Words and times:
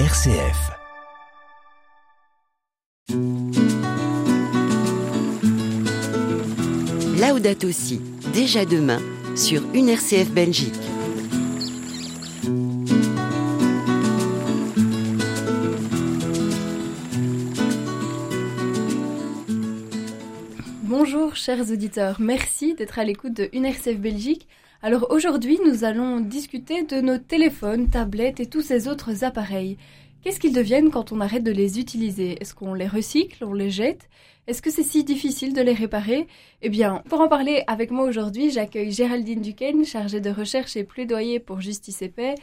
RCF. 0.00 0.72
Laudato 7.20 7.68
aussi, 7.68 8.00
déjà 8.32 8.64
demain, 8.64 8.98
sur 9.36 9.62
une 9.72 9.88
RCF 9.88 10.32
Belgique. 10.32 10.74
Bonjour 20.82 21.36
chers 21.36 21.70
auditeurs, 21.70 22.16
merci 22.18 22.74
d'être 22.74 22.98
à 22.98 23.04
l'écoute 23.04 23.34
de 23.34 23.48
UNRCF 23.52 23.98
Belgique. 23.98 24.48
Alors 24.86 25.06
aujourd'hui 25.08 25.58
nous 25.64 25.84
allons 25.84 26.20
discuter 26.20 26.82
de 26.82 27.00
nos 27.00 27.16
téléphones, 27.16 27.88
tablettes 27.88 28.38
et 28.38 28.44
tous 28.44 28.60
ces 28.60 28.86
autres 28.86 29.24
appareils. 29.24 29.78
Qu'est-ce 30.20 30.38
qu'ils 30.38 30.52
deviennent 30.52 30.90
quand 30.90 31.10
on 31.10 31.22
arrête 31.22 31.42
de 31.42 31.52
les 31.52 31.80
utiliser? 31.80 32.36
Est-ce 32.38 32.54
qu'on 32.54 32.74
les 32.74 32.86
recycle, 32.86 33.46
on 33.46 33.54
les 33.54 33.70
jette? 33.70 34.10
Est-ce 34.46 34.60
que 34.60 34.70
c'est 34.70 34.82
si 34.82 35.02
difficile 35.02 35.54
de 35.54 35.62
les 35.62 35.72
réparer? 35.72 36.26
Eh 36.60 36.68
bien, 36.68 37.02
pour 37.08 37.22
en 37.22 37.28
parler 37.28 37.62
avec 37.66 37.90
moi 37.90 38.04
aujourd'hui, 38.04 38.50
j'accueille 38.50 38.92
Géraldine 38.92 39.40
Duquesne, 39.40 39.86
chargée 39.86 40.20
de 40.20 40.28
recherche 40.28 40.76
et 40.76 40.84
plaidoyer 40.84 41.40
pour 41.40 41.62
Justice 41.62 42.02
et 42.02 42.10
Paix, 42.10 42.34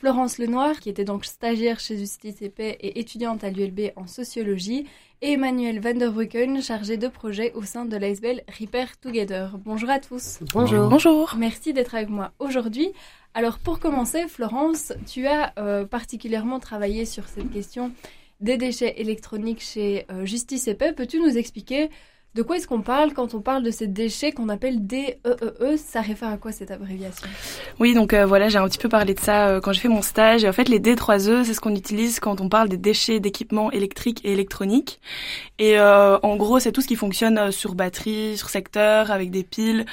Florence 0.00 0.38
Lenoir, 0.38 0.80
qui 0.80 0.88
était 0.88 1.04
donc 1.04 1.26
stagiaire 1.26 1.78
chez 1.78 1.98
Justice 1.98 2.40
et 2.40 2.48
Paix 2.48 2.78
et 2.80 3.00
étudiante 3.00 3.44
à 3.44 3.50
l'ULB 3.50 3.92
en 3.96 4.06
sociologie, 4.06 4.86
et 5.20 5.32
Emmanuel 5.32 5.78
van 5.78 5.92
der 5.92 6.62
chargé 6.62 6.96
de 6.96 7.06
projet 7.06 7.52
au 7.52 7.64
sein 7.64 7.84
de 7.84 7.98
l'ASBL 7.98 8.42
Repair 8.58 8.96
Together. 8.98 9.58
Bonjour 9.58 9.90
à 9.90 9.98
tous. 9.98 10.38
Bonjour. 10.54 10.88
Bonjour. 10.88 11.34
Merci 11.36 11.74
d'être 11.74 11.94
avec 11.94 12.08
moi 12.08 12.32
aujourd'hui. 12.38 12.92
Alors 13.34 13.58
pour 13.58 13.78
commencer, 13.78 14.26
Florence, 14.26 14.94
tu 15.06 15.26
as 15.26 15.52
euh, 15.58 15.84
particulièrement 15.84 16.60
travaillé 16.60 17.04
sur 17.04 17.28
cette 17.28 17.52
question 17.52 17.92
des 18.40 18.56
déchets 18.56 18.94
électroniques 19.02 19.60
chez 19.60 20.06
euh, 20.10 20.24
Justice 20.24 20.66
et 20.66 20.74
Paix. 20.74 20.94
Peux-tu 20.94 21.20
nous 21.20 21.36
expliquer 21.36 21.90
de 22.34 22.42
quoi 22.42 22.56
est-ce 22.56 22.68
qu'on 22.68 22.80
parle 22.80 23.12
quand 23.12 23.34
on 23.34 23.40
parle 23.40 23.64
de 23.64 23.72
ces 23.72 23.88
déchets 23.88 24.30
qu'on 24.30 24.48
appelle 24.48 24.86
DEEE 24.86 25.18
e? 25.24 25.76
Ça 25.76 26.00
réfère 26.00 26.28
à 26.28 26.36
quoi 26.36 26.52
cette 26.52 26.70
abréviation? 26.70 27.26
Oui, 27.80 27.92
donc 27.92 28.14
euh, 28.14 28.24
voilà, 28.24 28.48
j'ai 28.48 28.58
un 28.58 28.68
petit 28.68 28.78
peu 28.78 28.88
parlé 28.88 29.14
de 29.14 29.20
ça 29.20 29.48
euh, 29.48 29.60
quand 29.60 29.72
j'ai 29.72 29.80
fait 29.80 29.88
mon 29.88 30.00
stage. 30.00 30.44
Et 30.44 30.48
en 30.48 30.52
fait, 30.52 30.68
les 30.68 30.78
D3E, 30.78 31.42
c'est 31.42 31.54
ce 31.54 31.60
qu'on 31.60 31.74
utilise 31.74 32.20
quand 32.20 32.40
on 32.40 32.48
parle 32.48 32.68
des 32.68 32.76
déchets 32.76 33.18
d'équipements 33.18 33.72
électriques 33.72 34.20
et 34.24 34.32
électroniques. 34.32 35.00
Et 35.58 35.76
euh, 35.80 36.18
en 36.22 36.36
gros, 36.36 36.60
c'est 36.60 36.70
tout 36.70 36.82
ce 36.82 36.86
qui 36.86 36.94
fonctionne 36.94 37.50
sur 37.50 37.74
batterie, 37.74 38.36
sur 38.36 38.48
secteur, 38.48 39.10
avec 39.10 39.32
des 39.32 39.42
piles. 39.42 39.84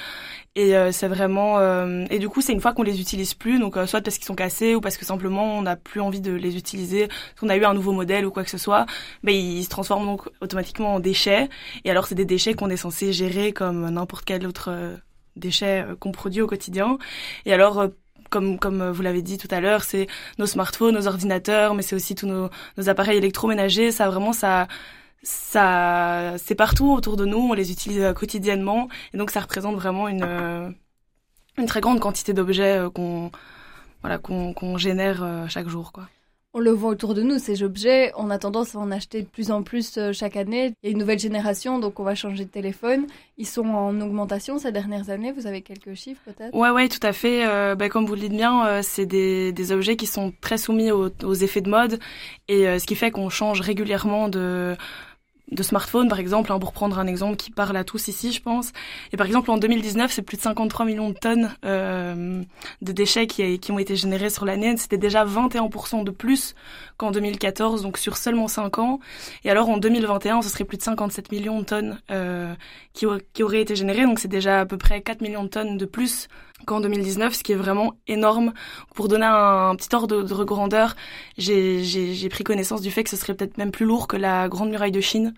Et 0.58 0.76
euh, 0.76 0.92
c'est 0.92 1.08
vraiment 1.08 1.60
euh, 1.60 2.08
et 2.10 2.18
du 2.18 2.30
coup 2.30 2.42
c'est 2.42 2.52
une 2.52 2.62
fois 2.62 2.74
qu'on 2.74 2.82
les 2.82 3.00
utilise 3.00 3.36
plus 3.36 3.60
donc 3.60 3.78
euh, 3.78 3.86
soit 3.86 4.02
parce 4.02 4.18
qu'ils 4.18 4.26
sont 4.26 4.34
cassés 4.34 4.74
ou 4.74 4.82
parce 4.82 4.98
que 4.98 5.06
simplement 5.06 5.56
on 5.56 5.62
n'a 5.62 5.76
plus 5.76 6.02
envie 6.02 6.20
de 6.20 6.32
les 6.32 6.58
utiliser 6.58 7.10
qu'on 7.40 7.50
a 7.50 7.56
eu 7.58 7.64
un 7.64 7.76
nouveau 7.76 7.92
modèle 7.92 8.26
ou 8.26 8.32
quoi 8.32 8.44
que 8.44 8.50
ce 8.50 8.58
soit 8.58 8.88
ben 9.24 9.36
ils 9.36 9.64
se 9.64 9.70
transforment 9.70 10.08
donc 10.08 10.28
automatiquement 10.42 10.96
en 10.96 11.00
déchets 11.00 11.48
et 11.86 11.92
alors 11.92 12.08
c'est 12.08 12.16
des 12.16 12.26
déchets 12.26 12.56
qu'on 12.56 12.72
est 12.72 12.78
censé 12.78 13.14
gérer 13.14 13.54
comme 13.54 13.88
n'importe 13.88 14.26
quel 14.26 14.48
autre 14.48 14.72
déchet 15.36 15.86
qu'on 16.00 16.12
produit 16.12 16.42
au 16.42 16.48
quotidien 16.48 16.98
et 17.46 17.54
alors 17.54 17.90
comme, 18.32 18.58
comme 18.58 18.90
vous 18.90 19.02
l'avez 19.04 19.22
dit 19.22 19.38
tout 19.38 19.48
à 19.52 19.62
l'heure, 19.62 19.84
c'est 19.86 20.08
nos 20.38 20.48
smartphones, 20.48 20.96
nos 20.96 21.08
ordinateurs, 21.08 21.76
mais 21.76 21.82
c'est 21.82 21.96
aussi 21.96 22.14
tous 22.14 22.28
nos, 22.28 22.50
nos 22.78 22.90
appareils 22.90 23.20
électroménagers. 23.20 23.94
Ça 23.94 24.10
vraiment, 24.10 24.34
ça, 24.34 24.68
ça, 25.28 26.36
c'est 26.38 26.56
partout 26.56 26.92
autour 26.92 27.18
de 27.18 27.26
nous, 27.26 27.38
on 27.38 27.54
les 27.54 27.72
utilise 27.72 28.00
euh, 28.00 28.14
quotidiennement, 28.14 28.88
et 29.14 29.18
donc 29.18 29.30
ça 29.30 29.42
représente 29.42 29.76
vraiment 29.76 30.08
une, 30.08 30.24
euh, 30.24 30.70
une 31.58 31.66
très 31.66 31.82
grande 31.82 32.00
quantité 32.00 32.34
d'objets 32.34 32.78
euh, 32.78 32.90
qu'on, 32.90 33.32
voilà, 34.02 34.20
qu'on, 34.20 34.78
génère 34.78 35.46
chaque 35.50 35.68
jour, 35.68 35.92
quoi 35.92 36.08
on 36.54 36.60
le 36.60 36.72
voit 36.72 36.90
autour 36.90 37.14
de 37.14 37.22
nous, 37.22 37.38
ces 37.38 37.62
objets, 37.62 38.12
on 38.18 38.32
a 38.32 38.40
tendance 38.40 38.74
à 38.74 38.80
en 38.80 38.90
acheter 38.90 39.22
de 39.22 39.28
plus 39.28 39.52
en 39.52 39.62
plus 39.62 40.00
chaque 40.14 40.36
année. 40.36 40.74
Il 40.82 40.88
y 40.88 40.90
a 40.90 40.92
une 40.92 40.98
nouvelle 40.98 41.20
génération, 41.20 41.78
donc 41.78 42.00
on 42.00 42.04
va 42.04 42.16
changer 42.16 42.46
de 42.46 42.50
téléphone. 42.50 43.06
Ils 43.38 43.46
sont 43.46 43.68
en 43.68 44.02
augmentation 44.02 44.58
ces 44.58 44.72
dernières 44.72 45.12
années. 45.12 45.32
Vous 45.32 45.46
avez 45.46 45.62
quelques 45.62 45.94
chiffres 45.94 46.22
peut-être? 46.26 46.56
Ouais, 46.56 46.72
ouais, 46.72 46.90
tout 46.90 47.06
à 47.06 47.14
fait. 47.14 47.46
Euh, 47.46 47.76
bah, 47.76 47.90
comme 47.90 48.08
vous 48.08 48.16
le 48.16 48.22
dites 48.22 48.32
bien, 48.32 48.66
euh, 48.66 48.80
c'est 48.82 49.06
des, 49.06 49.52
des, 49.52 49.72
objets 49.72 49.98
qui 49.98 50.08
sont 50.08 50.34
très 50.42 50.58
soumis 50.58 50.90
aux, 50.90 51.12
aux 51.24 51.34
effets 51.36 51.62
de 51.62 51.70
mode, 51.70 52.00
et 52.48 52.80
ce 52.80 52.86
qui 52.88 52.96
fait 52.96 53.12
qu'on 53.12 53.30
change 53.30 53.62
régulièrement 53.62 54.28
de 54.28 54.76
de 55.52 55.64
smartphones, 55.64 56.10
par 56.10 56.20
exemple, 56.20 56.52
hein, 56.52 56.60
pour 56.60 56.74
prendre 56.74 57.00
un 57.00 57.08
exemple 57.08 57.38
qui 57.38 57.52
parle 57.52 57.78
à 57.78 57.84
tous 57.84 58.10
ici, 58.10 58.34
je 58.34 58.42
pense. 58.42 58.74
Et 59.14 59.18
par 59.18 59.26
exemple, 59.26 59.50
en 59.50 59.58
2019, 59.58 60.12
c'est 60.12 60.22
plus 60.22 60.38
de 60.38 60.42
53 60.42 60.86
millions 60.86 61.10
de 61.10 61.16
tonnes 61.16 61.56
euh, 61.66 62.44
de 62.82 62.92
déchets 62.92 63.28
qui, 63.28 63.58
qui 63.60 63.72
ont 63.72 63.80
été 63.80 63.96
générés 63.96 64.30
sur 64.30 64.46
l'année. 64.46 64.76
C'était 64.78 64.98
déjà 64.98 65.26
21% 65.26 66.04
de 66.04 66.12
plus 66.12 66.54
qu'en 66.98 67.12
2014, 67.12 67.84
donc 67.84 67.98
sur 67.98 68.18
seulement 68.18 68.48
5 68.48 68.80
ans. 68.80 69.00
Et 69.44 69.50
alors, 69.50 69.70
en 69.70 69.78
2021, 69.78 70.42
ce 70.42 70.50
serait 70.50 70.66
plus 70.66 70.78
de 70.78 70.84
57 70.84 71.32
millions 71.32 71.60
de 71.60 71.66
tonnes 71.66 72.02
euh, 72.12 72.54
qui, 72.94 73.06
qui 73.34 73.44
auraient 73.44 73.62
été 73.62 73.76
générées. 73.76 74.04
Donc, 74.04 74.20
c'est 74.20 74.28
déjà 74.28 74.62
à 74.62 74.66
peu 74.66 74.78
près 74.78 75.02
4 75.02 75.22
millions 75.22 75.44
de 75.44 75.50
tonnes 75.50 75.78
de 75.78 75.86
plus 75.86 76.28
qu'en 76.66 76.82
2019, 76.82 77.34
ce 77.34 77.44
qui 77.44 77.52
est 77.52 77.56
vraiment 77.56 77.94
énorme. 78.08 78.54
Pour 78.96 79.08
donner 79.08 79.28
un, 79.28 79.76
petit 79.76 79.94
ordre 79.96 80.24
de, 80.24 80.44
grandeur, 80.44 80.96
j'ai 81.38 82.30
pris 82.30 82.44
connaissance 82.44 82.82
du 82.82 82.92
fait 82.92 83.04
que 83.04 83.10
ce 83.10 83.16
serait 83.16 83.36
peut-être 83.36 83.58
même 83.58 83.72
plus 83.72 83.86
lourd 83.86 84.08
que 84.08 84.18
la 84.18 84.50
Grande 84.50 84.70
Muraille 84.70 84.92
de 84.92 85.02
Chine. 85.02 85.34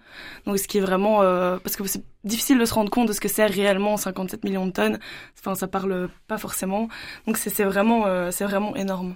Donc 0.46 0.58
ce 0.60 0.68
qui 0.68 0.78
est 0.78 0.82
vraiment... 0.82 1.22
Euh, 1.22 1.58
parce 1.58 1.76
que 1.76 1.86
c'est 1.88 2.04
difficile 2.24 2.58
de 2.58 2.66
se 2.66 2.74
rendre 2.74 2.90
compte 2.90 3.08
de 3.08 3.14
ce 3.14 3.20
que 3.20 3.28
c'est 3.28 3.46
réellement 3.46 3.98
57 3.98 4.44
millions 4.44 4.66
de 4.66 4.72
tonnes. 4.72 5.00
Enfin, 5.38 5.56
ça 5.56 5.68
parle 5.68 6.10
pas 6.28 6.38
forcément. 6.38 6.88
Donc 7.28 7.38
c'est 7.38 7.64
vraiment, 7.64 8.06
euh, 8.08 8.32
c'est 8.32 8.46
vraiment 8.46 8.76
énorme. 8.76 9.16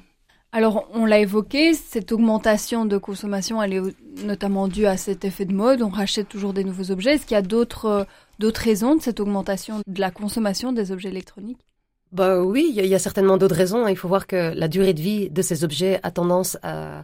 Alors, 0.56 0.88
on 0.94 1.08
l'a 1.08 1.18
évoqué, 1.18 1.74
cette 1.74 2.12
augmentation 2.12 2.86
de 2.86 3.00
consommation, 3.00 3.62
elle 3.62 3.74
est 3.74 4.24
notamment 4.24 4.68
due 4.68 4.86
à 4.86 4.98
cet 4.98 5.26
effet 5.26 5.46
de 5.46 5.54
mode. 5.54 5.82
On 5.82 5.90
rachète 5.90 6.30
toujours 6.30 6.54
des 6.54 6.64
nouveaux 6.64 6.92
objets. 6.92 7.16
Est-ce 7.16 7.26
qu'il 7.26 7.34
y 7.34 7.40
a 7.40 7.42
d'autres 7.42 8.06
d'autres 8.38 8.62
raisons 8.62 8.96
de 8.96 9.02
cette 9.02 9.20
augmentation 9.20 9.82
de 9.88 10.00
la 10.00 10.12
consommation 10.12 10.72
des 10.72 10.92
objets 10.92 11.10
électroniques? 11.10 11.66
Bah 12.12 12.40
oui, 12.44 12.72
il 12.76 12.86
y, 12.86 12.94
a 12.94 13.00
certainement 13.00 13.38
d'autres 13.38 13.56
raisons. 13.56 13.88
Il 13.88 13.98
faut 13.98 14.08
voir 14.08 14.28
que 14.28 14.54
la 14.56 14.68
durée 14.68 14.94
de 14.94 15.02
vie 15.02 15.32
de 15.32 15.42
ces 15.42 15.64
objets 15.64 16.00
a 16.04 16.12
tendance 16.12 16.60
à, 16.62 17.04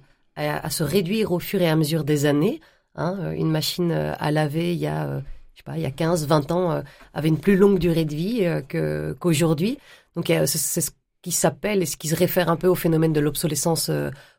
se 0.70 0.84
réduire 0.84 1.32
au 1.32 1.40
fur 1.40 1.60
et 1.64 1.68
à 1.68 1.76
mesure 1.76 2.04
des 2.04 2.28
années. 2.28 2.62
Hein. 2.96 3.18
Euh, 3.20 3.32
une 3.32 3.50
machine 3.50 3.92
euh, 3.92 4.14
à 4.20 4.32
laver 4.32 4.74
il 4.74 4.80
y 4.80 4.86
a, 4.86 5.08
euh, 5.08 5.20
je 5.54 5.58
sais 5.58 5.64
pas, 5.64 5.78
il 5.78 5.82
y 5.82 5.88
a 5.88 5.92
15, 5.92 6.28
20 6.28 6.52
ans 6.52 6.84
avait 7.16 7.28
une 7.28 7.40
plus 7.40 7.58
longue 7.58 7.80
durée 7.80 8.06
de 8.06 8.14
vie 8.14 8.48
qu'aujourd'hui. 9.20 9.80
Donc 10.16 10.28
c'est 10.28 10.82
ce 10.82 10.92
qui 11.22 11.32
s'appelle 11.32 11.82
et 11.82 11.86
ce 11.86 11.98
qui 11.98 12.08
se 12.08 12.16
réfère 12.16 12.50
un 12.50 12.56
peu 12.56 12.68
au 12.68 12.76
phénomène 12.76 13.14
de 13.14 13.20
l'obsolescence 13.20 13.92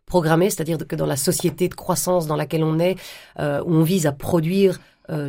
programmée, 0.07 0.51
c'est-à-dire 0.51 0.79
que 0.79 0.97
dans 0.97 1.07
la 1.07 1.17
société 1.17 1.69
de 1.69 1.75
croissance 1.75 2.27
dans 2.27 2.37
laquelle 2.37 2.65
on 2.65 2.79
est, 2.79 2.97
où 3.39 3.75
on 3.75 3.83
vise 3.83 4.07
à 4.07 4.13
produire 4.13 4.81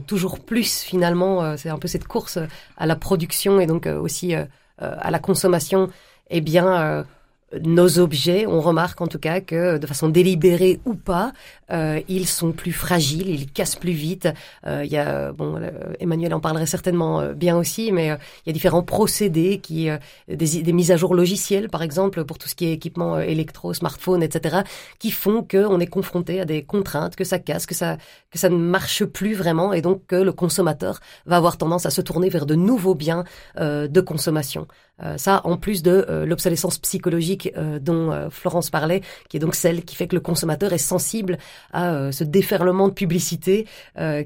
toujours 0.08 0.40
plus 0.40 0.82
finalement, 0.82 1.58
c'est 1.58 1.70
un 1.70 1.78
peu 1.78 1.90
cette 1.90 2.08
course 2.08 2.40
à 2.78 2.86
la 2.86 2.96
production 2.96 3.60
et 3.60 3.66
donc 3.66 3.86
aussi 3.86 4.34
euh, 4.82 4.96
à 5.00 5.12
la 5.12 5.20
consommation, 5.20 5.90
eh 6.32 6.42
bien, 6.42 6.82
euh, 6.82 7.04
nos 7.60 8.00
objets, 8.00 8.46
on 8.48 8.62
remarque 8.62 9.02
en 9.02 9.08
tout 9.08 9.20
cas 9.20 9.42
que 9.42 9.78
de 9.78 9.88
façon 9.88 10.10
délibérée 10.10 10.80
ou 10.86 10.96
pas, 10.96 11.34
euh, 11.72 12.02
ils 12.08 12.28
sont 12.28 12.52
plus 12.52 12.74
fragiles, 12.74 13.30
ils 13.30 13.52
cassent 13.52 13.76
plus 13.76 13.92
vite. 13.92 14.28
Euh, 14.66 14.84
il 14.86 14.92
y 14.92 14.98
a, 14.98 15.32
bon, 15.32 15.60
Emmanuel 16.00 16.34
en 16.34 16.40
parlerait 16.40 16.66
certainement 16.66 17.20
euh, 17.20 17.34
bien 17.34 17.58
aussi, 17.58 17.92
mais 17.92 18.08
il 18.08 18.48
y 18.48 18.50
a 18.50 18.54
différents 18.54 18.84
procédés 18.84 19.60
qui, 19.60 19.90
des, 20.28 20.62
des, 20.64 20.74
mises 20.74 20.92
à 20.92 20.98
jour 20.98 21.16
logicielles 21.16 21.70
par 21.70 21.82
exemple 21.82 22.24
pour 22.24 22.38
tout 22.38 22.48
ce 22.48 22.56
qui 22.56 22.66
est 22.66 22.74
équipement 22.74 23.20
électro, 23.20 23.74
smartphone, 23.74 24.24
etc., 24.24 24.62
qui 25.00 25.12
font 25.12 25.44
qu'on 25.44 25.80
est 25.80 25.88
confronté 25.88 26.42
à 26.42 26.46
des 26.46 26.64
contraintes, 26.64 27.16
que 27.16 27.24
ça 27.24 27.40
casse, 27.40 27.66
que 27.66 27.76
ça, 27.76 27.98
que 28.32 28.40
ça 28.40 28.50
ne 28.50 28.56
marche 28.56 29.06
plus 29.06 29.34
vraiment, 29.34 29.74
et 29.74 29.82
donc 29.82 30.06
que 30.08 30.16
le 30.16 30.32
consommateur 30.32 31.00
va 31.26 31.38
avoir 31.38 31.58
tendance 31.58 31.86
à 31.86 31.90
se 31.90 32.02
tourner 32.02 32.30
vers 32.30 32.46
de 32.46 32.56
nouveaux 32.56 32.96
biens 32.96 33.24
de 33.58 34.02
consommation. 34.02 34.68
Ça, 35.18 35.42
en 35.46 35.58
plus 35.58 35.82
de 35.82 36.26
l'obsolescence 36.26 36.78
psychologique 36.78 37.52
euh, 37.58 37.80
dont 37.80 38.12
euh, 38.12 38.30
Florence 38.30 38.70
parlait, 38.70 39.02
qui 39.30 39.38
est 39.38 39.40
donc 39.40 39.56
celle 39.56 39.84
qui 39.84 39.96
fait 39.96 40.08
que 40.08 40.16
le 40.16 40.22
consommateur 40.22 40.74
est 40.74 40.78
sensible 40.78 41.38
à 41.72 41.94
euh, 41.94 42.12
ce 42.12 42.24
déferlement 42.24 42.88
de 42.88 42.94
publicité 42.94 43.68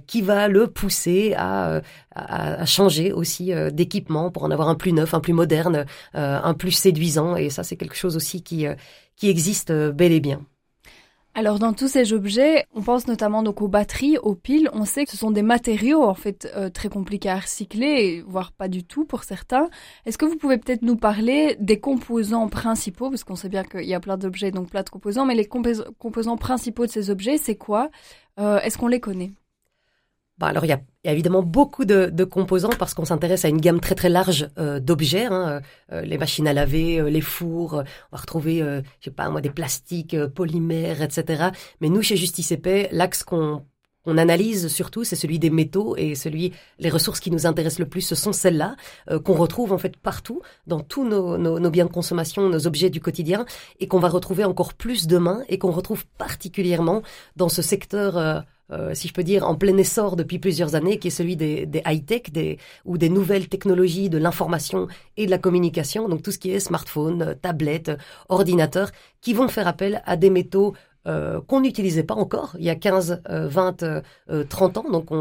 qui 0.07 0.21
va 0.21 0.47
le 0.47 0.67
pousser 0.67 1.33
à, 1.37 1.81
à, 2.13 2.65
changer 2.65 3.11
aussi 3.11 3.51
d'équipement 3.71 4.31
pour 4.31 4.43
en 4.43 4.51
avoir 4.51 4.69
un 4.69 4.75
plus 4.75 4.93
neuf, 4.93 5.13
un 5.13 5.19
plus 5.19 5.33
moderne, 5.33 5.85
un 6.13 6.53
plus 6.53 6.71
séduisant. 6.71 7.35
Et 7.35 7.49
ça, 7.49 7.63
c'est 7.63 7.75
quelque 7.75 7.95
chose 7.95 8.15
aussi 8.15 8.41
qui, 8.43 8.65
qui 9.15 9.29
existe 9.29 9.71
bel 9.71 10.11
et 10.11 10.19
bien. 10.19 10.41
Alors 11.37 11.59
dans 11.59 11.73
tous 11.73 11.89
ces 11.89 12.13
objets, 12.13 12.65
on 12.73 12.81
pense 12.81 13.09
notamment 13.09 13.43
donc 13.43 13.61
aux 13.61 13.67
batteries, 13.67 14.17
aux 14.17 14.35
piles. 14.35 14.69
On 14.71 14.85
sait 14.85 15.03
que 15.03 15.11
ce 15.11 15.17
sont 15.17 15.31
des 15.31 15.41
matériaux 15.41 16.01
en 16.01 16.13
fait 16.13 16.49
euh, 16.55 16.69
très 16.69 16.87
compliqués 16.87 17.27
à 17.27 17.39
recycler, 17.39 18.23
voire 18.25 18.53
pas 18.53 18.69
du 18.69 18.85
tout 18.85 19.03
pour 19.03 19.25
certains. 19.25 19.69
Est-ce 20.05 20.17
que 20.17 20.23
vous 20.23 20.37
pouvez 20.37 20.57
peut-être 20.57 20.81
nous 20.81 20.95
parler 20.95 21.57
des 21.59 21.77
composants 21.77 22.47
principaux, 22.47 23.09
parce 23.09 23.25
qu'on 23.25 23.35
sait 23.35 23.49
bien 23.49 23.65
qu'il 23.65 23.83
y 23.83 23.93
a 23.93 23.99
plein 23.99 24.15
d'objets 24.15 24.51
donc 24.51 24.69
plein 24.69 24.83
de 24.83 24.89
composants, 24.89 25.25
mais 25.25 25.35
les 25.35 25.45
composants 25.45 26.37
principaux 26.37 26.85
de 26.85 26.91
ces 26.91 27.09
objets, 27.09 27.37
c'est 27.37 27.57
quoi? 27.57 27.89
Euh, 28.39 28.61
Est-ce 28.61 28.77
qu'on 28.77 28.87
les 28.87 29.01
connaît? 29.01 29.31
Bah, 30.37 30.47
alors 30.47 30.65
il 30.65 30.67
y 30.67 30.73
a, 30.73 30.81
évidemment 31.05 31.43
beaucoup 31.43 31.85
de, 31.85 32.09
de 32.11 32.23
composants 32.25 32.73
parce 32.77 32.93
qu'on 32.93 33.05
s'intéresse 33.05 33.45
à 33.45 33.49
une 33.49 33.61
gamme 33.61 33.79
très 33.79 33.95
très 33.95 34.09
large 34.09 34.49
euh, 34.57 34.81
d'objets, 34.81 35.25
hein, 35.25 35.61
euh, 35.93 36.01
les 36.01 36.17
machines 36.17 36.47
à 36.47 36.53
laver, 36.53 36.99
euh, 36.99 37.09
les 37.09 37.21
fours, 37.21 37.75
on 37.75 38.15
va 38.15 38.21
retrouver, 38.21 38.59
je 38.59 39.05
sais 39.05 39.11
pas 39.11 39.29
moi, 39.29 39.39
des 39.39 39.49
plastiques, 39.49 40.17
polymères, 40.27 41.01
etc. 41.01 41.49
Mais 41.79 41.89
nous 41.89 42.01
chez 42.01 42.17
Justice 42.17 42.51
Épais, 42.51 42.89
l'axe 42.91 43.23
qu'on 43.23 43.63
on 44.07 44.19
analyse 44.19 44.67
surtout, 44.67 45.03
c'est 45.03 45.15
celui 45.15 45.39
des 45.39 45.49
métaux 45.49 45.95
et 45.97 46.13
celui, 46.13 46.53
les 46.77 46.89
ressources 46.89 47.19
qui 47.19 47.31
nous 47.31 47.47
intéressent 47.47 47.79
le 47.79 47.87
plus, 47.87 48.01
ce 48.01 48.13
sont 48.13 48.33
celles-là 48.33 48.75
qu'on 49.23 49.33
retrouve 49.33 49.71
en 49.71 49.79
fait 49.79 49.97
partout 49.97 50.41
dans 50.67 50.79
tous 50.79 51.07
nos, 51.07 51.39
nos, 51.39 51.59
nos, 51.59 51.69
biens 51.71 51.85
de 51.85 51.91
consommation, 51.91 52.47
nos 52.47 52.67
objets 52.67 52.91
du 52.91 53.01
quotidien 53.01 53.45
et 53.79 53.87
qu'on 53.87 53.97
va 53.97 54.09
retrouver 54.09 54.43
encore 54.43 54.75
plus 54.75 55.07
demain 55.07 55.43
et 55.49 55.57
qu'on 55.57 55.71
retrouve 55.71 56.05
particulièrement 56.19 57.01
dans 57.35 57.49
ce 57.49 57.63
secteur 57.63 58.17
euh, 58.17 58.41
si 58.93 59.07
je 59.07 59.13
peux 59.13 59.23
dire, 59.23 59.47
en 59.47 59.55
plein 59.55 59.77
essor 59.77 60.15
depuis 60.15 60.39
plusieurs 60.39 60.75
années, 60.75 60.97
qui 60.97 61.09
est 61.09 61.11
celui 61.11 61.35
des, 61.35 61.65
des 61.65 61.81
high-tech 61.85 62.31
des, 62.31 62.57
ou 62.83 62.97
des 62.97 63.09
nouvelles 63.09 63.47
technologies 63.47 64.09
de 64.09 64.17
l'information 64.17 64.87
et 65.17 65.25
de 65.25 65.31
la 65.31 65.37
communication, 65.37 66.09
donc 66.09 66.23
tout 66.23 66.31
ce 66.31 66.39
qui 66.39 66.51
est 66.51 66.59
smartphone, 66.59 67.35
tablette, 67.41 67.91
ordinateur, 68.29 68.91
qui 69.21 69.33
vont 69.33 69.47
faire 69.47 69.67
appel 69.67 70.01
à 70.05 70.17
des 70.17 70.29
métaux 70.29 70.73
euh, 71.07 71.39
qu'on 71.47 71.61
n'utilisait 71.61 72.03
pas 72.03 72.15
encore 72.15 72.55
il 72.57 72.65
y 72.65 72.69
a 72.69 72.75
15, 72.75 73.21
20, 73.29 73.83
30 74.49 74.77
ans. 74.77 74.85
Donc 74.91 75.11
on, 75.11 75.15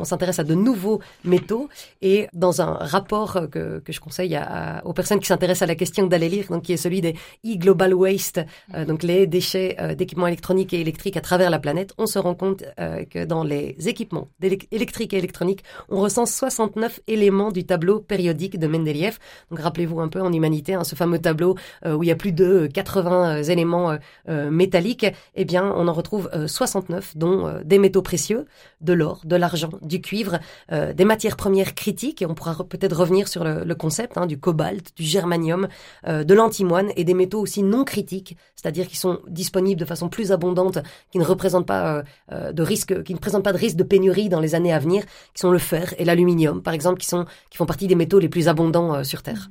on, 0.00 0.04
s'intéresse 0.04 0.38
à 0.38 0.44
de 0.44 0.54
nouveaux 0.54 1.00
métaux. 1.24 1.68
Et 2.00 2.26
dans 2.32 2.62
un 2.62 2.72
rapport 2.72 3.48
que, 3.50 3.80
que 3.80 3.92
je 3.92 4.00
conseille 4.00 4.34
à, 4.34 4.80
aux 4.84 4.92
personnes 4.92 5.20
qui 5.20 5.26
s'intéressent 5.26 5.62
à 5.62 5.66
la 5.66 5.74
question 5.74 6.06
d'aller 6.06 6.28
lire, 6.28 6.46
donc 6.48 6.62
qui 6.62 6.72
est 6.72 6.78
celui 6.78 7.00
des 7.00 7.14
e-global 7.44 7.92
waste, 7.94 8.40
euh, 8.74 8.84
donc 8.84 9.02
les 9.02 9.26
déchets 9.26 9.76
euh, 9.78 9.94
d'équipements 9.94 10.26
électroniques 10.26 10.72
et 10.72 10.80
électriques 10.80 11.16
à 11.16 11.20
travers 11.20 11.50
la 11.50 11.58
planète, 11.58 11.92
on 11.98 12.06
se 12.06 12.18
rend 12.18 12.34
compte 12.34 12.64
que 13.10 13.24
dans 13.24 13.44
les 13.44 13.76
équipements 13.86 14.28
électriques 14.42 15.12
et 15.12 15.18
électroniques, 15.18 15.62
on 15.88 16.00
recense 16.00 16.34
69 16.34 17.00
éléments 17.06 17.50
du 17.50 17.64
tableau 17.64 18.00
périodique 18.00 18.58
de 18.58 18.66
Mendeleev. 18.66 19.18
Donc 19.50 19.60
rappelez-vous 19.60 20.00
un 20.00 20.08
peu 20.08 20.20
en 20.20 20.32
humanité, 20.32 20.74
hein, 20.74 20.84
ce 20.84 20.94
fameux 20.94 21.18
tableau 21.18 21.56
où 21.86 22.02
il 22.02 22.06
y 22.06 22.10
a 22.10 22.16
plus 22.16 22.32
de 22.32 22.68
80 22.72 23.42
éléments 23.44 23.96
métalliques 24.28 25.09
eh 25.34 25.44
bien, 25.44 25.72
on 25.76 25.88
en 25.88 25.92
retrouve 25.92 26.30
69, 26.46 27.14
euh, 27.14 27.18
dont 27.18 27.46
euh, 27.46 27.60
des 27.64 27.78
métaux 27.78 28.02
précieux, 28.02 28.46
de 28.80 28.92
l'or, 28.92 29.20
de 29.24 29.36
l'argent, 29.36 29.70
du 29.82 30.00
cuivre, 30.00 30.38
euh, 30.72 30.92
des 30.92 31.04
matières 31.04 31.36
premières 31.36 31.74
critiques, 31.74 32.22
et 32.22 32.26
on 32.26 32.34
pourra 32.34 32.56
peut-être 32.64 32.96
revenir 32.96 33.28
sur 33.28 33.44
le, 33.44 33.74
concept 33.74 34.18
hein, 34.18 34.26
du 34.26 34.38
cobalt, 34.38 34.94
du 34.96 35.04
germanium, 35.04 35.68
de 36.06 36.34
l'antimoine, 36.34 36.90
et 36.96 37.04
des 37.04 37.14
métaux 37.14 37.40
aussi 37.40 37.62
non 37.62 37.84
critiques, 37.84 38.36
c'est-à-dire 38.56 38.88
qui 38.88 38.96
sont 38.96 39.20
disponibles 39.26 39.80
de 39.80 39.86
façon 39.86 40.08
plus 40.08 40.32
abondante, 40.32 40.78
qui 41.10 41.18
ne 41.18 41.24
représentent 41.24 41.66
pas 41.66 42.02
de 42.30 42.62
risque, 42.62 43.02
qui 43.04 43.14
ne 43.14 43.18
présentent 43.18 43.44
pas 43.44 43.52
de 43.52 43.58
risque 43.58 43.76
de 43.76 43.84
pénurie 43.84 44.28
dans 44.28 44.40
les 44.40 44.54
années 44.54 44.72
à 44.72 44.78
venir, 44.78 45.04
qui 45.32 45.40
sont 45.40 45.50
le 45.50 45.58
fer 45.58 45.94
et 45.98 46.04
l'aluminium, 46.04 46.62
par 46.62 46.74
exemple, 46.74 46.98
qui 46.98 47.06
sont 47.06 47.24
qui 47.48 47.56
font 47.56 47.66
partie 47.66 47.86
des 47.86 47.94
métaux 47.94 48.18
les 48.18 48.28
plus 48.28 48.48
abondants 48.48 49.02
sur 49.02 49.22
Terre. 49.22 49.50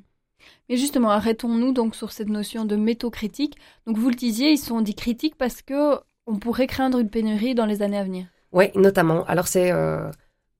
Et 0.69 0.77
justement, 0.77 1.09
arrêtons-nous 1.09 1.73
donc 1.73 1.95
sur 1.95 2.11
cette 2.11 2.29
notion 2.29 2.63
de 2.63 2.75
métaux 2.75 3.09
critiques. 3.09 3.57
Donc 3.87 3.97
vous 3.97 4.09
le 4.09 4.15
disiez, 4.15 4.51
ils 4.51 4.57
sont 4.57 4.81
dits 4.81 4.95
critiques 4.95 5.35
parce 5.35 5.61
que 5.61 5.97
on 6.27 6.37
pourrait 6.37 6.67
craindre 6.67 6.99
une 6.99 7.09
pénurie 7.09 7.55
dans 7.55 7.65
les 7.65 7.81
années 7.81 7.97
à 7.97 8.03
venir. 8.03 8.27
Oui, 8.51 8.65
notamment. 8.75 9.25
Alors 9.25 9.47
c'est 9.47 9.71
euh, 9.71 10.11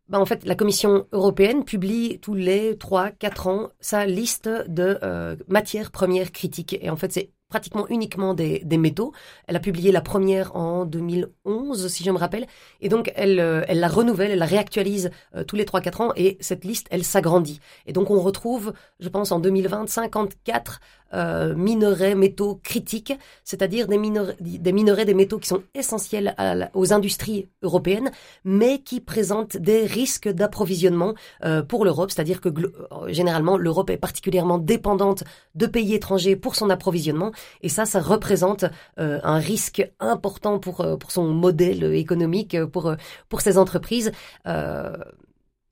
bah, 0.10 0.20
en 0.20 0.26
fait 0.26 0.46
la 0.46 0.56
Commission 0.56 1.06
européenne 1.12 1.64
publie 1.64 2.20
tous 2.20 2.34
les 2.34 2.76
3 2.78 3.12
4 3.12 3.48
ans 3.48 3.70
sa 3.80 4.08
liste 4.08 4.50
de 4.68 4.98
euh, 5.04 5.36
matières 5.48 5.92
premières 5.92 6.32
critiques 6.32 6.76
et 6.82 6.90
en 6.90 6.96
fait 6.96 7.14
c'est 7.14 7.30
pratiquement 7.50 7.88
uniquement 7.90 8.34
des, 8.34 8.60
des, 8.64 8.78
métaux. 8.78 9.12
Elle 9.48 9.56
a 9.56 9.60
publié 9.60 9.92
la 9.92 10.02
première 10.02 10.56
en 10.56 10.86
2011, 10.86 11.88
si 11.88 12.04
je 12.04 12.12
me 12.12 12.18
rappelle. 12.18 12.46
Et 12.80 12.90
donc, 12.90 13.12
elle, 13.16 13.40
euh, 13.40 13.64
elle 13.68 13.80
la 13.80 13.88
renouvelle, 13.88 14.32
elle 14.32 14.40
la 14.40 14.46
réactualise 14.46 15.10
euh, 15.36 15.44
tous 15.44 15.56
les 15.56 15.66
3-4 15.66 16.02
ans. 16.02 16.14
Et 16.16 16.38
cette 16.40 16.64
liste, 16.64 16.88
elle 16.92 17.04
s'agrandit. 17.04 17.60
Et 17.88 17.94
donc, 17.94 18.12
on 18.12 18.20
retrouve, 18.22 18.74
je 19.00 19.10
pense, 19.10 19.32
en 19.32 19.40
2020, 19.40 19.88
54 19.88 20.80
euh, 21.14 21.56
minerais 21.56 22.16
métaux 22.16 22.60
critiques, 22.64 23.14
c'est-à-dire 23.44 23.88
des 23.88 23.98
minerais, 23.98 24.36
des 24.40 24.72
minerais, 24.72 25.06
des 25.06 25.14
métaux 25.14 25.40
qui 25.40 25.48
sont 25.48 25.64
essentiels 25.74 26.36
aux 26.74 26.94
industries 26.94 27.50
européennes, 27.62 28.12
mais 28.44 28.80
qui 28.80 29.00
présentent 29.02 29.58
des 29.58 29.86
risques 29.86 30.30
d'approvisionnement 30.30 31.14
euh, 31.44 31.64
pour 31.64 31.86
l'Europe, 31.86 32.12
c'est-à-dire 32.12 32.42
que 32.42 32.50
euh, 32.50 33.14
généralement 33.14 33.58
l'Europe 33.58 33.90
est 33.90 33.98
particulièrement 33.98 34.58
dépendante 34.58 35.24
de 35.56 35.66
pays 35.66 35.94
étrangers 35.94 36.36
pour 36.36 36.56
son 36.56 36.70
approvisionnement, 36.70 37.32
et 37.62 37.70
ça, 37.70 37.86
ça 37.86 38.02
représente 38.02 38.66
euh, 39.00 39.20
un 39.24 39.40
risque 39.40 39.88
important 40.00 40.60
pour 40.60 40.86
pour 41.00 41.12
son 41.12 41.28
modèle 41.28 41.84
économique, 41.96 42.58
pour 42.66 42.96
pour 43.30 43.42
ces 43.42 43.58
entreprises. 43.58 44.12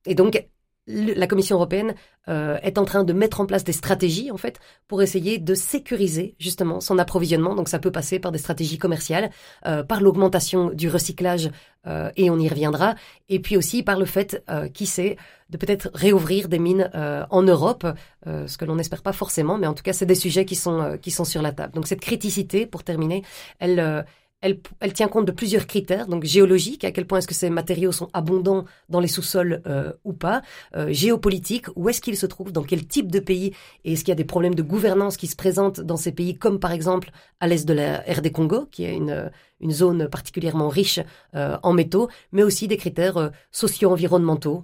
et 0.06 0.16
donc, 0.16 0.48
la 0.88 1.28
Commission 1.28 1.58
européenne 1.58 1.96
euh, 2.30 2.58
est 2.64 2.78
en 2.78 2.86
train 2.86 3.04
de 3.04 3.14
mettre 3.14 3.42
en 3.42 3.46
place 3.46 3.64
des 3.64 3.74
stratégies 3.74 4.32
en 4.32 4.38
fait 4.38 4.60
pour 4.88 5.02
essayer 5.02 5.38
de 5.38 5.54
sécuriser 5.54 6.36
justement 6.40 6.80
son 6.80 6.98
approvisionnement. 6.98 7.56
Donc 7.56 7.70
ça 7.70 7.80
peut 7.80 7.92
passer 7.92 8.20
par 8.20 8.32
des 8.32 8.38
stratégies 8.38 8.78
commerciales, 8.78 9.30
euh, 9.66 9.84
par 9.84 10.02
l'augmentation 10.02 10.70
du 10.70 10.90
recyclage 10.90 11.50
euh, 11.86 12.10
et 12.16 12.30
on 12.30 12.40
y 12.40 12.48
reviendra, 12.48 12.96
et 13.30 13.40
puis 13.40 13.58
aussi 13.58 13.84
par 13.84 14.00
le 14.00 14.06
fait, 14.06 14.44
qui 14.74 14.86
sait, 14.86 15.18
de 15.50 15.58
peut-être 15.58 15.90
réouvrir 15.94 16.48
des 16.50 16.60
mines 16.60 16.90
en 16.94 17.42
Europe, 17.44 17.88
ce 18.26 18.58
que 18.58 18.66
l'on 18.66 18.76
n'espère 18.76 19.02
pas 19.02 19.14
forcément, 19.14 19.58
mais 19.58 19.68
en 19.68 19.74
tout 19.74 19.84
cas 19.84 19.94
c'est 19.94 20.06
des 20.06 20.16
sujets 20.16 20.44
qui 20.44 20.56
sont 20.56 20.98
qui 21.02 21.12
sont 21.12 21.24
sur 21.24 21.42
la 21.42 21.54
table. 21.54 21.74
Donc 21.74 21.88
cette 21.88 22.02
criticité, 22.02 22.66
pour 22.66 22.84
terminer, 22.84 23.24
elle 23.60 24.06
elle, 24.42 24.94
tient 24.94 25.08
compte 25.08 25.26
de 25.26 25.32
plusieurs 25.32 25.66
critères, 25.66 26.08
donc 26.08 26.24
géologique, 26.24 26.84
à 26.84 26.92
quel 26.92 27.08
point 27.08 27.20
est-ce 27.20 27.28
que 27.28 27.34
ces 27.34 27.50
matériaux 27.50 27.92
sont 27.92 28.10
abondants 28.14 28.66
dans 28.90 29.00
les 29.00 29.08
sous-sols 29.08 29.62
euh, 29.66 29.92
ou 30.04 30.14
pas, 30.14 30.44
euh, 30.76 30.92
géopolitique, 30.92 31.66
où 31.76 31.90
est-ce 31.90 32.02
qu'ils 32.02 32.18
se 32.18 32.28
trouvent, 32.28 32.52
dans 32.52 32.64
quel 32.64 32.86
type 32.86 33.12
de 33.12 33.20
pays, 33.20 33.54
et 33.84 33.94
est-ce 33.94 34.02
qu'il 34.02 34.10
y 34.10 34.12
a 34.12 34.16
des 34.16 34.26
problèmes 34.26 34.54
de 34.54 34.62
gouvernance 34.62 35.18
qui 35.18 35.28
se 35.28 35.36
présentent 35.36 35.82
dans 35.82 35.98
ces 35.98 36.12
pays, 36.12 36.38
comme 36.38 36.60
par 36.60 36.72
exemple 36.72 37.10
à 37.40 37.48
l'est 37.48 37.68
de 37.68 37.74
la 37.74 38.00
RD 38.02 38.32
Congo, 38.32 38.68
qui 38.68 38.84
est 38.84 38.96
une, 38.96 39.32
une 39.60 39.72
zone 39.72 40.08
particulièrement 40.08 40.70
riche 40.70 41.00
euh, 41.36 41.58
en 41.64 41.74
métaux, 41.74 42.08
mais 42.32 42.44
aussi 42.44 42.68
des 42.68 42.78
critères 42.78 43.32
socio-environnementaux 43.52 44.64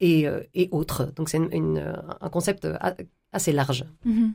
et, 0.00 0.26
et, 0.54 0.68
autres. 0.72 1.12
Donc 1.16 1.28
c'est 1.28 1.38
un 1.38 2.28
concept 2.28 2.68
assez 3.32 3.52
large. 3.52 3.84
Mm-hmm. 4.06 4.32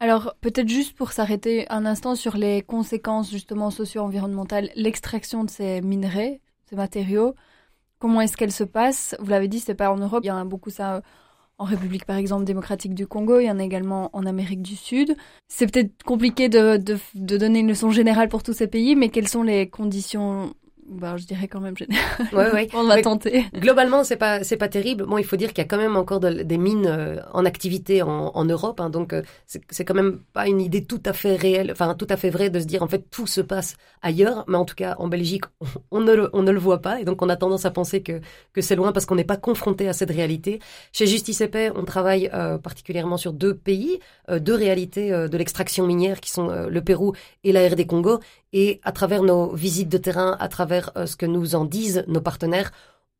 Alors 0.00 0.34
peut-être 0.40 0.68
juste 0.68 0.96
pour 0.96 1.12
s'arrêter 1.12 1.66
un 1.70 1.86
instant 1.86 2.14
sur 2.14 2.36
les 2.36 2.62
conséquences 2.62 3.30
justement 3.30 3.70
socio-environnementales, 3.70 4.70
l'extraction 4.74 5.44
de 5.44 5.50
ces 5.50 5.80
minerais, 5.80 6.40
ces 6.68 6.76
matériaux, 6.76 7.34
comment 7.98 8.20
est-ce 8.20 8.36
qu'elle 8.36 8.52
se 8.52 8.64
passe 8.64 9.16
Vous 9.20 9.30
l'avez 9.30 9.48
dit, 9.48 9.60
c'est 9.60 9.74
pas 9.74 9.90
en 9.90 9.96
Europe, 9.96 10.20
il 10.24 10.26
y 10.26 10.30
a 10.30 10.44
beaucoup 10.44 10.70
ça 10.70 11.02
en 11.58 11.64
République 11.64 12.04
par 12.04 12.16
exemple 12.16 12.44
démocratique 12.44 12.94
du 12.94 13.06
Congo, 13.06 13.38
il 13.38 13.46
y 13.46 13.50
en 13.50 13.58
a 13.58 13.62
également 13.62 14.10
en 14.12 14.26
Amérique 14.26 14.62
du 14.62 14.76
Sud. 14.76 15.16
C'est 15.48 15.70
peut-être 15.70 16.02
compliqué 16.02 16.48
de, 16.48 16.76
de, 16.76 17.36
donner 17.36 17.60
une 17.60 17.68
leçon 17.68 17.90
générale 17.90 18.28
pour 18.28 18.42
tous 18.42 18.52
ces 18.52 18.66
pays, 18.66 18.96
mais 18.96 19.08
quelles 19.08 19.28
sont 19.28 19.42
les 19.42 19.68
conditions 19.68 20.52
bah, 20.86 21.16
je 21.16 21.24
dirais 21.24 21.48
quand 21.48 21.60
même 21.60 21.76
général. 21.76 22.04
Ouais, 22.32 22.52
ouais. 22.52 22.68
On 22.74 22.84
va 22.84 23.00
tenter. 23.00 23.46
Globalement, 23.54 24.04
c'est 24.04 24.16
pas 24.16 24.44
c'est 24.44 24.56
pas 24.56 24.68
terrible. 24.68 25.04
Bon, 25.06 25.16
il 25.16 25.24
faut 25.24 25.36
dire 25.36 25.48
qu'il 25.48 25.58
y 25.58 25.66
a 25.66 25.68
quand 25.68 25.78
même 25.78 25.96
encore 25.96 26.20
des 26.20 26.58
mines 26.58 26.86
euh, 26.86 27.20
en 27.32 27.44
activité 27.44 28.02
en, 28.02 28.30
en 28.34 28.44
Europe, 28.44 28.80
hein, 28.80 28.90
donc 28.90 29.12
euh, 29.12 29.22
c'est 29.46 29.84
quand 29.84 29.94
même 29.94 30.20
pas 30.32 30.46
une 30.46 30.60
idée 30.60 30.84
tout 30.84 31.00
à 31.06 31.12
fait 31.12 31.36
réelle, 31.36 31.70
enfin 31.72 31.94
tout 31.94 32.06
à 32.10 32.16
fait 32.16 32.30
vraie 32.30 32.50
de 32.50 32.60
se 32.60 32.66
dire 32.66 32.82
en 32.82 32.88
fait 32.88 33.08
tout 33.10 33.26
se 33.26 33.40
passe 33.40 33.76
ailleurs, 34.02 34.44
mais 34.46 34.56
en 34.58 34.64
tout 34.64 34.74
cas 34.74 34.94
en 34.98 35.08
Belgique 35.08 35.44
on, 35.90 36.00
ne 36.00 36.12
le, 36.12 36.30
on 36.34 36.42
ne 36.42 36.50
le 36.50 36.58
voit 36.58 36.82
pas 36.82 37.00
et 37.00 37.04
donc 37.04 37.22
on 37.22 37.28
a 37.28 37.36
tendance 37.36 37.64
à 37.64 37.70
penser 37.70 38.02
que 38.02 38.20
que 38.52 38.60
c'est 38.60 38.76
loin 38.76 38.92
parce 38.92 39.06
qu'on 39.06 39.14
n'est 39.14 39.24
pas 39.24 39.36
confronté 39.38 39.88
à 39.88 39.92
cette 39.94 40.10
réalité. 40.10 40.60
Chez 40.92 41.06
Justice 41.06 41.40
et 41.40 41.48
Paix, 41.48 41.72
on 41.74 41.84
travaille 41.84 42.28
euh, 42.34 42.58
particulièrement 42.58 43.16
sur 43.16 43.32
deux 43.32 43.54
pays, 43.54 44.00
deux 44.28 44.54
réalités 44.54 45.10
de 45.10 45.36
l'extraction 45.36 45.86
minière 45.86 46.20
qui 46.20 46.30
sont 46.30 46.48
le 46.48 46.80
Pérou 46.80 47.12
et 47.42 47.52
la 47.52 47.68
RD 47.68 47.86
Congo 47.86 48.20
et 48.54 48.80
à 48.84 48.92
travers 48.92 49.22
nos 49.24 49.52
visites 49.52 49.88
de 49.88 49.98
terrain, 49.98 50.36
à 50.38 50.48
travers 50.48 50.73
euh, 50.96 51.06
ce 51.06 51.16
que 51.16 51.26
nous 51.26 51.54
en 51.54 51.64
disent 51.64 52.04
nos 52.08 52.20
partenaires, 52.20 52.72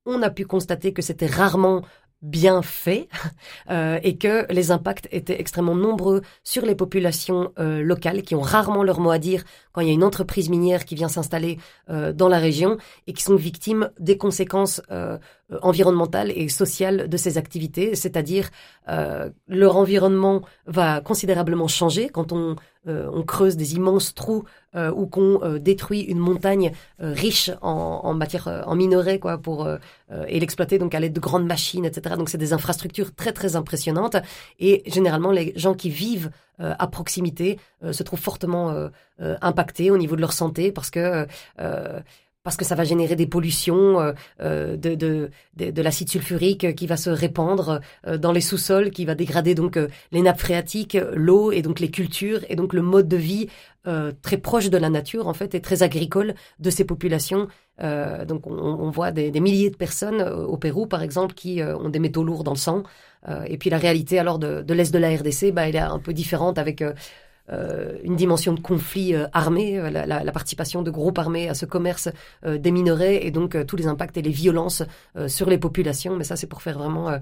on 0.07 0.23
a 0.23 0.31
pu 0.31 0.45
constater 0.45 0.93
que 0.93 1.03
c'était 1.03 1.27
rarement 1.27 1.83
bien 2.23 2.63
fait 2.63 3.09
euh, 3.71 3.99
et 4.03 4.17
que 4.17 4.51
les 4.51 4.71
impacts 4.71 5.09
étaient 5.13 5.39
extrêmement 5.41 5.75
nombreux 5.75 6.23
sur 6.43 6.65
les 6.65 6.75
populations 6.75 7.53
euh, 7.59 7.83
locales 7.83 8.23
qui 8.23 8.35
ont 8.35 8.41
rarement 8.41 8.83
leur 8.83 9.01
mot 9.01 9.11
à 9.11 9.19
dire 9.19 9.45
quand 9.73 9.83
il 9.83 9.89
y 9.89 9.91
a 9.91 9.95
une 9.95 10.05
entreprise 10.05 10.49
minière 10.49 10.85
qui 10.85 10.95
vient 10.95 11.09
s'installer 11.09 11.59
dans 11.89 12.29
la 12.29 12.39
région 12.39 12.79
et 13.07 13.13
qui 13.13 13.23
sont 13.23 13.35
victimes 13.35 13.91
des 13.99 14.17
conséquences 14.17 14.81
environnementales 15.63 16.33
et 16.35 16.49
sociales 16.49 17.09
de 17.09 17.17
ces 17.17 17.39
activités, 17.39 17.95
c'est-à-dire 17.95 18.51
leur 19.49 19.77
environnement 19.77 20.43
va 20.67 21.01
considérablement 21.01 21.69
changer 21.69 22.09
quand 22.09 22.33
on 22.33 22.57
euh, 22.87 23.09
on 23.13 23.23
creuse 23.23 23.57
des 23.57 23.77
immenses 23.77 24.15
trous 24.15 24.45
euh, 24.75 24.93
ou 24.93 25.07
qu'on 25.07 25.43
euh, 25.43 25.59
détruit 25.59 26.01
une 26.01 26.19
montagne 26.19 26.73
riche 26.99 27.51
en, 27.63 28.01
en 28.05 28.13
matière 28.13 28.65
en 28.67 28.75
minerais 28.75 29.19
quoi 29.19 29.39
pour 29.39 29.67
et 30.29 30.39
l'exploiter 30.39 30.79
donc 30.79 30.95
à 30.95 31.01
l'aide 31.01 31.13
de 31.13 31.21
grandes 31.21 31.47
machines 31.47 31.85
etc 31.85 32.17
donc 32.17 32.29
c'est 32.29 32.39
des 32.39 32.53
infrastructures 32.53 33.15
très 33.15 33.33
très 33.33 33.57
impressionnantes. 33.57 34.17
Et 34.59 34.83
généralement 34.87 35.31
les 35.31 35.53
gens 35.57 35.75
qui 35.75 35.91
vivent 35.91 36.31
à 36.59 36.87
proximité 36.87 37.59
se 37.91 38.03
trouvent 38.03 38.21
fortement 38.21 38.89
impactés 39.19 39.91
au 39.91 39.99
niveau 39.99 40.15
de 40.17 40.21
leur 40.21 40.33
santé 40.33 40.71
parce 40.73 40.91
que 40.91 41.27
parce 42.45 42.57
que 42.59 42.65
ça 42.65 42.75
va 42.75 42.85
générer 42.85 43.17
des 43.17 43.27
pollutions, 43.27 44.01
euh, 44.01 44.13
euh, 44.43 44.77
de, 44.77 44.95
de, 44.95 45.31
de, 45.57 45.83
l'acide 45.83 46.11
sulfurique 46.11 46.75
qui 46.77 46.87
va 46.87 46.99
se 46.99 47.09
répandre 47.09 47.81
euh, 48.07 48.19
dans 48.19 48.33
les 48.33 48.43
sous-sols, 48.43 48.91
qui 48.91 49.07
va 49.07 49.15
dégrader 49.15 49.55
donc 49.55 49.79
les 50.13 50.21
nappes 50.21 50.41
phréatiques, 50.41 50.99
l'eau 51.15 51.51
et 51.53 51.63
donc 51.63 51.81
les 51.81 51.91
cultures 51.91 52.41
et 52.51 52.55
donc 52.55 52.75
le 52.75 52.83
mode 52.83 53.09
de 53.09 53.17
vie 53.17 53.49
très 54.23 54.39
proche 54.39 54.71
de 54.71 54.79
la 54.79 54.89
nature 54.89 55.29
en 55.29 55.35
fait 55.35 55.55
et 55.55 55.61
très 55.61 55.83
agricole 55.83 56.35
de 56.59 56.71
ces 56.71 56.85
populations. 56.85 57.49
donc 57.79 58.47
on, 58.47 58.91
voit 58.91 59.11
des, 59.11 59.41
milliers 59.41 59.69
de 59.69 59.77
personnes 59.77 60.23
au 60.23 60.57
Pérou 60.57 60.87
par 60.87 61.03
exemple 61.03 61.35
qui 61.35 61.63
ont 61.63 61.91
des 61.91 61.99
métaux 61.99 62.25
lourds 62.25 62.45
dans 62.45 62.53
le 62.53 62.59
sang. 62.59 62.83
et 63.47 63.59
puis 63.59 63.69
la 63.69 63.77
réalité 63.77 64.19
alors 64.19 64.39
de, 64.39 64.63
de 64.63 64.73
l'est 64.75 64.91
de 64.91 64.99
la 64.99 65.15
RDC, 65.15 65.53
bah, 65.53 65.69
elle 65.69 65.77
est 65.77 65.81
un 65.81 65.99
peu 65.99 66.15
différente 66.15 66.57
avec 66.57 66.81
euh, 66.81 66.95
une 67.49 68.17
dimension 68.17 68.55
de 68.55 68.61
conflit 68.61 69.15
euh, 69.15 69.27
armé, 69.33 69.79
euh, 69.79 69.91
la, 69.91 70.33
participation 70.33 70.83
de 70.83 70.91
groupes 70.91 71.19
armés 71.19 71.49
à 71.49 71.55
ce 71.55 71.67
commerce 71.67 72.09
des 72.45 72.71
minerais 72.71 73.25
et 73.25 73.31
donc 73.31 73.57
tous 73.67 73.77
les 73.77 73.87
impacts 73.87 74.17
et 74.17 74.23
les 74.23 74.31
violences 74.31 74.83
sur 75.29 75.49
les 75.49 75.59
populations. 75.59 76.17
Mais 76.17 76.25
ça, 76.25 76.35
c'est 76.35 76.49
pour 76.49 76.61
faire 76.61 76.77
vraiment 76.77 77.19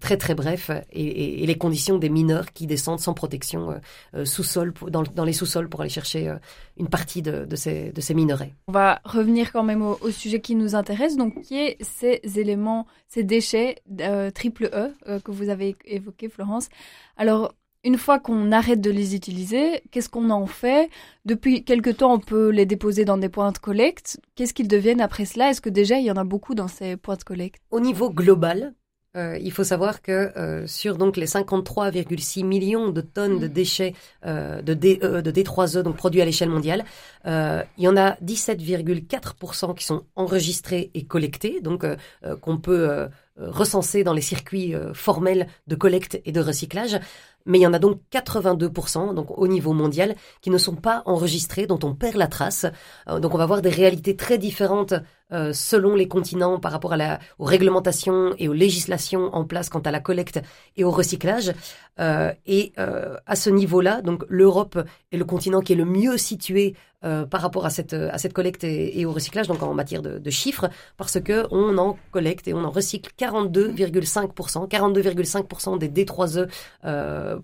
très 0.00 0.16
très 0.16 0.34
bref 0.34 0.70
et, 0.90 1.46
les 1.46 1.58
conditions 1.58 1.98
des 1.98 2.08
mineurs 2.08 2.52
qui 2.52 2.66
descendent 2.66 3.00
sans 3.00 3.12
protection 3.12 3.78
sous-sol, 4.24 4.72
dans, 4.88 5.02
dans, 5.02 5.24
les 5.24 5.34
sous-sols 5.34 5.68
pour 5.68 5.82
aller 5.82 5.90
chercher 5.90 6.34
une 6.78 6.88
partie 6.88 7.20
de, 7.20 7.46
ces, 7.56 8.14
minerais. 8.14 8.54
On 8.68 8.72
va 8.72 9.00
revenir 9.04 9.52
quand 9.52 9.62
même 9.62 9.82
au, 9.82 10.10
sujet 10.10 10.40
qui 10.40 10.54
nous 10.54 10.74
intéresse, 10.74 11.16
donc 11.16 11.42
qui 11.42 11.58
est 11.58 11.76
ces 11.82 12.20
éléments, 12.38 12.86
ces 13.08 13.22
déchets 13.22 13.82
triple 14.34 14.70
E 14.72 15.20
que 15.20 15.30
vous 15.30 15.50
avez 15.50 15.76
évoqué, 15.84 16.30
Florence. 16.30 16.68
Alors, 17.18 17.52
une 17.84 17.98
fois 17.98 18.18
qu'on 18.18 18.52
arrête 18.52 18.80
de 18.80 18.90
les 18.90 19.14
utiliser, 19.14 19.82
qu'est-ce 19.90 20.08
qu'on 20.08 20.30
en 20.30 20.46
fait? 20.46 20.90
Depuis 21.24 21.64
quelque 21.64 21.90
temps, 21.90 22.14
on 22.14 22.18
peut 22.18 22.48
les 22.48 22.66
déposer 22.66 23.04
dans 23.04 23.18
des 23.18 23.28
points 23.28 23.52
de 23.52 23.58
collecte. 23.58 24.20
Qu'est-ce 24.34 24.54
qu'ils 24.54 24.68
deviennent 24.68 25.00
après 25.00 25.24
cela? 25.24 25.50
Est-ce 25.50 25.60
que 25.60 25.70
déjà 25.70 25.98
il 25.98 26.04
y 26.04 26.10
en 26.10 26.16
a 26.16 26.24
beaucoup 26.24 26.54
dans 26.54 26.68
ces 26.68 26.96
points 26.96 27.16
de 27.16 27.24
collecte? 27.24 27.60
Au 27.70 27.80
niveau 27.80 28.10
global, 28.10 28.74
euh, 29.16 29.38
il 29.40 29.50
faut 29.50 29.64
savoir 29.64 30.02
que 30.02 30.36
euh, 30.36 30.66
sur 30.66 30.98
donc 30.98 31.16
les 31.16 31.26
53,6 31.26 32.44
millions 32.44 32.90
de 32.90 33.00
tonnes 33.00 33.38
de 33.38 33.46
mmh. 33.46 33.52
déchets 33.52 33.94
euh, 34.26 34.60
de, 34.60 34.74
D, 34.74 34.96
de 34.96 35.30
D3E 35.30 35.82
donc 35.82 35.96
produits 35.96 36.20
à 36.20 36.24
l'échelle 36.24 36.50
mondiale, 36.50 36.84
il 37.24 37.64
y 37.78 37.88
en 37.88 37.96
a 37.96 38.12
17,4% 38.24 39.74
qui 39.74 39.84
sont 39.84 40.04
enregistrés 40.14 40.90
et 40.94 41.04
collectés, 41.04 41.60
donc 41.60 41.84
qu'on 42.40 42.58
peut 42.58 43.08
recenser 43.36 44.04
dans 44.04 44.12
les 44.12 44.20
circuits 44.20 44.74
formels 44.94 45.48
de 45.66 45.74
collecte 45.74 46.20
et 46.24 46.30
de 46.30 46.40
recyclage 46.40 47.00
mais 47.46 47.58
il 47.58 47.62
y 47.62 47.66
en 47.66 47.72
a 47.72 47.78
donc 47.78 48.00
82%, 48.12 49.14
donc 49.14 49.36
au 49.38 49.48
niveau 49.48 49.72
mondial, 49.72 50.14
qui 50.40 50.50
ne 50.50 50.58
sont 50.58 50.74
pas 50.74 51.02
enregistrés, 51.06 51.66
dont 51.66 51.78
on 51.82 51.94
perd 51.94 52.16
la 52.16 52.26
trace. 52.26 52.66
Euh, 53.08 53.20
donc 53.20 53.34
on 53.34 53.38
va 53.38 53.46
voir 53.46 53.62
des 53.62 53.70
réalités 53.70 54.16
très 54.16 54.38
différentes 54.38 54.94
euh, 55.32 55.52
selon 55.52 55.94
les 55.94 56.08
continents 56.08 56.58
par 56.58 56.72
rapport 56.72 56.92
à 56.92 56.96
la, 56.96 57.18
aux 57.38 57.44
réglementations 57.44 58.34
et 58.38 58.48
aux 58.48 58.52
législations 58.52 59.34
en 59.34 59.44
place 59.44 59.68
quant 59.68 59.80
à 59.80 59.90
la 59.90 60.00
collecte 60.00 60.40
et 60.76 60.84
au 60.84 60.90
recyclage. 60.90 61.52
Euh, 61.98 62.32
et 62.46 62.72
à 62.76 63.36
ce 63.36 63.48
niveau-là, 63.48 64.02
donc 64.02 64.24
l'Europe 64.28 64.78
est 65.12 65.16
le 65.16 65.24
continent 65.24 65.60
qui 65.60 65.72
est 65.72 65.76
le 65.76 65.86
mieux 65.86 66.18
situé 66.18 66.74
par 67.30 67.40
rapport 67.40 67.64
à 67.64 67.70
cette, 67.70 67.92
à 67.92 68.18
cette 68.18 68.32
collecte 68.32 68.64
et, 68.64 69.06
au 69.06 69.12
recyclage, 69.12 69.46
donc 69.46 69.62
en 69.62 69.74
matière 69.74 70.02
de, 70.02 70.30
chiffres, 70.30 70.68
parce 70.96 71.20
que 71.20 71.46
on 71.52 71.78
en 71.78 71.96
collecte 72.10 72.48
et 72.48 72.54
on 72.54 72.64
en 72.64 72.70
recycle 72.70 73.12
42,5%, 73.16 74.68
42,5% 74.68 75.78
des 75.78 75.88
D3E 75.88 76.48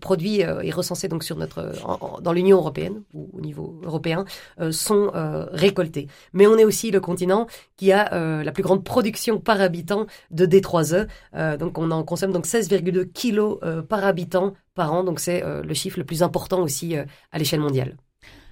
produits 0.01 0.43
euh, 0.43 0.61
et 0.62 0.71
recensés 0.71 1.09
donc 1.09 1.25
sur 1.25 1.37
notre 1.37 1.73
dans 2.21 2.33
l'Union 2.33 2.59
européenne 2.59 3.03
ou 3.12 3.31
au 3.33 3.41
niveau 3.41 3.81
européen 3.85 4.25
euh, 4.61 4.73
sont 4.73 5.11
euh, 5.15 5.47
récoltés. 5.53 6.07
Mais 6.33 6.47
on 6.47 6.57
est 6.57 6.65
aussi 6.65 6.91
le 6.91 7.01
continent 7.01 7.47
qui 7.76 7.93
a 7.93 8.43
la 8.43 8.52
plus 8.52 8.62
grande 8.62 8.85
production 8.85 9.38
par 9.38 9.61
habitant 9.61 10.07
de 10.31 10.47
D3E. 10.47 11.09
donc 11.57 11.79
on 11.79 11.91
en 11.91 12.05
consomme 12.05 12.33
donc 12.33 12.47
16,2 12.47 13.11
kilos 13.12 13.59
par 13.88 14.05
habitant 14.05 14.55
par 14.75 14.93
an. 14.93 15.05
Donc 15.05 15.21
c'est 15.21 15.43
le 15.43 15.75
chiffre 15.75 15.99
le 15.99 16.05
plus 16.05 16.23
important 16.23 16.61
aussi 16.61 16.97
à 16.97 17.38
l'échelle 17.38 17.61
mondiale. 17.61 17.97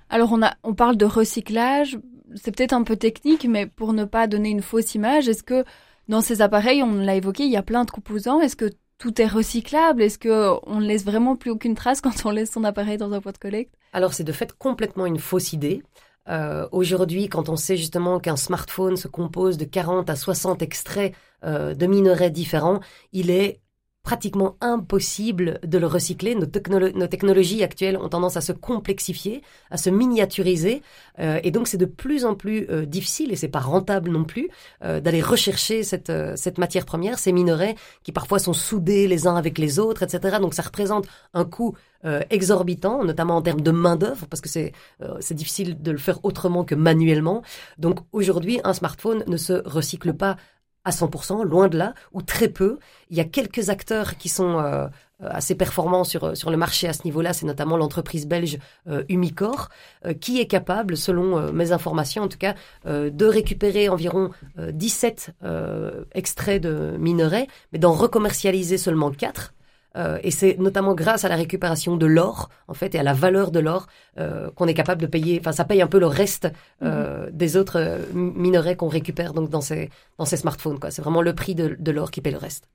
Alors 0.08 0.32
on 0.32 0.42
a 0.42 0.54
on 0.62 0.74
parle 0.74 0.96
de 0.96 1.04
recyclage. 1.04 1.98
C'est 2.34 2.54
peut-être 2.54 2.72
un 2.72 2.84
peu 2.84 2.96
technique, 2.96 3.46
mais 3.48 3.66
pour 3.66 3.92
ne 3.92 4.04
pas 4.04 4.26
donner 4.26 4.50
une 4.50 4.62
fausse 4.62 4.94
image, 4.94 5.28
est-ce 5.28 5.42
que 5.42 5.64
dans 6.10 6.20
ces 6.20 6.42
appareils, 6.42 6.82
on 6.82 6.94
l'a 6.94 7.14
évoqué, 7.14 7.44
il 7.44 7.52
y 7.52 7.56
a 7.56 7.62
plein 7.62 7.84
de 7.84 7.90
composants. 7.90 8.40
Est-ce 8.40 8.56
que 8.56 8.70
tout 8.98 9.22
est 9.22 9.28
recyclable 9.28 10.02
Est-ce 10.02 10.18
que 10.18 10.58
on 10.66 10.80
ne 10.80 10.86
laisse 10.86 11.04
vraiment 11.04 11.36
plus 11.36 11.52
aucune 11.52 11.76
trace 11.76 12.00
quand 12.02 12.26
on 12.26 12.30
laisse 12.30 12.50
son 12.50 12.64
appareil 12.64 12.98
dans 12.98 13.12
un 13.12 13.20
pot 13.20 13.32
de 13.32 13.38
collecte? 13.38 13.74
Alors 13.92 14.12
c'est 14.12 14.24
de 14.24 14.32
fait 14.32 14.52
complètement 14.52 15.06
une 15.06 15.18
fausse 15.18 15.52
idée. 15.52 15.82
Euh, 16.28 16.68
Aujourd'hui, 16.72 17.28
quand 17.28 17.48
on 17.48 17.56
sait 17.56 17.76
justement 17.76 18.20
qu'un 18.20 18.36
smartphone 18.36 18.96
se 18.96 19.08
compose 19.08 19.56
de 19.56 19.64
40 19.64 20.10
à 20.10 20.16
60 20.16 20.62
extraits 20.62 21.14
euh, 21.44 21.74
de 21.74 21.86
minerais 21.86 22.30
différents, 22.30 22.80
il 23.12 23.30
est 23.30 23.60
pratiquement 24.02 24.56
impossible 24.60 25.60
de 25.62 25.78
le 25.78 25.86
recycler. 25.86 26.34
Nos, 26.34 26.46
technologies 26.46 27.62
actuelles 27.62 27.98
ont 27.98 28.08
tendance 28.08 28.36
à 28.36 28.40
se 28.40 28.52
complexifier, 28.52 29.42
à 29.70 29.76
se 29.76 29.90
miniaturiser, 29.90 30.82
euh, 31.18 31.38
et 31.42 31.50
donc 31.50 31.68
c'est 31.68 31.76
de 31.76 31.84
plus 31.84 32.24
en 32.24 32.34
plus 32.34 32.66
euh, 32.70 32.86
difficile, 32.86 33.30
et 33.30 33.36
c'est 33.36 33.48
pas 33.48 33.60
rentable 33.60 34.10
non 34.10 34.24
plus, 34.24 34.48
euh, 34.84 35.00
d'aller 35.00 35.20
rechercher 35.20 35.82
cette, 35.82 36.12
cette 36.36 36.58
matière 36.58 36.86
première, 36.86 37.18
ces 37.18 37.32
minerais 37.32 37.74
qui 38.02 38.12
parfois 38.12 38.38
sont 38.38 38.54
soudés 38.54 39.06
les 39.06 39.26
uns 39.26 39.36
avec 39.36 39.58
les 39.58 39.78
autres, 39.78 40.02
etc. 40.02 40.38
Donc 40.40 40.54
ça 40.54 40.62
représente 40.62 41.06
un 41.34 41.44
coût 41.44 41.76
exorbitant, 42.30 43.04
notamment 43.04 43.36
en 43.36 43.42
termes 43.42 43.60
de 43.60 43.70
main 43.70 43.94
d'œuvre, 43.94 44.26
parce 44.26 44.40
que 44.40 44.48
c'est 44.48 44.72
c'est 45.20 45.34
difficile 45.34 45.82
de 45.82 45.90
le 45.90 45.98
faire 45.98 46.24
autrement 46.24 46.64
que 46.64 46.74
manuellement. 46.74 47.42
Donc 47.76 47.98
aujourd'hui, 48.12 48.58
un 48.64 48.72
smartphone 48.72 49.22
ne 49.26 49.36
se 49.36 49.52
recycle 49.66 50.14
pas 50.14 50.36
à 50.84 50.90
100%, 50.90 51.44
loin 51.44 51.68
de 51.68 51.76
là, 51.76 51.94
ou 52.12 52.22
très 52.22 52.48
peu. 52.48 52.78
Il 53.10 53.16
y 53.16 53.20
a 53.20 53.24
quelques 53.24 53.68
acteurs 53.68 54.16
qui 54.16 54.28
sont 54.28 54.58
euh, 55.22 55.28
assez 55.28 55.54
performants 55.54 56.04
sur, 56.04 56.36
sur 56.36 56.50
le 56.50 56.56
marché 56.56 56.88
à 56.88 56.92
ce 56.92 57.04
niveau-là, 57.04 57.32
c'est 57.32 57.44
notamment 57.44 57.76
l'entreprise 57.76 58.26
belge 58.26 58.58
euh, 58.88 59.04
Umicore, 59.10 59.68
euh, 60.06 60.14
qui 60.14 60.40
est 60.40 60.46
capable, 60.46 60.96
selon 60.96 61.52
mes 61.52 61.72
informations 61.72 62.22
en 62.22 62.28
tout 62.28 62.38
cas, 62.38 62.54
de 62.86 63.26
récupérer 63.26 63.88
environ 63.88 64.30
17 64.56 65.32
extraits 66.12 66.62
de 66.62 66.96
minerais, 66.98 67.46
mais 67.72 67.78
d'en 67.78 67.92
recommercialiser 67.92 68.78
seulement 68.78 69.10
4 69.10 69.52
euh, 69.96 70.18
et 70.22 70.30
c'est 70.30 70.56
notamment 70.58 70.94
grâce 70.94 71.24
à 71.24 71.28
la 71.28 71.36
récupération 71.36 71.96
de 71.96 72.06
l'or, 72.06 72.48
en 72.68 72.74
fait, 72.74 72.94
et 72.94 72.98
à 72.98 73.02
la 73.02 73.12
valeur 73.12 73.50
de 73.50 73.58
l'or, 73.58 73.86
euh, 74.18 74.50
qu'on 74.52 74.66
est 74.66 74.74
capable 74.74 75.00
de 75.00 75.06
payer. 75.06 75.38
Enfin, 75.40 75.52
ça 75.52 75.64
paye 75.64 75.82
un 75.82 75.86
peu 75.86 75.98
le 75.98 76.06
reste 76.06 76.48
euh, 76.82 77.26
mhm. 77.26 77.36
des 77.36 77.56
autres 77.56 77.78
euh, 77.78 77.98
minerais 78.14 78.76
qu'on 78.76 78.88
récupère 78.88 79.34
donc 79.34 79.50
dans 79.50 79.60
ces 79.60 79.90
dans 80.18 80.24
ces 80.24 80.36
smartphones. 80.36 80.78
Quoi, 80.78 80.90
c'est 80.90 81.02
vraiment 81.02 81.22
le 81.22 81.34
prix 81.34 81.54
de, 81.54 81.76
de 81.78 81.90
l'or 81.90 82.10
qui 82.10 82.20
paye 82.20 82.32
le 82.32 82.38
reste. 82.38 82.68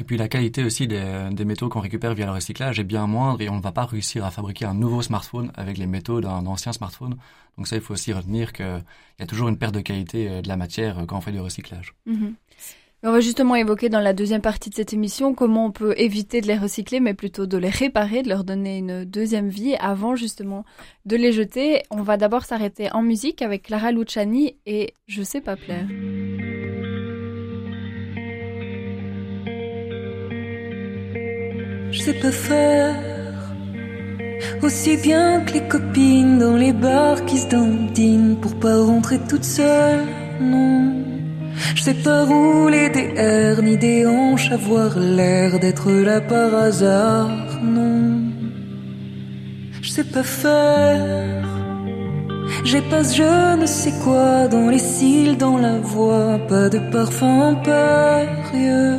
Et 0.00 0.04
puis 0.04 0.16
la 0.16 0.28
qualité 0.28 0.62
aussi 0.62 0.86
des, 0.86 1.28
des 1.32 1.44
métaux 1.44 1.68
qu'on 1.68 1.80
récupère 1.80 2.14
via 2.14 2.24
le 2.26 2.30
recyclage 2.30 2.78
est 2.78 2.84
bien 2.84 3.08
moindre 3.08 3.40
et 3.40 3.48
on 3.48 3.56
ne 3.56 3.60
va 3.60 3.72
pas 3.72 3.84
réussir 3.84 4.24
à 4.24 4.30
fabriquer 4.30 4.64
un 4.64 4.74
nouveau 4.74 5.02
smartphone 5.02 5.50
avec 5.56 5.76
les 5.76 5.88
métaux 5.88 6.20
d'un 6.20 6.46
ancien 6.46 6.72
smartphone. 6.72 7.16
Donc 7.56 7.66
ça, 7.66 7.74
il 7.74 7.82
faut 7.82 7.94
aussi 7.94 8.12
retenir 8.12 8.52
qu'il 8.52 8.84
y 9.18 9.22
a 9.22 9.26
toujours 9.26 9.48
une 9.48 9.58
perte 9.58 9.74
de 9.74 9.80
qualité 9.80 10.40
de 10.40 10.46
la 10.46 10.56
matière 10.56 11.04
quand 11.08 11.18
on 11.18 11.20
fait 11.20 11.32
du 11.32 11.40
recyclage. 11.40 11.94
Mhm. 12.06 12.34
On 13.04 13.12
va 13.12 13.20
justement 13.20 13.54
évoquer 13.54 13.88
dans 13.88 14.00
la 14.00 14.12
deuxième 14.12 14.40
partie 14.40 14.70
de 14.70 14.74
cette 14.74 14.92
émission 14.92 15.32
comment 15.32 15.66
on 15.66 15.70
peut 15.70 15.94
éviter 15.96 16.40
de 16.40 16.48
les 16.48 16.58
recycler, 16.58 16.98
mais 16.98 17.14
plutôt 17.14 17.46
de 17.46 17.56
les 17.56 17.70
réparer, 17.70 18.24
de 18.24 18.28
leur 18.28 18.42
donner 18.42 18.78
une 18.78 19.04
deuxième 19.04 19.48
vie 19.48 19.76
avant 19.78 20.16
justement 20.16 20.64
de 21.06 21.14
les 21.14 21.30
jeter. 21.30 21.84
On 21.90 22.02
va 22.02 22.16
d'abord 22.16 22.44
s'arrêter 22.44 22.90
en 22.92 23.02
musique 23.02 23.40
avec 23.40 23.62
Clara 23.62 23.92
Luciani 23.92 24.56
et 24.66 24.94
Je 25.06 25.22
sais 25.22 25.40
pas 25.40 25.54
plaire. 25.54 25.86
Je 31.92 32.00
sais 32.00 32.14
pas 32.14 32.32
faire 32.32 32.96
aussi 34.60 34.96
bien 34.96 35.40
que 35.44 35.52
les 35.52 35.68
copines 35.68 36.38
dans 36.38 36.56
les 36.56 36.72
bars 36.72 37.24
qui 37.26 37.38
se 37.38 37.48
dandinent 37.48 38.40
pour 38.40 38.58
pas 38.58 38.82
rentrer 38.82 39.20
toute 39.28 39.44
seule, 39.44 40.04
non. 40.40 41.17
Je 41.74 41.82
sais 41.82 41.94
pas 41.94 42.24
rouler 42.24 42.88
des 42.90 43.12
airs 43.16 43.62
ni 43.62 43.76
des 43.76 44.06
hanches, 44.06 44.50
avoir 44.50 44.98
l'air 44.98 45.58
d'être 45.58 45.90
là 45.90 46.20
par 46.20 46.54
hasard, 46.54 47.30
non. 47.62 48.20
Je 49.82 49.90
sais 49.90 50.04
pas 50.04 50.22
faire. 50.22 51.44
J'ai 52.64 52.82
pas 52.82 53.02
je 53.02 53.56
ne 53.56 53.66
sais 53.66 53.94
quoi 54.04 54.48
dans 54.48 54.68
les 54.68 54.78
cils, 54.78 55.36
dans 55.36 55.58
la 55.58 55.78
voix, 55.78 56.38
pas 56.48 56.68
de 56.68 56.78
parfum 56.90 57.54
impérieux. 57.54 58.98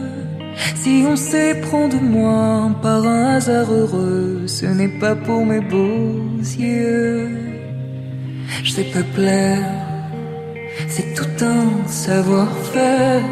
Si 0.75 1.03
on 1.07 1.15
s'éprend 1.15 1.87
de 1.87 1.97
moi 1.97 2.71
par 2.81 3.05
un 3.05 3.35
hasard 3.35 3.71
heureux, 3.71 4.43
ce 4.47 4.65
n'est 4.65 4.99
pas 4.99 5.15
pour 5.15 5.45
mes 5.45 5.61
beaux 5.61 6.21
yeux. 6.57 7.29
Je 8.63 8.71
sais 8.71 8.83
pas 8.83 9.03
plaire 9.15 9.88
c'est 10.87 11.13
tout 11.13 11.45
un 11.45 11.87
savoir-faire. 11.87 13.23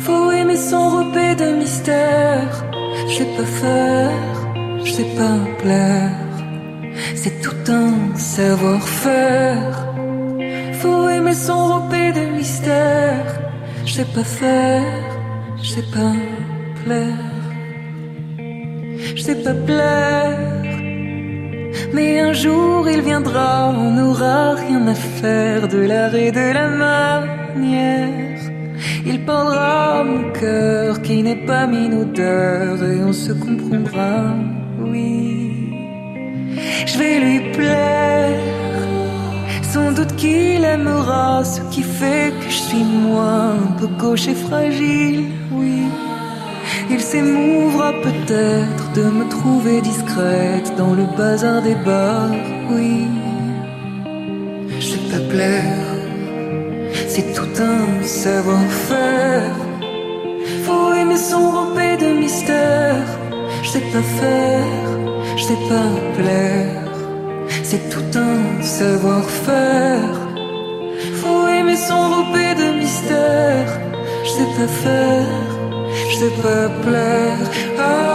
Faut 0.00 0.30
aimer 0.32 0.56
s'enrober 0.56 1.34
de 1.34 1.56
mystère. 1.58 2.64
Je 3.08 3.14
sais 3.18 3.30
pas 3.36 3.44
faire, 3.44 4.10
je 4.84 4.90
sais 4.90 5.10
pas 5.16 5.38
plaire. 5.62 6.10
C'est 7.14 7.40
tout 7.40 7.72
un 7.72 8.16
savoir-faire. 8.16 9.86
Faut 10.80 11.08
aimer 11.08 11.34
s'enrober 11.34 12.12
de 12.12 12.36
mystère. 12.36 13.26
Je 13.84 13.92
sais 13.94 14.10
pas 14.14 14.24
faire, 14.24 14.82
je 15.62 15.68
sais 15.68 15.88
pas 15.94 16.14
plaire. 16.84 17.38
Je 19.16 19.22
sais 19.22 19.36
pas 19.36 19.54
plaire. 19.54 20.57
Mais 21.92 22.20
un 22.20 22.32
jour 22.32 22.88
il 22.88 23.00
viendra, 23.00 23.68
on 23.70 23.90
n'aura 23.92 24.54
rien 24.54 24.86
à 24.86 24.94
faire 24.94 25.68
de 25.68 25.78
l'art 25.78 26.14
et 26.14 26.30
de 26.30 26.52
la 26.52 26.68
manière. 26.68 28.40
Il 29.06 29.24
parlera 29.24 30.04
mon 30.04 30.32
cœur 30.32 31.00
qui 31.02 31.22
n'est 31.22 31.46
pas 31.46 31.66
minodeur 31.66 32.82
et 32.82 33.02
on 33.02 33.12
se 33.12 33.32
comprendra, 33.32 34.34
oui. 34.80 35.72
Je 36.86 36.98
vais 36.98 37.18
lui 37.20 37.52
plaire, 37.52 38.38
sans 39.62 39.92
doute 39.92 40.14
qu'il 40.16 40.64
aimera 40.64 41.44
ce 41.44 41.60
qui 41.72 41.82
fait 41.82 42.32
que 42.40 42.50
je 42.50 42.60
suis 42.68 42.84
moi, 42.84 43.54
un 43.66 43.72
peu 43.78 43.86
gauche 43.86 44.28
et 44.28 44.34
fragile, 44.34 45.24
oui. 45.52 45.77
Il 46.90 47.00
s'émouvra 47.00 47.92
peut-être 48.02 48.92
de 48.94 49.02
me 49.02 49.28
trouver 49.28 49.80
discrète 49.80 50.74
dans 50.76 50.94
le 50.94 51.04
bazar 51.16 51.60
des 51.62 51.74
bars, 51.74 52.30
oui. 52.70 53.06
Je 54.80 54.86
sais 54.86 55.04
pas 55.10 55.22
plaire, 55.28 55.88
c'est 57.08 57.34
tout 57.34 57.62
un 57.62 58.02
savoir-faire. 58.02 59.56
Faut 60.64 60.92
aimer 60.94 61.16
s'enrober 61.16 61.96
de 61.96 62.20
mystère. 62.20 63.04
Je 63.62 63.68
sais 63.68 63.86
pas 63.92 64.06
faire, 64.20 64.66
je 65.36 65.42
sais 65.42 65.62
pas 65.68 65.90
plaire. 66.16 66.84
C'est 67.62 67.90
tout 67.90 68.18
un 68.18 68.62
savoir-faire. 68.62 70.14
Faut 71.20 71.46
aimer 71.48 71.76
s'enrober 71.76 72.54
de 72.62 72.78
mystère. 72.78 73.80
Je 74.24 74.30
sais 74.30 74.50
pas 74.56 74.68
faire, 74.84 75.47
je 76.08 76.16
sais 76.16 76.30
pas 76.42 76.68
plaire. 76.82 77.38
Ah, 77.78 78.07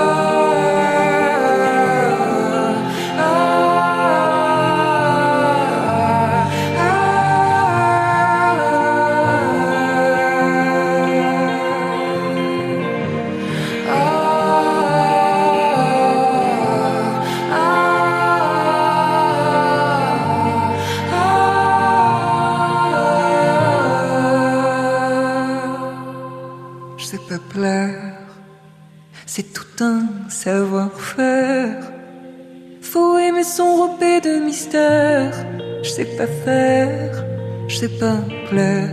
sais 36.04 36.18
pas 36.18 36.28
faire, 36.28 37.26
je 37.68 37.76
sais 37.76 37.98
pas 38.00 38.18
plaire. 38.50 38.90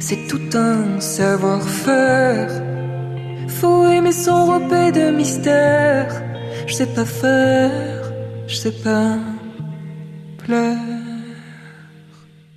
C'est 0.00 0.26
tout 0.26 0.56
un 0.56 1.00
savoir-faire. 1.00 2.50
Faut 3.48 3.86
aimer 3.86 4.12
s'enrober 4.12 4.90
de 4.90 5.10
mystère. 5.10 6.10
Je 6.66 6.74
sais 6.74 6.92
pas 6.92 7.04
faire, 7.04 8.12
je 8.48 8.54
sais 8.54 8.72
pas 8.82 9.16
plaire. 10.38 10.78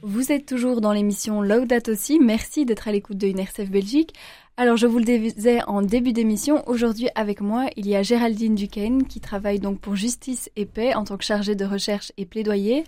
Vous 0.02 0.32
êtes 0.32 0.46
toujours 0.46 0.82
dans 0.82 0.94
l'émission 0.94 1.42
Laudato 1.42 1.92
aussi. 1.92 2.20
Merci 2.20 2.66
d'être 2.66 2.88
à 2.88 2.92
l'écoute 2.92 3.18
de 3.18 3.28
UNRCF 3.28 3.70
Belgique. 3.70 4.14
Alors, 4.58 4.78
je 4.78 4.88
vous 4.88 5.00
le 5.00 5.04
disais 5.04 5.60
en 5.68 5.82
début 5.82 6.14
d'émission, 6.14 6.64
aujourd'hui 6.66 7.10
avec 7.14 7.42
moi, 7.42 7.66
il 7.76 7.88
y 7.88 7.96
a 7.96 8.04
Géraldine 8.04 8.56
Duquesne 8.56 9.04
qui 9.04 9.20
travaille 9.20 9.60
donc 9.60 9.82
pour 9.82 9.98
Justice 9.98 10.50
et 10.56 10.66
Paix 10.66 10.96
en 10.96 11.04
tant 11.04 11.18
que 11.18 11.26
chargée 11.26 11.56
de 11.56 11.66
recherche 11.66 12.14
et 12.18 12.26
plaidoyer. 12.26 12.86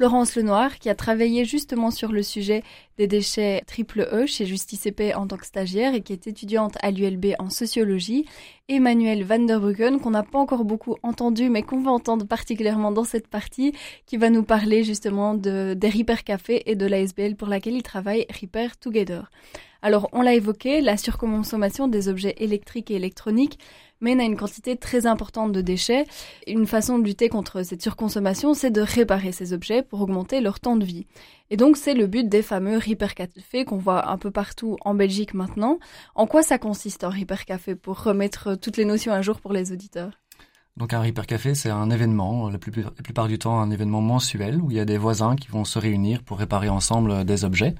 Florence 0.00 0.34
Lenoir 0.34 0.78
qui 0.78 0.88
a 0.88 0.94
travaillé 0.94 1.44
justement 1.44 1.90
sur 1.90 2.10
le 2.10 2.22
sujet 2.22 2.62
des 2.96 3.06
déchets 3.06 3.62
triple 3.66 4.08
E 4.10 4.24
chez 4.24 4.46
Justice 4.46 4.88
Paix 4.96 5.12
en 5.12 5.26
tant 5.26 5.36
que 5.36 5.44
stagiaire 5.44 5.92
et 5.92 6.00
qui 6.00 6.14
est 6.14 6.26
étudiante 6.26 6.78
à 6.80 6.90
l'ULB 6.90 7.34
en 7.38 7.50
sociologie. 7.50 8.24
Emmanuel 8.70 9.24
Van 9.24 9.40
der 9.40 9.60
Bruggen 9.60 9.98
qu'on 10.00 10.12
n'a 10.12 10.22
pas 10.22 10.38
encore 10.38 10.64
beaucoup 10.64 10.96
entendu 11.02 11.50
mais 11.50 11.62
qu'on 11.62 11.82
va 11.82 11.90
entendre 11.90 12.26
particulièrement 12.26 12.92
dans 12.92 13.04
cette 13.04 13.28
partie 13.28 13.74
qui 14.06 14.16
va 14.16 14.30
nous 14.30 14.42
parler 14.42 14.84
justement 14.84 15.34
de, 15.34 15.74
des 15.74 15.90
Repair 15.90 16.24
Café 16.24 16.62
et 16.64 16.76
de 16.76 16.86
l'ASBL 16.86 17.36
pour 17.36 17.48
laquelle 17.48 17.74
il 17.74 17.82
travaille 17.82 18.24
Repair 18.40 18.78
Together. 18.78 19.30
Alors 19.82 20.08
on 20.12 20.22
l'a 20.22 20.32
évoqué, 20.32 20.80
la 20.80 20.96
surconsommation 20.96 21.88
des 21.88 22.08
objets 22.08 22.36
électriques 22.38 22.90
et 22.90 22.96
électroniques 22.96 23.58
mène 24.00 24.20
à 24.20 24.24
une 24.24 24.36
quantité 24.36 24.76
très 24.76 25.06
importante 25.06 25.52
de 25.52 25.60
déchets. 25.60 26.06
Une 26.46 26.66
façon 26.66 26.98
de 26.98 27.04
lutter 27.04 27.28
contre 27.28 27.62
cette 27.62 27.82
surconsommation, 27.82 28.54
c'est 28.54 28.70
de 28.70 28.80
réparer 28.80 29.32
ces 29.32 29.52
objets 29.52 29.82
pour 29.82 30.00
augmenter 30.00 30.40
leur 30.40 30.60
temps 30.60 30.76
de 30.76 30.84
vie. 30.84 31.06
Et 31.50 31.56
donc 31.56 31.76
c'est 31.76 31.94
le 31.94 32.06
but 32.06 32.28
des 32.28 32.42
fameux 32.42 32.78
Repair 32.78 33.14
Café 33.14 33.64
qu'on 33.64 33.78
voit 33.78 34.10
un 34.10 34.18
peu 34.18 34.30
partout 34.30 34.76
en 34.82 34.94
Belgique 34.94 35.34
maintenant. 35.34 35.78
En 36.14 36.26
quoi 36.26 36.42
ça 36.42 36.58
consiste 36.58 37.04
un 37.04 37.10
Repair 37.10 37.44
Café 37.44 37.74
pour 37.74 38.02
remettre 38.02 38.54
toutes 38.54 38.76
les 38.76 38.84
notions 38.84 39.12
à 39.12 39.22
jour 39.22 39.40
pour 39.40 39.52
les 39.52 39.72
auditeurs? 39.72 40.19
Donc 40.80 40.94
un 40.94 41.02
Repair 41.02 41.26
Café, 41.26 41.54
c'est 41.54 41.68
un 41.68 41.90
événement, 41.90 42.48
la, 42.48 42.56
plupart 42.56 43.28
du 43.28 43.38
temps 43.38 43.60
un 43.60 43.70
événement 43.70 44.00
mensuel 44.00 44.62
où 44.62 44.70
il 44.70 44.78
y 44.78 44.80
a 44.80 44.86
des 44.86 44.96
voisins 44.96 45.36
qui 45.36 45.48
vont 45.48 45.66
se 45.66 45.78
réunir 45.78 46.22
pour 46.22 46.38
réparer 46.38 46.70
ensemble 46.70 47.26
des 47.26 47.44
objets. 47.44 47.74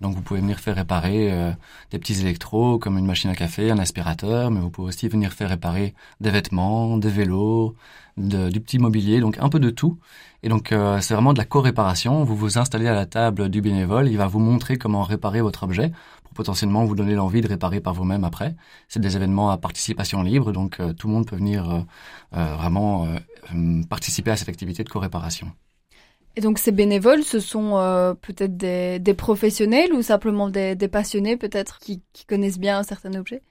Donc 0.00 0.14
vous 0.14 0.22
pouvez 0.22 0.40
venir 0.40 0.58
faire 0.58 0.76
réparer 0.76 1.30
euh, 1.30 1.52
des 1.90 1.98
petits 1.98 2.18
électros 2.18 2.78
comme 2.78 2.96
une 2.96 3.04
machine 3.04 3.28
à 3.28 3.34
café, 3.34 3.70
un 3.70 3.78
aspirateur, 3.78 4.50
mais 4.50 4.60
vous 4.60 4.70
pouvez 4.70 4.88
aussi 4.88 5.06
venir 5.06 5.34
faire 5.34 5.50
réparer 5.50 5.94
des 6.22 6.30
vêtements, 6.30 6.96
des 6.96 7.10
vélos, 7.10 7.76
du 8.16 8.60
petit 8.60 8.78
mobilier, 8.78 9.20
donc 9.20 9.36
un 9.38 9.50
peu 9.50 9.60
de 9.60 9.68
tout. 9.68 9.98
Et 10.42 10.48
donc 10.48 10.72
euh, 10.72 10.98
c'est 11.02 11.12
vraiment 11.12 11.34
de 11.34 11.38
la 11.38 11.44
co-réparation. 11.44 12.24
Vous 12.24 12.36
vous 12.36 12.56
installez 12.56 12.88
à 12.88 12.94
la 12.94 13.04
table 13.04 13.50
du 13.50 13.60
bénévole, 13.60 14.08
il 14.08 14.16
va 14.16 14.28
vous 14.28 14.38
montrer 14.38 14.78
comment 14.78 15.02
réparer 15.02 15.42
votre 15.42 15.64
objet 15.64 15.92
potentiellement 16.36 16.84
vous 16.84 16.94
donner 16.94 17.14
l'envie 17.14 17.40
de 17.40 17.48
réparer 17.48 17.80
par 17.80 17.94
vous-même 17.94 18.24
après. 18.24 18.54
C'est 18.88 19.00
des 19.00 19.16
événements 19.16 19.50
à 19.50 19.58
participation 19.58 20.22
libre, 20.22 20.52
donc 20.52 20.78
euh, 20.78 20.92
tout 20.92 21.08
le 21.08 21.14
monde 21.14 21.26
peut 21.26 21.36
venir 21.36 21.84
euh, 22.34 22.56
vraiment 22.56 23.08
participer 23.88 24.30
à 24.30 24.36
cette 24.36 24.48
activité 24.48 24.84
de 24.84 24.88
co-réparation. 24.88 25.50
Et 26.36 26.42
donc 26.42 26.58
ces 26.58 26.70
bénévoles, 26.70 27.24
ce 27.24 27.40
sont 27.40 27.78
euh, 27.78 28.12
peut-être 28.12 28.56
des, 28.56 29.14
professionnels 29.14 29.92
ou 29.94 30.02
simplement 30.02 30.50
des, 30.50 30.76
des 30.76 30.88
passionnés 30.88 31.38
peut-être 31.38 31.78
qui, 31.78 32.02
qui, 32.12 32.26
connaissent 32.26 32.58
bien 32.58 32.78
un 32.78 32.82
certain 32.82 33.14
objet 33.14 33.42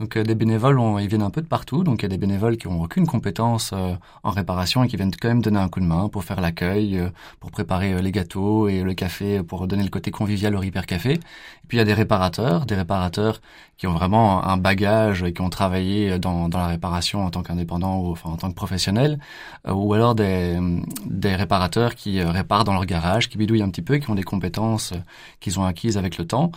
donc 0.00 0.16
euh, 0.16 0.24
des 0.24 0.34
bénévoles, 0.34 0.80
on, 0.80 0.98
ils 0.98 1.06
viennent 1.06 1.22
un 1.22 1.30
peu 1.30 1.40
de 1.40 1.46
partout. 1.46 1.84
Donc 1.84 2.02
il 2.02 2.02
y 2.02 2.06
a 2.06 2.08
des 2.08 2.18
bénévoles 2.18 2.56
qui 2.56 2.66
ont 2.66 2.82
aucune 2.82 3.06
compétence 3.06 3.70
euh, 3.72 3.94
en 4.24 4.30
réparation 4.30 4.82
et 4.82 4.88
qui 4.88 4.96
viennent 4.96 5.14
quand 5.14 5.28
même 5.28 5.40
donner 5.40 5.60
un 5.60 5.68
coup 5.68 5.78
de 5.78 5.84
main 5.84 6.08
pour 6.08 6.24
faire 6.24 6.40
l'accueil, 6.40 6.98
euh, 6.98 7.10
pour 7.38 7.52
préparer 7.52 8.02
les 8.02 8.12
gâteaux 8.12 8.68
et 8.68 8.82
le 8.82 8.92
café, 8.94 9.42
pour 9.44 9.68
donner 9.68 9.84
le 9.84 9.90
côté 9.90 10.10
convivial 10.10 10.56
au 10.56 10.60
Repair 10.60 10.86
Café. 10.86 11.12
Et 11.12 11.66
puis 11.68 11.76
il 11.76 11.78
y 11.78 11.82
a 11.82 11.84
des 11.84 11.94
réparateurs, 11.94 12.66
des 12.66 12.74
réparateurs 12.74 13.40
qui 13.76 13.86
ont 13.86 13.92
vraiment 13.92 14.44
un 14.44 14.56
bagage 14.56 15.22
et 15.22 15.32
qui 15.32 15.42
ont 15.42 15.50
travaillé 15.50 16.18
dans, 16.18 16.48
dans 16.48 16.58
la 16.58 16.66
réparation 16.68 17.24
en 17.24 17.30
tant 17.30 17.42
qu'indépendant 17.42 18.00
ou 18.00 18.10
enfin 18.12 18.30
en 18.30 18.36
tant 18.36 18.48
que 18.48 18.54
professionnel, 18.54 19.18
ou 19.68 19.94
alors 19.94 20.14
des, 20.14 20.58
des 21.06 21.34
réparateurs 21.34 21.94
qui 21.94 22.22
réparent 22.22 22.64
dans 22.64 22.74
leur 22.74 22.86
garage, 22.86 23.28
qui 23.28 23.38
bidouillent 23.38 23.62
un 23.62 23.70
petit 23.70 23.82
peu, 23.82 23.98
qui 23.98 24.10
ont 24.10 24.14
des 24.14 24.22
compétences 24.22 24.92
qu'ils 25.40 25.58
ont 25.58 25.64
acquises 25.64 25.98
avec 25.98 26.18
le 26.18 26.26
temps. 26.26 26.52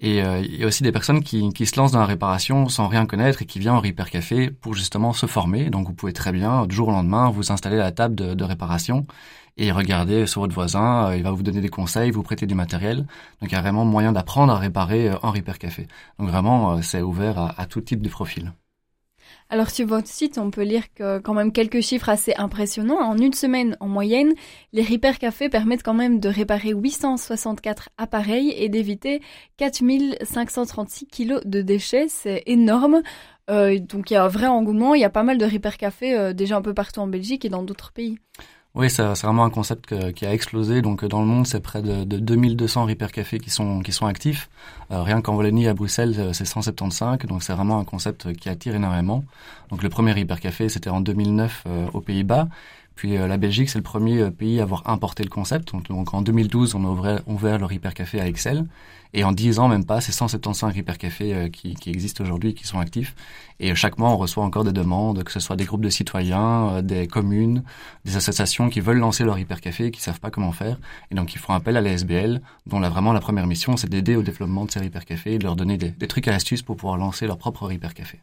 Et 0.00 0.22
euh, 0.22 0.40
il 0.40 0.56
y 0.60 0.64
a 0.64 0.66
aussi 0.66 0.84
des 0.84 0.92
personnes 0.92 1.22
qui, 1.24 1.52
qui, 1.52 1.66
se 1.66 1.76
lancent 1.78 1.92
dans 1.92 1.98
la 1.98 2.06
réparation 2.06 2.68
sans 2.68 2.86
rien 2.86 3.04
connaître 3.04 3.42
et 3.42 3.46
qui 3.46 3.58
viennent 3.58 3.74
au 3.74 3.80
Repair 3.80 4.10
Café 4.10 4.50
pour 4.50 4.74
justement 4.74 5.12
se 5.12 5.26
former. 5.26 5.70
Donc 5.70 5.88
vous 5.88 5.94
pouvez 5.94 6.12
très 6.12 6.30
bien, 6.30 6.66
du 6.66 6.74
jour 6.76 6.88
au 6.88 6.92
lendemain, 6.92 7.30
vous 7.30 7.50
installer 7.50 7.76
à 7.76 7.80
la 7.80 7.92
table 7.92 8.14
de, 8.14 8.34
de 8.34 8.44
réparation 8.44 9.06
et 9.56 9.72
regarder 9.72 10.26
sur 10.26 10.42
votre 10.42 10.54
voisin, 10.54 11.08
euh, 11.08 11.16
il 11.16 11.24
va 11.24 11.32
vous 11.32 11.42
donner 11.42 11.60
des 11.60 11.68
conseils, 11.68 12.12
vous 12.12 12.22
prêter 12.22 12.46
du 12.46 12.54
matériel. 12.54 12.98
Donc 13.40 13.50
il 13.50 13.52
y 13.52 13.56
a 13.56 13.60
vraiment 13.60 13.84
moyen 13.84 14.12
d'apprendre 14.12 14.52
à 14.52 14.58
réparer 14.58 15.10
euh, 15.10 15.16
en 15.22 15.32
Repair 15.32 15.58
Café. 15.58 15.88
Donc 16.18 16.28
vraiment, 16.28 16.80
c'est 16.82 17.02
ouvert 17.02 17.38
à, 17.38 17.60
à 17.60 17.66
tout 17.66 17.80
type 17.80 18.00
de 18.00 18.08
profil. 18.08 18.52
Alors 19.50 19.70
sur 19.70 19.86
votre 19.86 20.08
site, 20.08 20.36
on 20.36 20.50
peut 20.50 20.62
lire 20.62 20.92
que 20.92 21.20
quand 21.20 21.32
même 21.32 21.52
quelques 21.52 21.80
chiffres 21.80 22.10
assez 22.10 22.34
impressionnants. 22.36 23.00
En 23.00 23.16
une 23.16 23.32
semaine 23.32 23.78
en 23.80 23.88
moyenne, 23.88 24.34
les 24.74 24.82
Repair 24.82 25.18
Café 25.18 25.48
permettent 25.48 25.82
quand 25.82 25.94
même 25.94 26.20
de 26.20 26.28
réparer 26.28 26.72
864 26.72 27.88
appareils 27.96 28.50
et 28.50 28.68
d'éviter 28.68 29.22
4536 29.56 31.06
kilos 31.06 31.40
de 31.46 31.62
déchets. 31.62 32.08
C'est 32.08 32.42
énorme. 32.44 33.00
Euh, 33.48 33.78
donc 33.78 34.10
il 34.10 34.14
y 34.14 34.16
a 34.18 34.24
un 34.24 34.28
vrai 34.28 34.48
engouement. 34.48 34.94
Il 34.94 35.00
y 35.00 35.04
a 35.04 35.10
pas 35.10 35.22
mal 35.22 35.38
de 35.38 35.46
Repair 35.46 35.78
Café 35.78 36.14
euh, 36.14 36.34
déjà 36.34 36.58
un 36.58 36.62
peu 36.62 36.74
partout 36.74 37.00
en 37.00 37.06
Belgique 37.06 37.46
et 37.46 37.48
dans 37.48 37.62
d'autres 37.62 37.92
pays. 37.92 38.18
Oui, 38.78 38.88
c'est 38.90 39.02
vraiment 39.02 39.44
un 39.44 39.50
concept 39.50 39.86
que, 39.86 40.12
qui 40.12 40.24
a 40.24 40.32
explosé. 40.32 40.82
Donc 40.82 41.04
dans 41.04 41.20
le 41.20 41.26
monde, 41.26 41.48
c'est 41.48 41.58
près 41.58 41.82
de, 41.82 42.04
de 42.04 42.18
2200 42.20 42.86
Repair 42.86 43.10
Café 43.10 43.40
qui 43.40 43.50
sont 43.50 43.80
qui 43.80 43.90
sont 43.90 44.06
actifs. 44.06 44.48
Euh, 44.92 45.02
rien 45.02 45.20
qu'en 45.20 45.34
Wallonie, 45.34 45.66
à 45.66 45.74
Bruxelles, 45.74 46.14
euh, 46.16 46.32
c'est 46.32 46.44
175. 46.44 47.18
Donc 47.26 47.42
c'est 47.42 47.52
vraiment 47.54 47.80
un 47.80 47.84
concept 47.84 48.32
qui 48.34 48.48
attire 48.48 48.76
énormément. 48.76 49.24
Donc 49.70 49.82
le 49.82 49.88
premier 49.88 50.12
Repair 50.12 50.38
Café, 50.38 50.68
c'était 50.68 50.90
en 50.90 51.00
2009 51.00 51.64
euh, 51.66 51.86
aux 51.92 52.00
Pays-Bas. 52.00 52.46
Puis 52.98 53.16
la 53.16 53.36
Belgique, 53.36 53.70
c'est 53.70 53.78
le 53.78 53.84
premier 53.84 54.28
pays 54.32 54.58
à 54.58 54.64
avoir 54.64 54.90
importé 54.90 55.22
le 55.22 55.28
concept. 55.28 55.72
Donc, 55.88 56.14
en 56.14 56.20
2012, 56.20 56.74
on 56.74 56.84
a 56.84 57.22
ouvert, 57.28 57.58
leur 57.60 57.70
hypercafé 57.70 58.20
à 58.20 58.26
Excel. 58.26 58.66
Et 59.14 59.22
en 59.22 59.30
10 59.30 59.60
ans, 59.60 59.68
même 59.68 59.84
pas, 59.84 60.00
c'est 60.00 60.10
175 60.10 60.76
hypercafés 60.76 61.32
euh, 61.32 61.48
qui, 61.48 61.76
qui 61.76 61.90
existent 61.90 62.24
aujourd'hui, 62.24 62.54
qui 62.54 62.66
sont 62.66 62.80
actifs. 62.80 63.14
Et 63.60 63.72
chaque 63.76 63.98
mois, 63.98 64.10
on 64.10 64.16
reçoit 64.16 64.42
encore 64.42 64.64
des 64.64 64.72
demandes, 64.72 65.22
que 65.22 65.30
ce 65.30 65.38
soit 65.38 65.54
des 65.54 65.64
groupes 65.64 65.84
de 65.84 65.90
citoyens, 65.90 66.70
euh, 66.70 66.82
des 66.82 67.06
communes, 67.06 67.62
des 68.04 68.16
associations 68.16 68.68
qui 68.68 68.80
veulent 68.80 68.98
lancer 68.98 69.22
leur 69.22 69.38
hypercafé 69.38 69.86
et 69.86 69.90
qui 69.92 70.00
savent 70.00 70.18
pas 70.18 70.32
comment 70.32 70.50
faire. 70.50 70.76
Et 71.12 71.14
donc, 71.14 71.34
ils 71.34 71.38
font 71.38 71.52
appel 71.52 71.76
à 71.76 71.80
la 71.80 71.92
SBL, 71.92 72.42
dont 72.66 72.80
là, 72.80 72.88
vraiment 72.88 73.12
la 73.12 73.20
première 73.20 73.46
mission, 73.46 73.76
c'est 73.76 73.88
d'aider 73.88 74.16
au 74.16 74.22
développement 74.22 74.64
de 74.64 74.72
ces 74.72 74.84
hypercafés 74.84 75.34
et 75.34 75.38
de 75.38 75.44
leur 75.44 75.54
donner 75.54 75.76
des, 75.76 75.90
des 75.90 76.08
trucs 76.08 76.26
et 76.26 76.32
astuces 76.32 76.62
pour 76.62 76.74
pouvoir 76.76 76.96
lancer 76.96 77.28
leur 77.28 77.38
propre 77.38 77.70
hypercafé. 77.70 78.18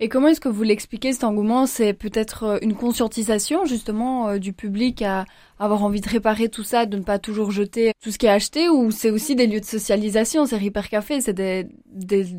Et 0.00 0.08
comment 0.08 0.26
est-ce 0.26 0.40
que 0.40 0.48
vous 0.48 0.64
l'expliquez 0.64 1.12
cet 1.12 1.22
engouement? 1.22 1.66
C'est 1.66 1.92
peut-être 1.92 2.42
euh, 2.42 2.58
une 2.62 2.74
conscientisation 2.74 3.64
justement 3.64 4.28
euh, 4.28 4.38
du 4.38 4.52
public 4.52 5.02
à 5.02 5.24
avoir 5.60 5.84
envie 5.84 6.00
de 6.00 6.08
réparer 6.08 6.48
tout 6.48 6.64
ça, 6.64 6.84
de 6.84 6.96
ne 6.96 7.02
pas 7.02 7.20
toujours 7.20 7.52
jeter 7.52 7.92
tout 8.02 8.10
ce 8.10 8.18
qui 8.18 8.26
est 8.26 8.30
acheté, 8.30 8.68
ou 8.68 8.90
c'est 8.90 9.10
aussi 9.10 9.36
des 9.36 9.46
lieux 9.46 9.60
de 9.60 9.64
socialisation, 9.64 10.46
c'est 10.46 10.60
hypercafé, 10.60 11.20
c'est 11.20 11.32
des, 11.32 11.68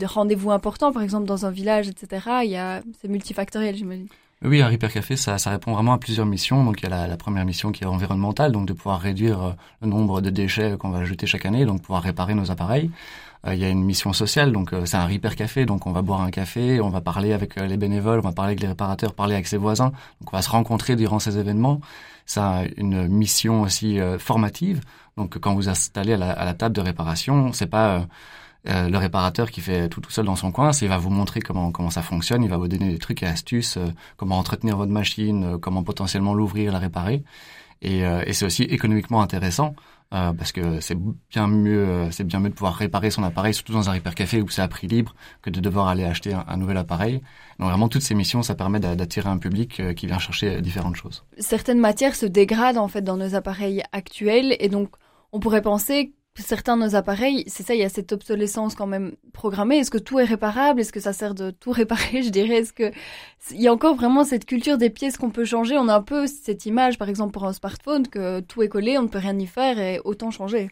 rendez-vous 0.06 0.52
importants, 0.52 0.92
par 0.92 1.02
exemple 1.02 1.26
dans 1.26 1.46
un 1.46 1.52
village, 1.52 1.88
etc. 1.88 2.28
Il 2.44 2.52
y 2.52 2.58
a 2.58 2.82
c'est 3.02 3.08
multifactoriel, 3.08 3.76
j'imagine. 3.76 4.08
Oui, 4.44 4.62
un 4.62 4.70
ça, 5.16 5.38
ça 5.38 5.50
répond 5.50 5.74
vraiment 5.74 5.94
à 5.94 5.98
plusieurs 5.98 6.26
missions. 6.26 6.64
Donc 6.66 6.82
il 6.82 6.84
y 6.84 6.86
a 6.88 6.90
la, 6.90 7.08
la 7.08 7.18
première 7.18 7.46
mission 7.46 7.72
qui 7.72 7.84
est 7.84 7.88
environnementale, 7.88 8.52
donc 8.52 8.68
de 8.68 8.74
pouvoir 8.74 9.00
réduire 9.00 9.42
euh, 9.42 9.52
le 9.82 9.88
nombre 9.88 10.20
de 10.20 10.30
déchets 10.30 10.76
qu'on 10.78 10.90
va 10.90 11.06
jeter 11.06 11.26
chaque 11.26 11.46
année, 11.46 11.66
donc 11.66 11.82
pouvoir 11.82 12.04
réparer 12.04 12.36
nos 12.36 12.52
appareils. 12.52 12.92
Euh, 13.46 13.54
il 13.54 13.60
y 13.60 13.66
a 13.66 13.70
une 13.70 13.84
mission 13.84 14.14
sociale, 14.14 14.52
donc 14.52 14.74
euh, 14.74 14.86
c'est 14.86 14.98
un 14.98 15.06
Repair 15.06 15.36
Café, 15.36 15.66
donc 15.66 15.86
on 15.86 15.92
va 15.92 16.02
boire 16.02 16.22
un 16.22 16.32
café, 16.32 16.82
on 16.82 16.90
va 16.90 17.02
parler 17.02 17.34
avec 17.34 17.58
euh, 17.58 17.68
les 17.68 17.78
bénévoles, 17.78 18.20
on 18.20 18.24
va 18.24 18.32
parler 18.32 18.52
avec 18.52 18.62
les 18.62 18.68
réparateurs, 18.68 19.14
parler 19.14 19.36
avec 19.36 19.48
ses 19.48 19.58
voisins, 19.58 19.92
donc 20.22 20.34
on 20.34 20.36
va 20.36 20.42
se 20.42 20.50
rencontrer 20.50 20.96
durant 20.96 21.20
ces 21.20 21.38
événements. 21.38 21.80
Ça 22.26 22.60
a 22.60 22.64
une 22.78 23.08
mission 23.08 23.62
aussi 23.62 24.00
formative, 24.18 24.82
donc 25.16 25.38
quand 25.38 25.54
vous 25.54 25.70
installez 25.70 26.14
à 26.14 26.18
la, 26.18 26.32
à 26.32 26.44
la 26.44 26.56
table 26.56 26.76
de 26.76 26.82
réparation, 26.82 27.54
c'est 27.54 27.68
pas 27.68 28.08
le 28.64 28.98
réparateur 28.98 29.52
qui 29.52 29.62
fait 29.62 29.90
tout 29.90 30.02
tout 30.02 30.10
seul 30.10 30.26
dans 30.26 30.36
son 30.36 30.52
coin, 30.52 30.74
c'est 30.74 30.86
il 30.86 30.90
va 30.90 30.98
vous 30.98 31.12
montrer 31.12 31.40
comment 31.40 31.72
comment 31.72 31.92
ça 31.92 32.02
fonctionne, 32.02 32.42
il 32.42 32.50
va 32.50 32.58
vous 32.58 32.68
donner 32.68 32.90
des 32.90 32.98
trucs 32.98 33.22
et 33.22 33.28
astuces, 33.28 33.78
comment 34.18 34.40
entretenir 34.40 34.76
votre 34.76 34.92
machine, 34.92 35.60
comment 35.60 35.84
potentiellement 35.84 36.34
l'ouvrir, 36.34 36.72
la 36.72 36.80
réparer. 36.80 37.24
Et, 37.84 38.00
et 38.00 38.34
c'est 38.34 38.46
aussi 38.46 38.64
économiquement 38.64 39.22
intéressant 39.22 39.76
euh, 40.16 40.32
parce 40.32 40.54
que 40.54 40.80
c'est 40.80 40.98
bien 41.30 41.48
mieux, 41.48 41.86
euh, 41.86 42.12
c'est 42.12 42.24
bien 42.24 42.40
mieux 42.40 42.50
de 42.50 42.54
pouvoir 42.54 42.76
réparer 42.76 43.12
son 43.12 43.24
appareil, 43.24 43.54
surtout 43.54 43.74
dans 43.74 43.90
un 43.90 43.94
repair 43.94 44.16
café 44.16 44.42
où 44.42 44.48
c'est 44.48 44.62
à 44.62 44.68
prix 44.70 44.88
libre, 44.88 45.14
que 45.42 45.50
de 45.50 45.60
devoir 45.60 45.90
aller 45.90 46.06
acheter 46.06 46.34
un, 46.34 46.58
nouvel 46.58 46.78
appareil. 46.78 47.22
Donc 47.60 47.68
vraiment, 47.68 47.90
toutes 47.90 48.02
ces 48.02 48.16
missions, 48.16 48.42
ça 48.42 48.56
permet 48.56 48.80
d'attirer 48.80 49.30
un 49.30 49.38
public 49.38 49.80
euh, 49.82 49.94
qui 49.94 50.08
vient 50.08 50.20
chercher 50.20 50.62
différentes 50.62 50.96
choses. 50.96 51.26
Certaines 51.38 51.80
matières 51.80 52.16
se 52.16 52.26
dégradent 52.26 52.78
en 52.78 52.88
fait 52.88 53.02
dans 53.02 53.18
nos 53.18 53.36
appareils 53.36 53.84
actuels, 53.92 54.56
et 54.60 54.70
donc 54.70 54.90
on 55.34 55.42
pourrait 55.42 55.62
penser 55.62 56.14
certains 56.42 56.78
de 56.78 56.84
nos 56.84 56.96
appareils, 56.96 57.44
c'est 57.48 57.66
ça, 57.66 57.76
il 57.76 57.80
y 57.80 57.84
a 57.84 57.90
cette 57.90 58.12
obsolescence 58.12 58.76
quand 58.76 58.88
même 58.88 59.16
programmée. 59.34 59.78
Est-ce 59.78 59.92
que 59.92 59.98
tout 59.98 60.20
est 60.20 60.26
réparable? 60.26 60.82
Est-ce 60.82 60.92
que 60.92 61.00
ça 61.00 61.14
sert 61.14 61.34
de 61.34 61.52
tout 61.52 61.72
réparer 61.72 62.24
Je 62.24 62.30
dirais, 62.30 62.56
est-ce 62.56 62.74
que 62.74 62.92
il 63.52 63.62
y 63.62 63.68
a 63.68 63.74
encore 63.74 63.96
vraiment 63.96 64.24
cette 64.24 64.46
culture 64.46 64.78
des 64.78 64.90
pièces 64.90 65.18
qu'on 65.18 65.30
peut 65.30 65.46
changer? 65.46 65.78
On 65.78 65.88
a 65.88 65.96
un 65.96 66.02
peu 66.02 66.28
cette 66.28 66.66
image, 66.66 66.98
par 66.98 67.10
exemple 67.10 67.32
pour 67.32 67.46
un 67.46 67.54
smartphone, 67.54 68.08
que 68.08 68.42
tout 68.42 68.62
est 68.64 68.70
collé, 68.70 68.98
on 68.98 69.04
ne 69.04 69.08
peut 69.08 69.20
rien 69.20 69.38
y 69.40 69.48
faire 69.48 69.80
et 69.80 70.02
autant 70.04 70.32
changer. 70.32 70.70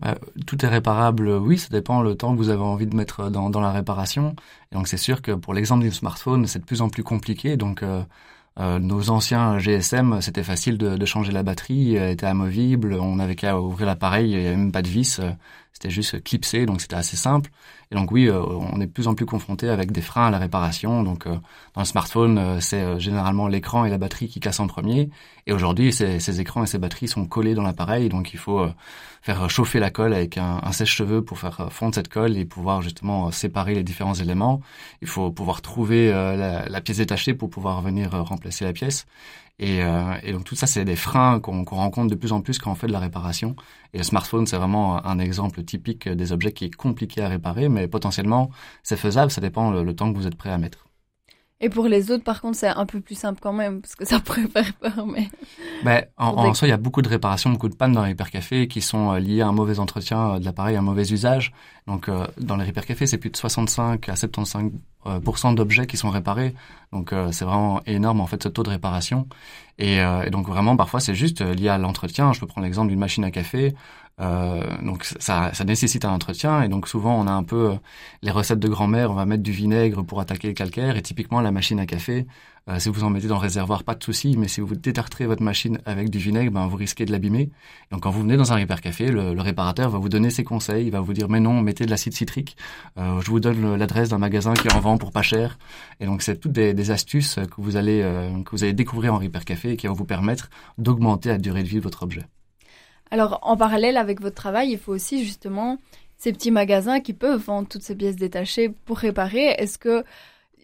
Bah, 0.00 0.16
tout 0.46 0.64
est 0.64 0.68
réparable, 0.68 1.28
oui, 1.30 1.58
ça 1.58 1.68
dépend 1.70 2.02
le 2.02 2.16
temps 2.16 2.32
que 2.32 2.38
vous 2.38 2.48
avez 2.48 2.60
envie 2.60 2.88
de 2.88 2.96
mettre 2.96 3.30
dans, 3.30 3.60
la 3.60 3.70
réparation. 3.70 4.34
Et 4.72 4.74
donc 4.74 4.88
c'est 4.88 4.96
sûr 4.96 5.22
que 5.22 5.30
pour 5.30 5.54
l'exemple 5.54 5.84
du 5.84 5.92
smartphone, 5.92 6.46
c'est 6.48 6.58
de 6.58 6.64
plus 6.64 6.82
en 6.82 6.88
plus 6.88 7.04
compliqué. 7.04 7.56
Donc 7.56 7.84
euh, 7.84 8.02
euh, 8.60 8.78
nos 8.78 9.10
anciens 9.10 9.58
GSM, 9.58 10.20
c'était 10.20 10.42
facile 10.42 10.76
de, 10.76 10.96
de, 10.96 11.06
changer 11.06 11.32
la 11.32 11.42
batterie, 11.42 11.94
elle 11.94 12.10
était 12.10 12.26
amovible, 12.26 12.94
on 12.94 13.16
n'avait 13.16 13.34
qu'à 13.34 13.58
ouvrir 13.58 13.86
l'appareil, 13.86 14.30
il 14.30 14.38
n'y 14.38 14.46
avait 14.46 14.56
même 14.56 14.72
pas 14.72 14.82
de 14.82 14.88
vis, 14.88 15.20
euh, 15.20 15.30
c'était 15.72 15.88
juste 15.88 16.22
clipsé, 16.22 16.66
donc 16.66 16.82
c'était 16.82 16.96
assez 16.96 17.16
simple. 17.16 17.50
Et 17.92 17.94
donc 17.94 18.10
oui, 18.10 18.26
euh, 18.26 18.42
on 18.42 18.80
est 18.80 18.86
de 18.86 18.90
plus 18.90 19.06
en 19.06 19.14
plus 19.14 19.26
confronté 19.26 19.68
avec 19.68 19.92
des 19.92 20.00
freins 20.00 20.26
à 20.26 20.30
la 20.30 20.38
réparation. 20.38 21.02
Donc 21.02 21.28
dans 21.28 21.80
le 21.80 21.84
smartphone, 21.84 22.60
c'est 22.60 22.98
généralement 22.98 23.46
l'écran 23.46 23.84
et 23.84 23.90
la 23.90 23.98
batterie 23.98 24.28
qui 24.28 24.40
cassent 24.40 24.60
en 24.60 24.66
premier. 24.66 25.10
Et 25.46 25.52
aujourd'hui, 25.52 25.92
ces, 25.92 26.40
écrans 26.40 26.64
et 26.64 26.66
ces 26.66 26.78
batteries 26.78 27.08
sont 27.08 27.26
collés 27.26 27.54
dans 27.54 27.62
l'appareil, 27.62 28.08
donc 28.08 28.32
il 28.32 28.38
faut 28.38 28.64
faire 29.22 29.50
chauffer 29.50 29.80
la 29.80 29.90
colle 29.90 30.14
avec 30.14 30.38
un, 30.38 30.72
sèche-cheveux 30.72 31.22
pour 31.22 31.38
faire 31.38 31.68
fondre 31.70 31.94
cette 31.94 32.08
colle 32.08 32.36
et 32.36 32.44
pouvoir 32.44 32.80
justement 32.80 33.30
séparer 33.30 33.74
les 33.74 33.82
différents 33.82 34.14
éléments. 34.14 34.60
Il 35.00 35.08
faut 35.08 35.30
pouvoir 35.30 35.62
trouver 35.62 36.10
la, 36.10 36.80
pièce 36.80 36.98
détachée 36.98 37.34
pour 37.34 37.50
pouvoir 37.50 37.82
venir 37.82 38.10
remplacer 38.12 38.64
la 38.64 38.72
pièce. 38.72 39.06
Et, 39.58 39.82
euh, 39.82 40.14
et 40.22 40.32
donc 40.32 40.44
tout 40.44 40.56
ça, 40.56 40.66
c'est 40.66 40.84
des 40.84 40.96
freins 40.96 41.38
qu'on 41.40 41.64
rencontre 41.64 42.10
de 42.10 42.14
plus 42.16 42.32
en 42.32 42.40
plus 42.40 42.58
quand 42.58 42.72
on 42.72 42.74
fait 42.74 42.86
de 42.88 42.92
la 42.92 42.98
réparation. 43.00 43.54
Et 43.92 43.98
le 43.98 44.04
smartphone, 44.04 44.46
c'est 44.46 44.56
vraiment 44.56 45.04
un 45.06 45.18
exemple 45.18 45.62
typique 45.64 46.08
des 46.08 46.32
objets 46.32 46.52
qui 46.52 46.64
est 46.66 46.74
compliqué 46.74 47.22
à 47.22 47.28
réparer, 47.28 47.68
mais 47.68 47.88
potentiellement, 47.88 48.50
c'est 48.82 48.96
faisable, 48.96 49.30
ça 49.30 49.40
dépend 49.40 49.70
le 49.70 49.94
temps 49.94 50.12
que 50.12 50.18
vous 50.18 50.26
êtes 50.26 50.36
prêt 50.36 50.50
à 50.50 50.58
mettre. 50.58 50.86
Et 51.64 51.68
pour 51.68 51.86
les 51.86 52.10
autres, 52.10 52.24
par 52.24 52.40
contre, 52.40 52.58
c'est 52.58 52.66
un 52.66 52.86
peu 52.86 53.00
plus 53.00 53.14
simple 53.14 53.38
quand 53.40 53.52
même, 53.52 53.80
parce 53.82 53.94
que 53.94 54.04
ça 54.04 54.18
pourrait 54.18 54.48
faire 54.48 54.72
peur, 54.74 55.06
mais... 55.06 55.28
Ben, 55.84 56.04
en, 56.16 56.30
en 56.30 56.54
soi, 56.54 56.66
il 56.66 56.72
y 56.72 56.74
a 56.74 56.76
beaucoup 56.76 57.02
de 57.02 57.08
réparations, 57.08 57.50
beaucoup 57.50 57.68
de 57.68 57.76
pannes 57.76 57.92
dans 57.92 58.04
les 58.04 58.10
hypercafés 58.10 58.66
qui 58.66 58.80
sont 58.80 59.12
euh, 59.12 59.20
liées 59.20 59.42
à 59.42 59.46
un 59.46 59.52
mauvais 59.52 59.78
entretien 59.78 60.32
euh, 60.32 60.38
de 60.40 60.44
l'appareil, 60.44 60.74
un 60.74 60.82
mauvais 60.82 61.12
usage. 61.12 61.52
Donc, 61.86 62.08
euh, 62.08 62.26
dans 62.36 62.56
les 62.56 62.66
hypercafés, 62.68 63.06
c'est 63.06 63.16
plus 63.16 63.30
de 63.30 63.36
65 63.36 64.08
à 64.08 64.14
75% 64.14 65.54
d'objets 65.54 65.86
qui 65.86 65.96
sont 65.96 66.10
réparés. 66.10 66.52
Donc, 66.92 67.14
c'est 67.30 67.44
vraiment 67.44 67.80
énorme, 67.86 68.20
en 68.20 68.26
fait, 68.26 68.42
ce 68.42 68.48
taux 68.48 68.64
de 68.64 68.70
réparation. 68.70 69.26
Et, 69.78 69.96
et 69.96 70.30
donc, 70.30 70.46
vraiment, 70.46 70.76
parfois, 70.76 71.00
c'est 71.00 71.14
juste 71.14 71.40
lié 71.40 71.68
à 71.68 71.78
l'entretien. 71.78 72.32
Je 72.34 72.40
peux 72.40 72.46
prendre 72.46 72.66
l'exemple 72.66 72.90
d'une 72.90 72.98
machine 72.98 73.24
à 73.24 73.30
café. 73.30 73.74
Euh, 74.22 74.62
donc 74.82 75.04
ça, 75.04 75.52
ça, 75.52 75.64
nécessite 75.64 76.04
un 76.04 76.12
entretien 76.12 76.62
et 76.62 76.68
donc 76.68 76.86
souvent 76.86 77.18
on 77.18 77.26
a 77.26 77.32
un 77.32 77.42
peu 77.42 77.70
euh, 77.70 77.74
les 78.22 78.30
recettes 78.30 78.60
de 78.60 78.68
grand-mère, 78.68 79.10
on 79.10 79.14
va 79.14 79.26
mettre 79.26 79.42
du 79.42 79.50
vinaigre 79.50 80.04
pour 80.04 80.20
attaquer 80.20 80.48
le 80.48 80.54
calcaire 80.54 80.96
et 80.96 81.02
typiquement 81.02 81.40
la 81.40 81.50
machine 81.50 81.80
à 81.80 81.86
café, 81.86 82.26
euh, 82.68 82.78
si 82.78 82.88
vous 82.88 83.02
en 83.02 83.10
mettez 83.10 83.26
dans 83.26 83.34
le 83.34 83.40
réservoir, 83.40 83.82
pas 83.82 83.96
de 83.96 84.04
souci, 84.04 84.36
mais 84.38 84.46
si 84.46 84.60
vous 84.60 84.76
détartrez 84.76 85.26
votre 85.26 85.42
machine 85.42 85.80
avec 85.86 86.08
du 86.10 86.18
vinaigre, 86.18 86.52
ben 86.52 86.68
vous 86.68 86.76
risquez 86.76 87.04
de 87.04 87.10
l'abîmer. 87.10 87.50
Donc 87.90 88.02
quand 88.02 88.10
vous 88.10 88.22
venez 88.22 88.36
dans 88.36 88.52
un 88.52 88.56
repair 88.60 88.80
café, 88.80 89.10
le, 89.10 89.34
le, 89.34 89.42
réparateur 89.42 89.90
va 89.90 89.98
vous 89.98 90.08
donner 90.08 90.30
ses 90.30 90.44
conseils, 90.44 90.86
il 90.86 90.92
va 90.92 91.00
vous 91.00 91.14
dire 91.14 91.28
mais 91.28 91.40
non, 91.40 91.60
mettez 91.60 91.84
de 91.84 91.90
l'acide 91.90 92.12
citrique. 92.12 92.56
Euh, 92.98 93.20
je 93.22 93.30
vous 93.30 93.40
donne 93.40 93.74
l'adresse 93.74 94.10
d'un 94.10 94.18
magasin 94.18 94.54
qui 94.54 94.68
en 94.72 94.78
vend 94.78 94.98
pour 94.98 95.10
pas 95.10 95.22
cher. 95.22 95.58
Et 95.98 96.06
donc 96.06 96.22
c'est 96.22 96.36
toutes 96.36 96.52
des, 96.52 96.74
des, 96.74 96.90
astuces 96.92 97.40
que 97.50 97.60
vous 97.60 97.76
allez 97.76 98.02
que 98.44 98.50
vous 98.52 98.62
allez 98.62 98.72
découvrir 98.72 99.14
en 99.14 99.18
repair 99.18 99.44
café 99.44 99.72
et 99.72 99.76
qui 99.76 99.88
vont 99.88 99.94
vous 99.94 100.04
permettre 100.04 100.50
d'augmenter 100.78 101.30
la 101.30 101.38
durée 101.38 101.62
de 101.62 101.68
vie 101.68 101.76
de 101.76 101.80
votre 101.80 102.02
objet. 102.04 102.22
Alors, 103.12 103.40
en 103.42 103.58
parallèle 103.58 103.98
avec 103.98 104.22
votre 104.22 104.34
travail, 104.34 104.70
il 104.70 104.78
faut 104.78 104.92
aussi 104.92 105.22
justement 105.22 105.76
ces 106.16 106.32
petits 106.32 106.50
magasins 106.50 107.00
qui 107.00 107.12
peuvent 107.12 107.42
vendre 107.42 107.68
toutes 107.68 107.82
ces 107.82 107.94
pièces 107.94 108.16
détachées 108.16 108.70
pour 108.70 108.96
réparer. 108.96 109.48
Est-ce 109.58 109.76
que 109.76 110.02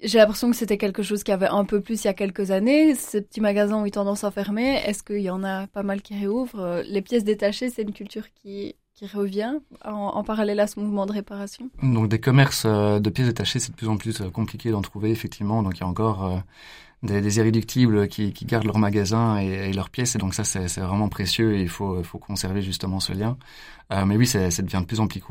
j'ai 0.02 0.16
l'impression 0.16 0.50
que 0.50 0.56
c'était 0.56 0.78
quelque 0.78 1.02
chose 1.02 1.22
qui 1.24 1.30
avait 1.30 1.48
un 1.48 1.66
peu 1.66 1.82
plus 1.82 2.02
il 2.02 2.06
y 2.06 2.08
a 2.08 2.14
quelques 2.14 2.50
années. 2.50 2.94
Ces 2.94 3.20
petits 3.20 3.42
magasins 3.42 3.76
ont 3.76 3.84
eu 3.84 3.90
tendance 3.90 4.24
à 4.24 4.30
fermer. 4.30 4.76
Est-ce 4.87 5.02
qu'il 5.02 5.20
y 5.20 5.28
en 5.28 5.44
a 5.44 5.66
pas 5.66 5.82
mal 5.82 6.00
qui 6.00 6.18
réouvrent? 6.18 6.82
Les 6.88 7.02
pièces 7.02 7.24
détachées, 7.24 7.68
c'est 7.68 7.82
une 7.82 7.92
culture 7.92 8.24
qui, 8.32 8.76
revient 9.12 9.58
en, 9.84 10.24
parallèle 10.24 10.61
à 10.61 10.66
ce 10.66 10.80
mouvement 10.80 11.04
de 11.04 11.12
réparation? 11.12 11.68
Donc 11.82 12.08
des 12.08 12.18
commerces 12.18 12.64
euh, 12.64 12.98
de 12.98 13.11
pièces 13.11 13.28
détachées, 13.28 13.58
c'est 13.58 13.72
de 13.72 13.76
plus 13.76 13.88
en 13.88 13.98
plus 13.98 14.22
euh, 14.22 14.30
compliqué 14.30 14.70
d'en 14.70 14.80
trouver, 14.80 15.11
effectivement. 15.11 15.62
Donc 15.62 15.76
il 15.76 15.80
y 15.80 15.84
a 15.84 15.87
encore... 15.87 16.24
Euh, 16.24 16.38
des, 17.02 17.20
des 17.20 17.38
irréductibles 17.38 18.08
qui, 18.08 18.32
qui, 18.32 18.44
gardent 18.44 18.66
leur 18.66 18.78
magasin 18.78 19.40
et, 19.40 19.70
et 19.70 19.72
leurs 19.72 19.90
pièces. 19.90 20.14
Et 20.16 20.18
donc 20.18 20.34
ça, 20.34 20.44
c'est 20.44 20.80
vraiment 20.80 21.08
précieux 21.08 21.56
et 21.56 21.62
il 21.62 21.68
faut, 21.68 22.02
faut 22.02 22.18
conserver 22.18 22.62
justement 22.62 23.00
ce 23.00 23.12
lien. 23.12 23.37
Euh, 23.90 24.04
mais 24.04 24.16
oui, 24.16 24.26
ça 24.26 24.48
devient 24.48 24.80
de 24.80 24.84
plus 24.84 25.00
en 25.00 25.06
plus, 25.06 25.22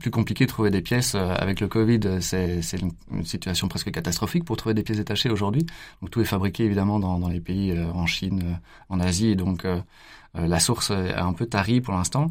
plus 0.00 0.10
compliqué 0.10 0.46
de 0.46 0.50
trouver 0.50 0.70
des 0.70 0.80
pièces. 0.80 1.14
Euh, 1.14 1.34
avec 1.36 1.60
le 1.60 1.68
Covid, 1.68 2.00
c'est 2.20 2.60
une, 2.80 2.92
une, 3.12 3.24
situation 3.24 3.68
presque 3.68 3.90
catastrophique 3.90 4.44
pour 4.44 4.56
trouver 4.56 4.74
des 4.74 4.82
pièces 4.82 4.98
détachées 4.98 5.28
aujourd'hui. 5.28 5.66
Donc 6.00 6.10
tout 6.10 6.20
est 6.22 6.24
fabriqué 6.24 6.64
évidemment 6.64 6.98
dans, 6.98 7.18
dans 7.18 7.28
les 7.28 7.40
pays, 7.40 7.72
euh, 7.72 7.90
en 7.92 8.06
Chine, 8.06 8.42
euh, 8.42 8.54
en 8.88 9.00
Asie. 9.00 9.28
Et 9.28 9.36
donc 9.36 9.66
la 10.34 10.60
source 10.60 10.90
est 10.90 11.14
un 11.14 11.32
peu 11.32 11.46
tarie 11.46 11.80
pour 11.80 11.94
l'instant. 11.94 12.30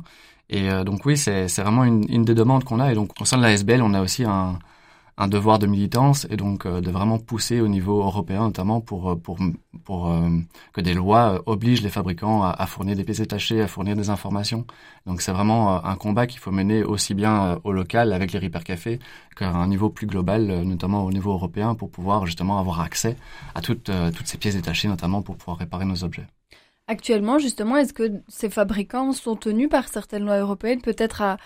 Et 0.50 0.70
donc 0.86 1.06
oui, 1.06 1.18
c'est 1.18 1.48
vraiment 1.58 1.84
une, 1.84 2.06
une 2.08 2.24
des 2.24 2.36
demandes 2.36 2.64
qu'on 2.64 2.80
a. 2.80 2.92
Et 2.92 2.96
donc 2.96 3.12
au 3.20 3.24
de 3.24 3.42
la 3.42 3.52
SBL, 3.52 3.82
on 3.82 3.94
a 3.96 4.02
aussi 4.02 4.24
un 4.24 4.60
un 5.18 5.28
devoir 5.28 5.60
de 5.60 5.68
militance 5.68 6.28
et 6.30 6.36
donc 6.36 6.66
euh, 6.66 6.82
de 6.82 6.92
vraiment 6.92 7.20
pousser 7.20 7.62
au 7.62 7.68
niveau 7.68 8.02
européen 8.02 8.42
notamment 8.42 8.82
pour 8.82 9.12
euh, 9.12 9.16
pour 9.16 9.38
pour 9.84 10.12
euh, 10.12 10.30
que 10.74 10.82
des 10.82 10.94
lois 10.94 11.42
obligent 11.46 11.84
les 11.84 11.90
fabricants 11.90 12.44
à, 12.44 12.66
fournir 12.66 12.96
des 12.96 13.04
pièces 13.04 13.20
détachées, 13.20 13.62
à 13.62 13.68
fournir 13.68 13.96
des 13.96 14.10
informations. 14.10 14.66
Donc 15.06 15.22
c'est 15.22 15.32
vraiment 15.32 15.86
un 15.86 15.96
combat 15.96 16.26
qu'il 16.28 16.40
faut 16.40 16.52
mener 16.52 16.84
aussi 16.84 17.14
bien 17.14 17.60
au 17.64 17.72
local 17.72 18.12
avec 18.12 18.32
les 18.32 18.50
cafés 18.50 19.00
qu'à 19.36 19.50
un 19.50 19.68
niveau 19.68 19.90
plus 19.90 20.08
global, 20.08 20.64
notamment 20.64 21.04
au 21.06 21.12
niveau 21.12 21.32
européen, 21.32 21.76
pour 21.76 21.92
pouvoir 21.92 22.26
justement 22.26 22.58
avoir 22.58 22.82
accès 22.82 23.16
à 23.54 23.62
toutes 23.62 23.92
toutes 24.16 24.28
ces 24.28 24.38
pièces 24.38 24.56
détachées, 24.56 24.88
notamment 24.88 25.22
pour 25.22 25.36
pouvoir 25.38 25.58
réparer 25.58 25.86
nos 25.86 26.04
objets. 26.04 26.26
Actuellement, 26.88 27.38
justement, 27.38 27.78
est-ce 27.78 27.94
que 27.94 28.22
ces 28.28 28.50
fabricants 28.50 29.12
sont 29.12 29.36
tenus 29.36 29.70
par 29.70 29.88
certaines 29.88 30.26
lois 30.26 30.40
européennes 30.40 30.82
peut-être 30.82 31.22
à 31.22 31.38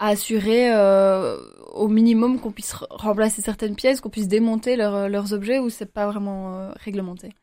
à 0.00 0.08
assurer 0.08 0.72
euh, 0.72 1.36
au 1.72 1.86
minimum 1.86 2.40
qu'on 2.40 2.50
puisse 2.50 2.72
remplacer 2.90 3.42
certaines 3.42 3.76
pièces, 3.76 4.00
qu'on 4.00 4.08
puisse 4.08 4.28
démonter 4.28 4.74
leurs 4.74 5.32
objets 5.32 5.58
ou 5.60 5.68
c'est 5.68 5.92
pas 5.92 6.06
vraiment 6.06 6.54
euh, 6.54 6.72
réglementé? 6.82 7.34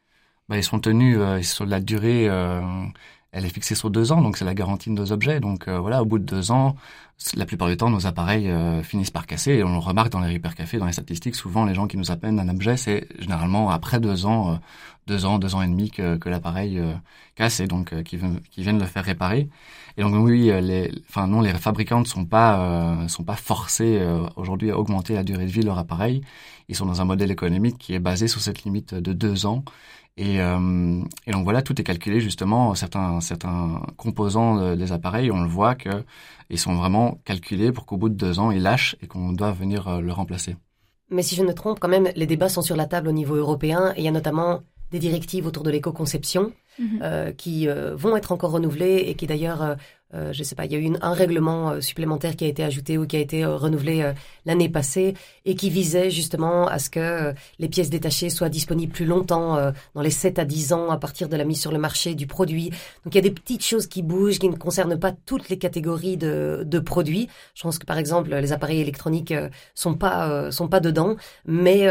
Bah, 0.50 0.58
ils 0.58 0.63
sont 0.63 0.80
tenus 0.80 1.17
euh, 1.20 1.41
sur 1.43 1.65
la 1.65 1.80
durée. 1.80 2.28
Elle 3.34 3.46
est 3.46 3.50
fixée 3.50 3.76
sur 3.76 3.90
deux 3.90 4.13
ans, 4.13 4.22
donc 4.22 4.38
c'est 4.38 4.46
la 4.46 4.54
garantie 4.54 4.90
de 4.90 4.96
nos 4.96 5.12
objets. 5.12 5.40
Donc 5.40 5.68
euh, 5.68 5.80
voilà, 5.80 6.02
au 6.02 6.06
bout 6.06 6.18
de 6.18 6.24
deux 6.24 6.52
ans, 6.52 6.76
la 7.36 7.46
plupart 7.46 7.68
du 7.68 7.76
temps, 7.76 7.90
nos 7.90 8.08
appareils 8.08 8.50
euh, 8.50 8.82
finissent 8.84 9.12
par 9.12 9.28
casser. 9.28 9.52
Et 9.52 9.63
on 9.63 9.74
le 9.74 9.80
remarque 9.80 10.12
dans 10.12 10.22
les 10.22 10.34
Repair 10.34 10.56
Café, 10.56 10.78
dans 10.78 10.86
les 10.86 10.94
statistiques, 10.94 11.36
souvent 11.36 11.66
les 11.66 11.74
gens 11.74 11.88
qui 11.88 11.98
nous 11.98 12.10
appellent 12.10 12.40
un 12.40 12.48
objet, 12.48 12.78
c'est 12.78 13.08
généralement 13.20 13.70
après 13.70 14.00
deux 14.00 14.26
ans, 14.26 14.52
euh, 14.52 14.56
deux 15.08 15.26
ans, 15.26 15.40
deux 15.40 15.56
ans 15.56 15.62
et 15.62 15.68
demi 15.68 15.92
que, 15.92 16.18
l'appareil 16.30 16.82
casse 17.36 17.60
et 17.60 17.68
donc 17.68 17.94
qui, 18.04 18.18
qui, 18.52 18.62
viennent 18.62 18.80
le 18.80 18.86
faire 18.86 19.04
réparer. 19.04 19.50
Et 19.98 20.02
donc 20.02 20.13
oui, 20.16 20.52
les, 20.62 20.92
enfin 21.10 21.28
non, 21.28 21.42
les 21.42 21.54
fabricants 21.54 22.02
ne 22.02 22.06
sont 22.06 22.26
pas 22.26 23.08
sont 23.08 23.24
pas 23.24 23.38
forcés 23.38 24.06
aujourd'hui 24.36 24.70
à 24.72 24.78
augmenter 24.78 25.13
la 25.13 25.24
durée 25.24 25.46
de 25.46 25.52
vie 25.52 25.62
de 25.62 25.66
leur 25.66 25.78
appareil. 25.78 26.22
Ils 26.68 26.76
sont 26.76 26.86
dans 26.86 27.00
un 27.00 27.06
modèle 27.06 27.32
économique 27.32 27.78
qui 27.78 27.94
est 27.94 28.00
basé 28.00 28.28
sur 28.28 28.42
cette 28.42 28.63
limite 28.66 28.94
de 28.94 29.13
deux 29.13 29.46
ans 29.46 29.63
et, 30.17 30.41
euh, 30.41 31.01
et, 31.25 31.32
donc 31.32 31.43
voilà, 31.43 31.62
tout 31.62 31.80
est 31.80 31.84
calculé 31.84 32.19
justement. 32.19 32.73
Certains, 32.75 33.21
certains 33.21 33.82
composants 33.97 34.75
des 34.75 34.91
appareils, 34.91 35.32
on 35.32 35.41
le 35.41 35.47
voit 35.47 35.75
que 35.75 36.03
ils 36.49 36.60
sont 36.60 36.75
vraiment 36.75 37.19
calculés 37.25 37.71
pour 37.71 37.86
qu'au 37.86 37.97
bout 37.97 38.10
de 38.10 38.15
deux 38.15 38.39
ans, 38.39 38.51
ils 38.51 38.62
lâchent 38.62 38.95
et 39.01 39.08
qu'on 39.08 39.34
doit 39.34 39.51
venir 39.51 39.88
euh, 39.88 40.01
le 40.01 40.12
remplacer. 40.12 40.56
Mais 41.10 41.21
si 41.21 41.36
je 41.36 41.41
ne 41.41 41.47
me 41.47 41.53
trompe, 41.53 41.80
quand 41.80 41.88
même, 41.88 42.10
les 42.15 42.25
débats 42.25 42.49
sont 42.49 42.62
sur 42.62 42.75
la 42.75 42.86
table 42.86 43.08
au 43.08 43.12
niveau 43.13 43.36
européen. 43.36 43.93
Et 43.95 44.01
il 44.01 44.03
y 44.03 44.08
a 44.08 44.12
notamment 44.12 44.62
des 44.91 44.99
directives 44.99 45.45
autour 45.45 45.63
de 45.63 45.71
l'éco-conception 45.71 46.51
mhm. 46.80 46.99
euh, 47.01 47.32
qui 47.32 47.67
euh, 47.67 47.95
vont 47.95 48.15
être 48.15 48.32
encore 48.32 48.51
renouvelées 48.51 49.06
et 49.08 49.15
qui 49.15 49.27
d'ailleurs 49.27 49.77
euh, 50.13 50.28
euh, 50.28 50.34
je 50.34 50.43
sais 50.43 50.56
pas, 50.56 50.65
il 50.65 50.72
y 50.72 50.76
a 50.76 50.80
eu 50.80 50.91
un 51.02 51.13
règlement 51.13 51.72
euh, 51.72 51.82
supplémentaire 51.82 52.36
qui 52.36 52.46
a 52.46 52.48
été 52.48 52.63
ajouté 52.63 52.98
ou 52.98 53.06
qui 53.06 53.15
a 53.15 53.20
été 53.20 53.43
euh, 53.43 53.56
renouvelé 53.56 54.12
l'année 54.46 54.70
passée 54.70 55.13
et 55.46 55.56
qui 55.56 55.70
visait 55.70 56.10
justement 56.10 56.67
à 56.67 56.80
ce 56.80 56.89
que 56.89 57.34
les 57.60 57.70
pièces 57.70 57.89
détachées 57.89 58.30
soient 58.30 58.50
disponibles 58.50 58.91
plus 58.91 59.06
longtemps, 59.06 59.58
dans 59.96 60.02
les 60.02 60.10
7 60.10 60.39
à 60.39 60.46
10 60.46 60.74
ans 60.74 60.89
à 60.89 60.98
partir 60.98 61.30
de 61.30 61.36
la 61.36 61.43
mise 61.43 61.60
sur 61.60 61.72
le 61.72 61.78
marché 61.78 62.15
du 62.15 62.28
produit. 62.28 62.70
Donc 63.04 63.13
il 63.13 63.15
y 63.15 63.20
a 63.20 63.22
des 63.22 63.32
petites 63.32 63.63
choses 63.63 63.88
qui 63.88 64.02
bougent, 64.02 64.39
qui 64.39 64.50
ne 64.50 64.56
concernent 64.56 65.00
pas 65.00 65.12
toutes 65.26 65.50
les 65.50 65.58
catégories 65.58 66.17
de, 66.17 66.63
de 66.65 66.80
produits. 66.80 67.30
Je 67.56 67.63
pense 67.63 67.80
que 67.80 67.86
par 67.86 67.98
exemple 67.98 68.34
les 68.36 68.52
appareils 68.52 68.82
électroniques 68.82 69.34
sont 69.74 69.96
pas 69.96 70.52
sont 70.52 70.67
pas 70.67 70.80
dedans, 70.80 71.15
mais 71.46 71.88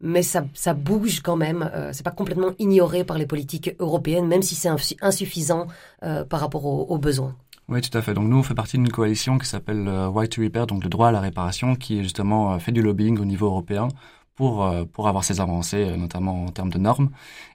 mais 0.00 0.22
ça, 0.22 0.44
ça 0.54 0.74
bouge 0.74 1.20
quand 1.20 1.36
même. 1.36 1.70
Euh, 1.74 1.90
c'est 1.92 2.02
pas 2.02 2.10
complètement 2.10 2.52
ignoré 2.58 3.04
par 3.04 3.18
les 3.18 3.26
politiques 3.26 3.74
européennes, 3.78 4.26
même 4.26 4.42
si 4.42 4.54
c'est 4.54 4.70
insuffisant 5.00 5.66
euh, 6.02 6.24
par 6.24 6.40
rapport 6.40 6.64
aux, 6.64 6.86
aux, 6.86 6.98
besoins. 6.98 7.36
Oui, 7.70 7.80
tout 7.82 7.96
à 7.96 8.02
fait. 8.02 8.14
Donc 8.14 8.26
nous, 8.26 8.36
on 8.36 8.42
fait 8.42 8.54
partie 8.54 8.76
d'une 8.78 8.90
coalition 8.90 9.38
qui 9.38 9.46
s'appelle 9.46 9.86
euh, 9.86 10.08
White 10.08 10.32
to 10.32 10.42
Repair, 10.42 10.66
donc 10.66 10.82
le 10.82 10.90
droit 10.90 11.08
à 11.08 11.12
la 11.12 11.20
réparation, 11.20 11.76
qui 11.76 12.02
justement 12.02 12.52
euh, 12.54 12.58
fait 12.58 12.72
du 12.72 12.82
lobbying 12.82 13.16
au 13.20 13.24
niveau 13.24 13.46
européen 13.46 13.86
pour 14.34 14.64
euh, 14.64 14.84
pour 14.84 15.06
avoir 15.06 15.22
ces 15.22 15.40
avancées, 15.40 15.96
notamment 15.96 16.46
en 16.46 16.48
termes 16.50 16.70
de 16.70 16.78
normes. 16.78 17.10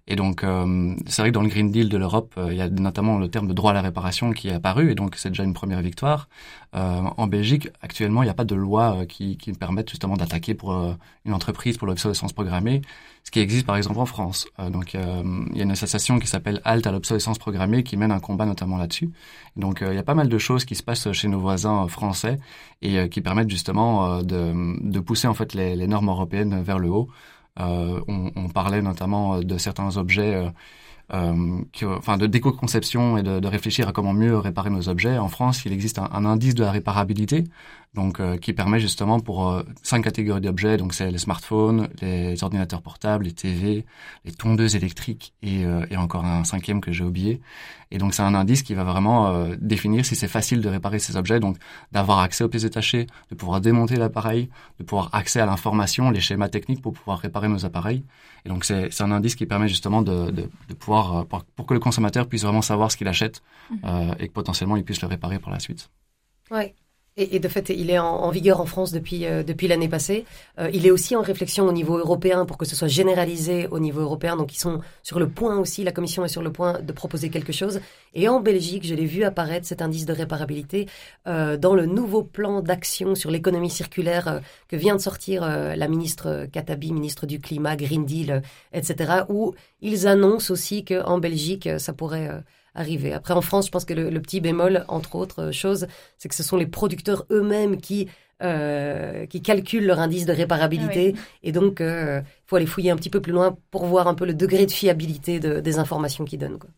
Et 0.08 0.16
donc, 0.16 0.44
euh, 0.44 0.96
c'est 1.08 1.24
vrai 1.24 1.32
que 1.32 1.34
dans 1.34 1.42
le 1.42 1.48
Green 1.48 1.72
Deal 1.72 1.90
de 1.90 1.98
l'Europe, 1.98 2.36
euh, 2.38 2.50
il 2.52 2.58
y 2.58 2.62
a 2.62 2.70
notamment 2.70 3.18
le 3.18 3.28
terme 3.28 3.48
de 3.48 3.54
droit 3.54 3.72
à 3.72 3.74
la 3.74 3.82
réparation 3.82 4.34
qui 4.34 4.50
est 4.50 4.54
apparu, 4.54 4.92
et 4.92 4.96
donc 4.96 5.16
c'est 5.16 5.30
déjà 5.30 5.44
une 5.44 5.56
première 5.56 5.82
victoire. 5.82 6.30
Euh, 6.76 7.02
en 7.18 7.26
Belgique, 7.26 7.70
actuellement, 7.82 8.22
il 8.22 8.28
n'y 8.28 8.32
a 8.32 8.36
pas 8.36 8.44
de 8.46 8.54
loi 8.54 9.06
qui, 9.08 9.36
qui 9.38 9.52
permette 9.54 9.90
justement 9.90 10.16
d'attaquer 10.16 10.54
pour 10.54 10.74
une 11.26 11.34
entreprise 11.34 11.78
pour 11.78 11.88
l'obsolescence 11.88 12.34
programmée, 12.34 12.82
ce 13.24 13.32
qui 13.32 13.40
existe 13.40 13.66
par 13.66 13.78
exemple 13.78 14.00
en 14.00 14.06
France. 14.06 14.48
donc, 14.70 14.94
il 14.94 15.00
y 15.58 15.62
a 15.62 15.64
une 15.64 15.72
association 15.72 16.20
qui 16.20 16.28
s'appelle 16.28 16.62
Halt 16.66 16.86
à 16.86 16.92
l'obsolescence 16.92 17.40
programmée 17.40 17.84
qui 17.84 17.98
mène 17.98 18.12
un 18.12 18.20
combat 18.20 18.46
notamment 18.46 18.78
là-dessus. 18.78 19.10
Donc, 19.56 19.82
il 19.82 19.96
y 19.96 19.98
a 19.98 20.04
pas 20.04 20.14
mal 20.14 20.30
de 20.30 20.38
choses 20.38 20.66
qui 20.66 20.76
se 20.76 20.84
passent 20.84 21.12
chez 21.14 21.28
nos 21.28 21.40
voisins 21.40 21.88
français 21.88 22.40
et 22.84 23.10
qui 23.10 23.22
permettent 23.22 23.50
justement 23.50 24.22
de, 24.22 24.80
de 24.88 25.00
pousser 25.00 25.28
en 25.28 25.34
fait 25.34 25.54
les, 25.54 25.76
les 25.76 25.88
normes 25.88 26.10
européennes 26.10 26.62
vers 26.62 26.78
le 26.78 26.90
haut. 26.90 27.10
Euh, 27.60 28.02
on, 28.08 28.50
parlait 28.50 28.82
notamment 28.82 29.40
de 29.40 29.58
certains 29.58 29.96
objets 29.96 30.36
euh, 30.36 30.50
euh, 31.14 31.64
enfin 31.98 32.18
de 32.18 32.28
déco-conception 32.28 33.18
et 33.18 33.24
de, 33.24 33.48
réfléchir 33.48 33.88
à 33.88 33.94
comment 33.94 34.14
mieux 34.14 34.38
réparer 34.38 34.70
nos 34.70 34.90
objets. 34.90 35.18
En 35.18 35.30
France, 35.30 35.64
il 35.66 35.72
existe 35.72 36.00
un 36.00 36.26
indice 36.26 36.56
de 36.56 36.64
la 36.64 36.72
réparabilité, 36.72 37.46
donc 37.96 38.20
euh, 38.20 38.38
qui 38.38 38.54
permet 38.54 38.80
justement 38.80 39.20
pour 39.20 39.50
euh, 39.50 39.64
cinq 39.82 40.04
catégories 40.04 40.42
d'objets, 40.42 40.78
donc 40.78 40.94
c'est 40.94 41.10
les 41.10 41.18
smartphones, 41.18 41.90
les 42.02 42.44
ordinateurs 42.44 42.82
portables, 42.82 43.24
les 43.24 43.32
TV, 43.32 43.86
les 44.26 44.32
tondeuses 44.32 44.76
électriques 44.76 45.34
et, 45.42 45.66
euh, 45.66 45.86
et 45.90 45.98
encore 45.98 46.26
un 46.26 46.44
cinquième 46.44 46.82
que 46.82 46.92
j'ai 46.92 47.04
oublié. 47.04 47.42
Et 47.92 47.98
donc 47.98 48.14
c'est 48.14 48.22
un 48.22 48.36
indice 48.36 48.62
qui 48.64 48.74
va 48.74 48.84
vraiment 48.84 49.48
définir 49.60 50.06
si 50.06 50.16
c'est 50.16 50.28
facile 50.28 50.60
de 50.60 50.68
réparer 50.68 51.00
ces 51.00 51.16
objets, 51.16 51.40
donc 51.40 51.58
d'avoir 51.92 52.20
accès 52.20 52.44
aux 52.44 52.50
pièces 52.50 52.64
détachées, 52.64 53.08
de 53.30 53.36
pouvoir 53.36 53.62
démonter 53.62 53.96
l'appareil, 53.96 54.50
de 54.80 54.84
pouvoir 54.84 55.10
accès 55.14 55.40
à 55.40 55.46
l'information, 55.46 56.10
les 56.10 56.20
schémas 56.20 56.50
techniques 56.50 56.82
pour 56.82 56.94
pouvoir 56.94 57.20
réparer 57.20 57.48
nos 57.48 57.64
appareils. 57.64 58.04
Et 58.44 58.50
donc 58.50 58.66
c'est 58.66 59.02
un 59.02 59.12
indice 59.12 59.36
qui 59.36 59.46
permet 59.46 59.68
justement 59.68 60.02
de, 60.02 60.32
de, 60.32 60.50
de 60.68 60.74
pouvoir 60.74 61.26
pour, 61.28 61.46
pour, 61.46 61.66
que 61.66 61.74
le 61.74 61.80
consommateur 61.80 62.28
puisse 62.28 62.44
vraiment 62.44 62.64
savoir 62.64 62.92
ce 62.92 62.98
qu'il 62.98 63.08
achète 63.08 63.42
mmh. 63.70 63.76
euh, 63.86 64.16
et 64.20 64.28
que 64.28 64.34
potentiellement 64.34 64.76
il 64.76 64.84
puisse 64.84 65.02
le 65.02 65.08
réparer 65.08 65.40
pour 65.40 65.52
la 65.52 65.60
suite. 65.60 65.90
Ouais. 66.52 66.76
Et, 67.18 67.38
et, 67.38 67.40
de 67.40 67.48
fait, 67.48 67.70
il 67.70 67.90
est 67.92 67.98
en, 67.98 68.06
en 68.06 68.30
vigueur 68.30 68.60
en 68.60 68.66
France 68.66 68.92
depuis 68.92 69.26
euh, 69.26 69.42
depuis 69.42 69.70
l'année 69.70 69.88
passée. 69.88 70.26
Euh, 70.60 70.70
il 70.74 70.86
est 70.86 70.92
aussi 70.92 71.16
en 71.16 71.22
réflexion 71.22 71.66
au 71.66 71.72
niveau 71.72 71.98
européen 71.98 72.46
pour 72.46 72.58
que 72.58 72.66
ce 72.66 72.76
soit 72.76 72.90
généralisé 72.90 73.68
au 73.72 73.80
niveau 73.80 74.02
européen. 74.02 74.36
Donc, 74.36 74.54
ils 74.54 74.60
sont 74.60 74.82
sur 75.02 75.18
le 75.18 75.30
point 75.30 75.58
aussi. 75.58 75.84
La 75.86 75.94
Commission 75.94 76.26
est 76.26 76.30
sur 76.30 76.42
le 76.42 76.52
point 76.52 76.82
de 76.82 76.92
proposer 76.92 77.30
quelque 77.30 77.54
chose. 77.54 77.80
Et 78.16 78.30
en 78.30 78.40
Belgique, 78.40 78.86
je 78.86 78.96
l'ai 78.96 79.06
vu 79.06 79.24
apparaître 79.24 79.68
cet 79.68 79.82
indice 79.82 80.06
de 80.06 80.14
réparabilité 80.14 80.88
euh, 81.28 81.58
dans 81.58 81.76
le 81.76 81.86
nouveau 81.86 82.24
plan 82.24 82.62
d'action 82.62 83.14
sur 83.14 83.30
l'économie 83.30 83.70
circulaire 83.70 84.28
euh, 84.28 84.40
que 84.70 84.78
vient 84.78 84.96
de 84.96 85.02
sortir 85.02 85.44
euh, 85.44 85.76
la 85.76 85.88
ministre 85.90 86.48
Katabi, 86.52 86.94
ministre 86.94 87.26
du 87.26 87.40
climat, 87.40 87.76
Green 87.76 88.06
Deal, 88.06 88.42
etc. 88.74 89.24
Où 89.30 89.54
ils 89.82 90.08
annoncent 90.08 90.52
aussi 90.52 90.86
qu'en 90.86 91.20
Belgique, 91.20 91.70
ça 91.78 91.94
pourrait 91.94 92.30
arriver. 92.76 93.14
Après, 93.14 93.34
en 93.34 93.42
France, 93.42 93.68
je 93.68 93.72
pense 93.72 93.86
que 93.86 93.94
le, 93.94 94.10
le 94.10 94.22
petit 94.22 94.42
bémol, 94.42 94.86
entre 94.88 95.16
autres 95.16 95.52
choses, 95.52 95.88
c'est 96.18 96.30
que 96.30 96.36
ce 96.36 96.44
sont 96.44 96.58
les 96.58 96.68
producteurs 96.68 97.26
eux-mêmes 97.32 97.78
qui 97.82 98.08
euh, 98.44 99.26
qui 99.28 99.42
calculent 99.42 99.86
leur 99.86 100.00
indice 100.00 100.26
de 100.26 100.34
réparabilité. 100.34 101.14
Ah 101.16 101.18
oui. 101.18 101.22
Et 101.44 101.52
donc, 101.54 101.78
il 101.80 101.86
euh, 101.86 102.22
faut 102.46 102.58
aller 102.58 102.66
fouiller 102.66 102.92
un 102.92 102.98
petit 102.98 103.10
peu 103.10 103.22
plus 103.22 103.32
loin 103.32 103.58
pour 103.72 103.86
voir 103.86 104.08
un 104.10 104.14
peu 104.14 104.26
le 104.26 104.34
degré 104.34 104.66
de 104.66 104.72
fiabilité 104.72 105.40
de, 105.40 105.62
des 105.62 105.80
informations 105.80 106.26
qu'ils 106.26 106.40
donnent. 106.40 106.60
Quoi. 106.60 106.70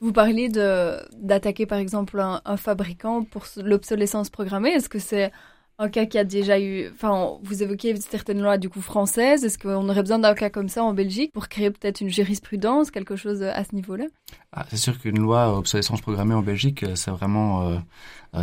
Vous 0.00 0.12
parlez 0.12 0.48
d'attaquer 0.48 1.66
par 1.66 1.78
exemple 1.78 2.18
un, 2.20 2.40
un 2.44 2.56
fabricant 2.56 3.22
pour 3.22 3.44
l'obsolescence 3.56 4.30
programmée. 4.30 4.70
Est-ce 4.70 4.88
que 4.88 4.98
c'est 4.98 5.30
un 5.80 5.88
cas 5.88 6.06
qui 6.06 6.18
a 6.18 6.24
déjà 6.24 6.60
eu, 6.60 6.88
enfin, 6.92 7.38
vous 7.42 7.62
évoquez 7.62 7.94
certaines 7.96 8.42
lois 8.42 8.58
du 8.58 8.68
coup 8.68 8.80
françaises. 8.80 9.44
Est-ce 9.44 9.58
qu'on 9.58 9.88
aurait 9.88 10.02
besoin 10.02 10.18
d'un 10.18 10.34
cas 10.34 10.50
comme 10.50 10.68
ça 10.68 10.82
en 10.82 10.92
Belgique 10.92 11.32
pour 11.32 11.48
créer 11.48 11.70
peut-être 11.70 12.00
une 12.00 12.10
jurisprudence, 12.10 12.90
quelque 12.90 13.14
chose 13.14 13.42
à 13.42 13.62
ce 13.62 13.74
niveau-là? 13.74 14.06
Ah, 14.52 14.66
C'est 14.70 14.76
sûr 14.76 14.98
qu'une 14.98 15.20
loi 15.20 15.56
obsolescence 15.56 16.00
programmée 16.00 16.34
en 16.34 16.42
Belgique, 16.42 16.84
c'est 16.96 17.12
vraiment 17.12 17.62
euh, 17.62 17.74
euh, 17.74 17.78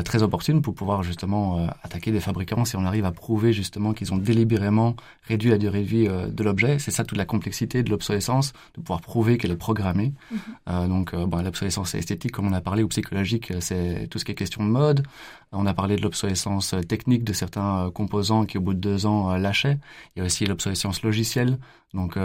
très 0.04 0.24
opportune 0.24 0.62
pour 0.62 0.74
pouvoir 0.74 1.04
justement 1.04 1.60
euh, 1.60 1.68
attaquer 1.84 2.12
des 2.12 2.20
fabricants 2.20 2.66
si 2.66 2.76
on 2.76 2.86
arrive 2.86 3.06
à 3.06 3.12
prouver 3.12 3.54
justement 3.54 3.94
qu'ils 3.94 4.14
ont 4.14 4.18
délibérément 4.18 4.96
réduit 5.28 5.50
la 5.50 5.58
durée 5.58 5.82
de 5.82 5.88
vie 5.88 6.08
euh, 6.08 6.28
de 6.28 6.44
l'objet. 6.44 6.80
C'est 6.80 6.92
ça 6.92 7.04
toute 7.04 7.18
la 7.18 7.26
complexité 7.26 7.84
de 7.84 7.90
l'obsolescence, 7.90 8.54
de 8.76 8.82
pouvoir 8.82 9.02
prouver 9.02 9.38
qu'elle 9.38 9.52
est 9.52 9.58
programmée. 9.58 10.14
Mm 10.32 10.38
-hmm. 10.38 10.88
donc, 10.88 11.16
bon, 11.16 11.44
l'obsolescence 11.44 11.96
esthétique, 11.96 12.32
comme 12.32 12.48
on 12.48 12.54
a 12.54 12.62
parlé, 12.62 12.84
ou 12.84 12.88
psychologique, 12.88 13.54
c'est 13.60 14.08
tout 14.10 14.20
ce 14.20 14.26
qui 14.26 14.32
est 14.32 14.36
question 14.36 14.64
de 14.64 14.70
mode. 14.70 15.04
On 15.52 15.66
a 15.66 15.74
parlé 15.74 15.96
de 15.96 16.02
l'obsolescence 16.02 16.76
technique 16.88 17.24
de 17.24 17.34
certains 17.34 17.92
composants 18.00 18.46
qui, 18.48 18.58
au 18.58 18.62
bout 18.62 18.74
de 18.74 18.84
deux 18.90 19.06
ans, 19.06 19.38
lâchaient. 19.38 19.78
Il 20.12 20.20
y 20.20 20.22
a 20.22 20.26
aussi 20.26 20.46
l'obsolescence 20.46 20.98
logicielle. 21.08 21.58
Donc 21.96 22.18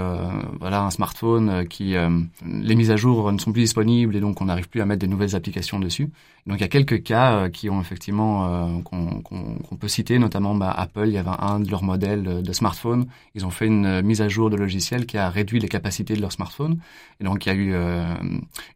voilà, 0.61 0.83
un 0.83 0.91
smartphone 0.91 1.67
qui 1.69 1.95
les 2.45 2.75
mises 2.75 2.91
à 2.91 2.97
jour 2.97 3.31
ne 3.31 3.39
sont 3.39 3.53
plus 3.53 3.63
disponibles 3.63 4.17
et 4.17 4.21
donc 4.21 4.41
on 4.41 4.47
n'arrive 4.47 4.69
plus 4.69 4.81
à 4.81 4.87
mettre 4.87 5.01
des 5.01 5.07
nouvelles 5.07 5.37
applications 5.37 5.79
dessus. 5.79 6.11
Donc 6.47 6.59
il 6.59 6.63
y 6.63 6.65
a 6.65 6.69
quelques 6.69 7.03
cas 7.03 7.49
qui 7.49 7.69
ont 7.69 7.81
effectivement 7.81 8.47
euh, 8.47 8.83
qu'on 8.83 9.21
qu 9.21 9.77
peut 9.77 9.89
citer, 9.89 10.19
notamment 10.19 10.55
bah, 10.55 10.71
Apple. 10.71 11.07
Il 11.07 11.13
y 11.13 11.19
avait 11.19 11.31
un 11.39 11.61
de 11.61 11.71
leurs 11.71 11.83
modèles 11.83 12.43
de 12.43 12.53
smartphone. 12.53 13.07
Ils 13.35 13.45
ont 13.45 13.51
fait 13.51 13.67
une 13.67 13.87
euh, 13.87 14.03
mise 14.03 14.23
à 14.23 14.29
jour 14.29 14.51
de 14.51 14.57
logiciel 14.57 15.07
qui 15.07 15.19
a 15.19 15.29
réduit 15.29 15.61
les 15.61 15.69
capacités 15.69 16.15
de 16.15 16.21
leur 16.21 16.33
smartphone. 16.33 16.79
Et 17.21 17.25
donc 17.25 17.45
il 17.45 17.49
y 17.51 17.53
a 17.53 17.55
eu 17.55 17.71
euh, 17.75 18.15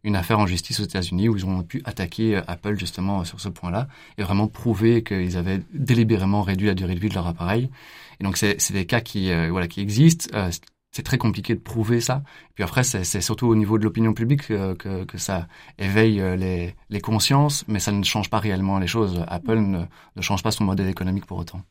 une 0.03 0.15
affaire 0.15 0.39
en 0.39 0.47
justice 0.47 0.79
aux 0.79 0.83
États-Unis 0.83 1.27
où 1.29 1.35
ils 1.35 1.45
ont 1.45 1.63
pu 1.63 1.81
attaquer 1.85 2.39
Apple 2.47 2.77
justement 2.77 3.23
sur 3.23 3.39
ce 3.39 3.49
point-là 3.49 3.87
et 4.17 4.23
vraiment 4.23 4.47
prouver 4.47 5.03
qu'ils 5.03 5.37
avaient 5.37 5.61
délibérément 5.73 6.43
réduit 6.43 6.67
la 6.67 6.75
durée 6.75 6.95
de 6.95 6.99
vie 6.99 7.09
de 7.09 7.15
leur 7.15 7.27
appareil. 7.27 7.69
Et 8.19 8.23
donc 8.23 8.37
c'est 8.37 8.71
des 8.71 8.85
cas 8.85 9.01
qui 9.01 9.31
euh, 9.31 9.49
voilà 9.51 9.67
qui 9.67 9.81
existent. 9.81 10.29
Euh, 10.95 11.01
c'est 11.01 11.03
très 11.03 11.17
compliqué 11.17 11.55
de 11.55 11.59
prouver 11.59 12.01
ça. 12.01 12.23
Et 12.49 12.53
puis 12.55 12.63
après, 12.63 12.83
c'est 12.83 13.21
surtout 13.21 13.47
au 13.47 13.55
niveau 13.55 13.77
de 13.77 13.83
l'opinion 13.83 14.13
publique 14.13 14.47
que, 14.47 14.73
que, 14.73 15.03
que, 15.03 15.17
ça 15.17 15.47
éveille 15.77 16.21
euh, 16.21 16.35
les, 16.35 16.75
les, 16.89 17.01
consciences, 17.01 17.65
mais 17.67 17.79
ça 17.79 17.91
ne 17.91 18.03
change 18.03 18.29
pas 18.29 18.39
réellement 18.39 18.79
les 18.79 18.87
choses. 18.87 19.23
Apple 19.27 19.57
ne, 19.57 19.83
ne, 20.15 20.21
change 20.21 20.43
pas 20.43 20.51
son 20.51 20.63
modèle 20.63 20.87
économique 20.87 21.25
pour 21.25 21.37
autant. 21.37 21.61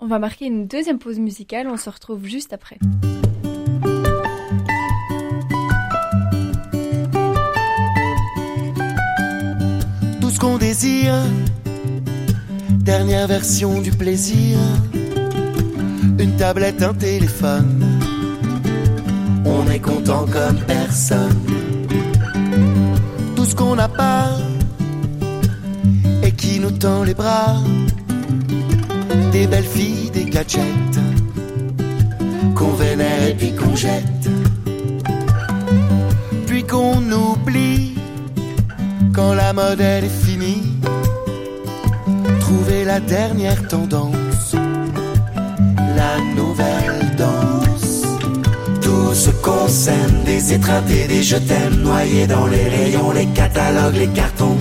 On 0.00 0.06
va 0.06 0.18
marquer 0.18 0.46
une 0.46 0.66
deuxième 0.66 0.98
pause 0.98 1.18
musicale, 1.18 1.68
on 1.68 1.76
se 1.76 1.90
retrouve 1.90 2.26
juste 2.26 2.52
après. 2.52 2.78
Tout 10.20 10.30
ce 10.30 10.40
qu'on 10.40 10.58
désire, 10.58 11.14
dernière 12.70 13.28
version 13.28 13.80
du 13.80 13.90
plaisir, 13.90 14.58
une 16.18 16.36
tablette, 16.36 16.82
un 16.82 16.94
téléphone 16.94 17.91
est 19.70 19.80
content 19.80 20.26
comme 20.26 20.58
personne. 20.66 21.40
Tout 23.36 23.44
ce 23.44 23.54
qu'on 23.54 23.76
n'a 23.76 23.88
pas 23.88 24.28
et 26.22 26.32
qui 26.32 26.60
nous 26.60 26.70
tend 26.70 27.02
les 27.02 27.14
bras. 27.14 27.56
Des 29.32 29.46
belles 29.46 29.72
filles, 29.76 30.10
des 30.10 30.24
gadgets 30.24 30.98
qu'on 32.54 32.72
vénère 32.72 33.28
et 33.28 33.34
puis 33.34 33.54
qu'on 33.54 33.74
jette. 33.74 34.28
Puis 36.46 36.64
qu'on 36.64 37.00
oublie 37.10 37.94
quand 39.12 39.34
la 39.34 39.52
mode 39.52 39.80
elle 39.80 40.04
est 40.04 40.18
finie. 40.26 40.78
Trouver 42.40 42.84
la 42.84 43.00
dernière 43.00 43.66
tendance, 43.68 44.54
la 45.96 46.14
nouvelle 46.36 47.16
danse. 47.16 47.51
Ce 49.14 49.30
qu'on 49.30 49.68
sème, 49.68 50.24
des 50.24 50.54
étreintés, 50.54 51.06
des 51.06 51.22
je 51.22 51.36
t'aime, 51.36 51.82
noyés 51.82 52.26
dans 52.26 52.46
les 52.46 52.68
rayons, 52.68 53.12
les 53.12 53.26
catalogues, 53.26 53.94
les 53.94 54.08
cartons. 54.08 54.56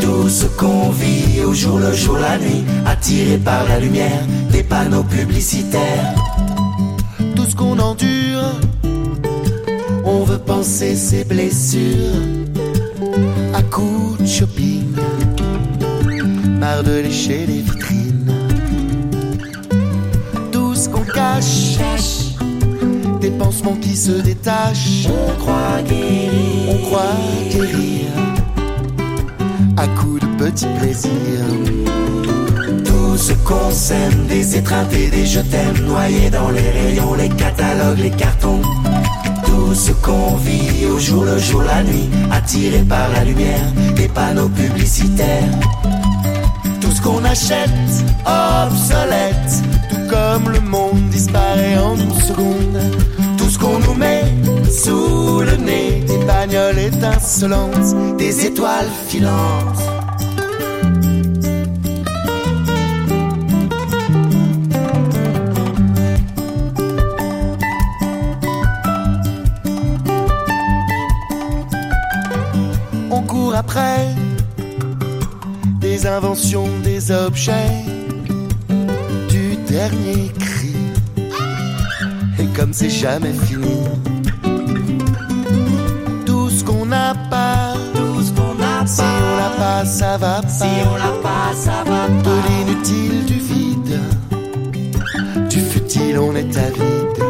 Tout 0.00 0.28
ce 0.28 0.44
qu'on 0.46 0.90
vit 0.90 1.40
au 1.42 1.54
jour 1.54 1.78
le 1.78 1.92
jour, 1.94 2.18
la 2.18 2.36
nuit, 2.38 2.64
attiré 2.84 3.38
par 3.38 3.64
la 3.68 3.78
lumière 3.78 4.24
des 4.50 4.64
panneaux 4.64 5.04
publicitaires. 5.04 6.14
Tout 7.36 7.46
ce 7.48 7.54
qu'on 7.54 7.78
endure, 7.78 8.42
on 10.04 10.24
veut 10.24 10.38
penser 10.38 10.96
ses 10.96 11.24
blessures 11.24 12.18
à 13.54 13.62
coups 13.62 14.20
de 14.20 14.26
shopping, 14.26 14.84
marre 16.58 16.82
de 16.82 17.00
lécher 17.02 17.46
les 17.46 17.62
vitrines. 17.62 18.34
Tout 20.50 20.74
ce 20.74 20.88
qu'on 20.88 21.04
cache, 21.04 21.78
qui 23.76 23.96
se 23.96 24.12
détachent. 24.12 25.06
On 25.08 25.40
croit 25.40 25.82
guérir, 25.82 26.30
on 26.68 26.78
croit 26.86 27.16
guérir 27.50 28.06
à 29.76 29.86
coups 29.88 30.20
de 30.20 30.26
petits 30.44 30.66
plaisirs. 30.78 31.10
Tout 32.84 33.16
ce 33.16 33.32
qu'on 33.44 33.70
sème, 33.70 34.26
des 34.28 34.56
étreintés, 34.56 35.08
des 35.08 35.26
je 35.26 35.40
t'aime, 35.40 35.84
noyés 35.86 36.30
dans 36.30 36.50
les 36.50 36.70
rayons, 36.70 37.14
les 37.14 37.28
catalogues, 37.28 37.98
les 37.98 38.10
cartons. 38.10 38.62
Tout 39.44 39.74
ce 39.74 39.92
qu'on 39.92 40.36
vit 40.36 40.86
au 40.86 40.98
jour 40.98 41.24
le 41.24 41.38
jour, 41.38 41.62
la 41.62 41.82
nuit, 41.82 42.08
attiré 42.30 42.80
par 42.80 43.08
la 43.10 43.24
lumière 43.24 43.72
des 43.94 44.08
panneaux 44.08 44.48
publicitaires. 44.48 45.54
Tout 46.80 46.90
ce 46.90 47.00
qu'on 47.00 47.24
achète, 47.24 47.70
obsolète, 48.26 49.62
tout 49.90 50.08
comme 50.08 50.52
le 50.52 50.60
monde 50.60 51.08
disparaît 51.10 51.78
en 51.78 51.96
une 51.96 52.20
seconde. 52.20 52.78
Qu'on 53.60 53.78
nous 53.78 53.94
met 53.94 54.24
sous 54.70 55.40
le 55.40 55.56
nez, 55.56 56.02
des 56.06 56.24
bagnoles 56.24 56.78
étincelantes, 56.78 58.16
des 58.16 58.46
étoiles 58.46 58.88
filantes. 59.08 59.82
On 73.10 73.22
court 73.22 73.54
après 73.54 74.08
des 75.80 76.06
inventions, 76.06 76.68
des 76.82 77.10
objets, 77.10 77.84
du 79.28 79.56
dernier 79.68 80.30
cri. 80.38 80.49
Comme 82.60 82.74
c'est 82.74 82.90
jamais 82.90 83.32
fini, 83.32 83.78
tout 86.26 86.50
ce 86.50 86.62
qu'on 86.62 86.84
n'a 86.84 87.14
pas, 87.30 87.72
tout 87.94 88.22
ce 88.22 88.32
qu'on 88.32 88.54
n'a 88.54 88.80
pas, 88.80 88.86
si 88.86 89.00
on 89.00 89.36
l'a 89.38 89.50
pas, 89.56 89.84
ça 89.86 90.18
va 90.18 90.42
pas. 90.42 90.48
Si 90.48 90.66
on 90.92 90.94
l'a 90.96 91.12
pas, 91.22 91.54
ça 91.54 91.82
va 91.86 92.06
pas. 92.06 92.22
De 92.22 92.34
l'inutile, 92.48 93.24
du 93.24 93.38
vide, 93.38 93.98
du 95.48 95.58
futile, 95.58 96.18
on 96.18 96.36
est 96.36 96.54
avide. 96.54 97.24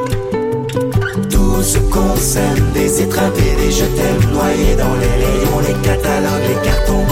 Tout 1.31 1.63
ce 1.63 1.79
qu'on 1.79 2.17
sème, 2.17 2.73
des 2.75 3.01
étreintés, 3.01 3.55
des 3.57 3.71
je 3.71 3.85
t'aime, 3.85 4.33
noyés 4.33 4.75
dans 4.75 4.97
les 4.97 5.15
rayons, 5.25 5.61
les 5.61 5.89
catalogues, 5.89 6.49
les 6.49 6.69
cartons. 6.69 7.07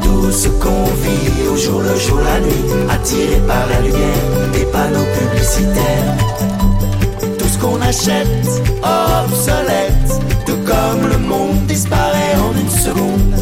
Tout 0.00 0.30
ce 0.30 0.46
qu'on 0.46 0.84
vit 0.84 1.48
au 1.52 1.56
jour 1.56 1.80
le 1.80 1.98
jour, 1.98 2.20
la 2.20 2.38
nuit, 2.38 2.88
attiré 2.88 3.40
par 3.48 3.66
la 3.66 3.80
lumière 3.80 4.52
des 4.52 4.64
panneaux 4.66 5.08
publicitaires. 5.18 6.41
Qu'on 7.62 7.80
achète, 7.80 8.26
obsolète, 8.82 10.10
tout 10.44 10.58
comme 10.66 11.08
le 11.08 11.18
monde 11.18 11.64
disparaît 11.68 12.34
en 12.36 12.58
une 12.58 12.68
seconde. 12.68 13.34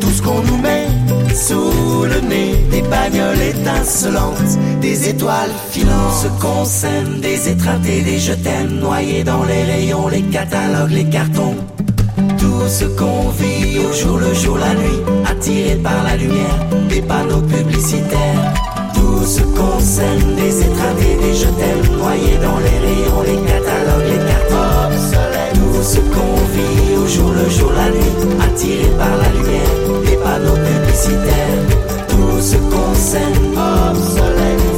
Tout 0.00 0.10
ce 0.10 0.22
qu'on 0.22 0.40
nous 0.40 0.56
met 0.56 0.86
sous 1.34 2.04
le 2.04 2.20
nez, 2.26 2.54
des 2.70 2.80
bagnoles 2.80 3.42
étincelantes, 3.42 4.58
des 4.80 5.10
étoiles 5.10 5.52
filantes. 5.70 6.14
Ce 6.22 6.28
qu'on 6.40 6.64
sème, 6.64 7.20
des 7.20 7.50
étreintés, 7.50 8.00
des 8.00 8.18
je 8.18 8.32
noyés 8.80 9.22
dans 9.22 9.44
les 9.44 9.64
rayons, 9.64 10.08
les 10.08 10.22
catalogues, 10.22 10.90
les 10.90 11.10
cartons. 11.10 11.56
Tout 12.38 12.66
ce 12.68 12.86
qu'on 12.86 13.28
vit 13.28 13.80
au 13.80 13.92
jour 13.92 14.16
le 14.16 14.32
jour, 14.32 14.56
la 14.56 14.74
nuit, 14.74 15.02
attiré 15.30 15.76
par 15.76 16.02
la 16.04 16.16
lumière 16.16 16.58
des 16.88 17.02
panneaux 17.02 17.42
publicitaires. 17.42 18.67
Tout 19.08 19.24
ce 19.24 19.40
qu'on 19.40 19.80
sème, 19.80 20.36
des 20.36 20.60
étreintés, 20.60 21.16
des 21.18 21.34
je 21.34 21.46
t'aime, 21.58 21.96
noyés 21.96 22.36
dans 22.42 22.58
les 22.58 22.78
rayons, 22.86 23.22
les 23.24 23.40
catalogues, 23.48 24.10
les 24.12 24.22
cartons. 24.28 24.92
Tout 25.54 25.82
ce 25.82 26.00
qu'on 26.12 26.36
vit 26.52 26.94
au 26.94 27.06
jour 27.06 27.32
le 27.32 27.48
jour, 27.48 27.72
la 27.72 27.88
nuit, 27.88 28.12
attiré 28.38 28.90
par 28.98 29.16
la 29.16 29.28
lumière 29.32 29.72
des 30.04 30.16
panneaux 30.16 30.60
publicitaires. 30.68 31.64
Tout 32.08 32.38
ce 32.38 32.56
qu'on 32.56 32.94
sème, 32.94 33.56
obsolète. 33.56 34.76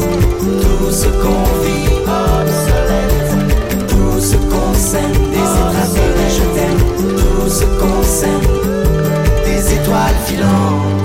Tout 0.62 0.90
ce 0.92 1.08
qu'on 1.22 1.44
vit, 1.64 1.90
obsolète. 2.06 3.30
Tout 3.88 4.20
ce 4.20 4.36
qu'on 4.36 4.74
sème, 4.74 5.12
des 5.32 5.48
étreintés, 5.58 6.10
des 6.18 6.30
je 6.36 6.46
t'aime. 6.54 6.82
Tout 7.16 7.48
ce 7.48 7.64
qu'on 7.80 8.02
sème, 8.04 8.46
des 9.44 9.74
étoiles 9.74 10.20
filantes. 10.26 10.99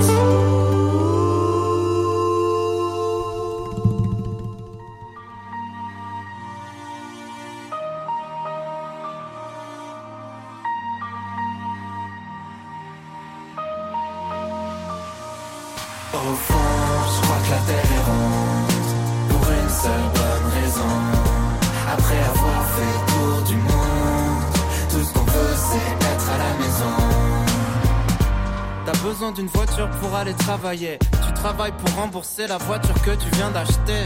Aller 30.16 30.34
travailler. 30.34 30.98
Tu 31.26 31.32
travailles 31.34 31.72
pour 31.72 31.94
rembourser 31.94 32.46
la 32.46 32.58
voiture 32.58 33.00
que 33.02 33.10
tu 33.12 33.28
viens 33.34 33.50
d'acheter. 33.50 34.04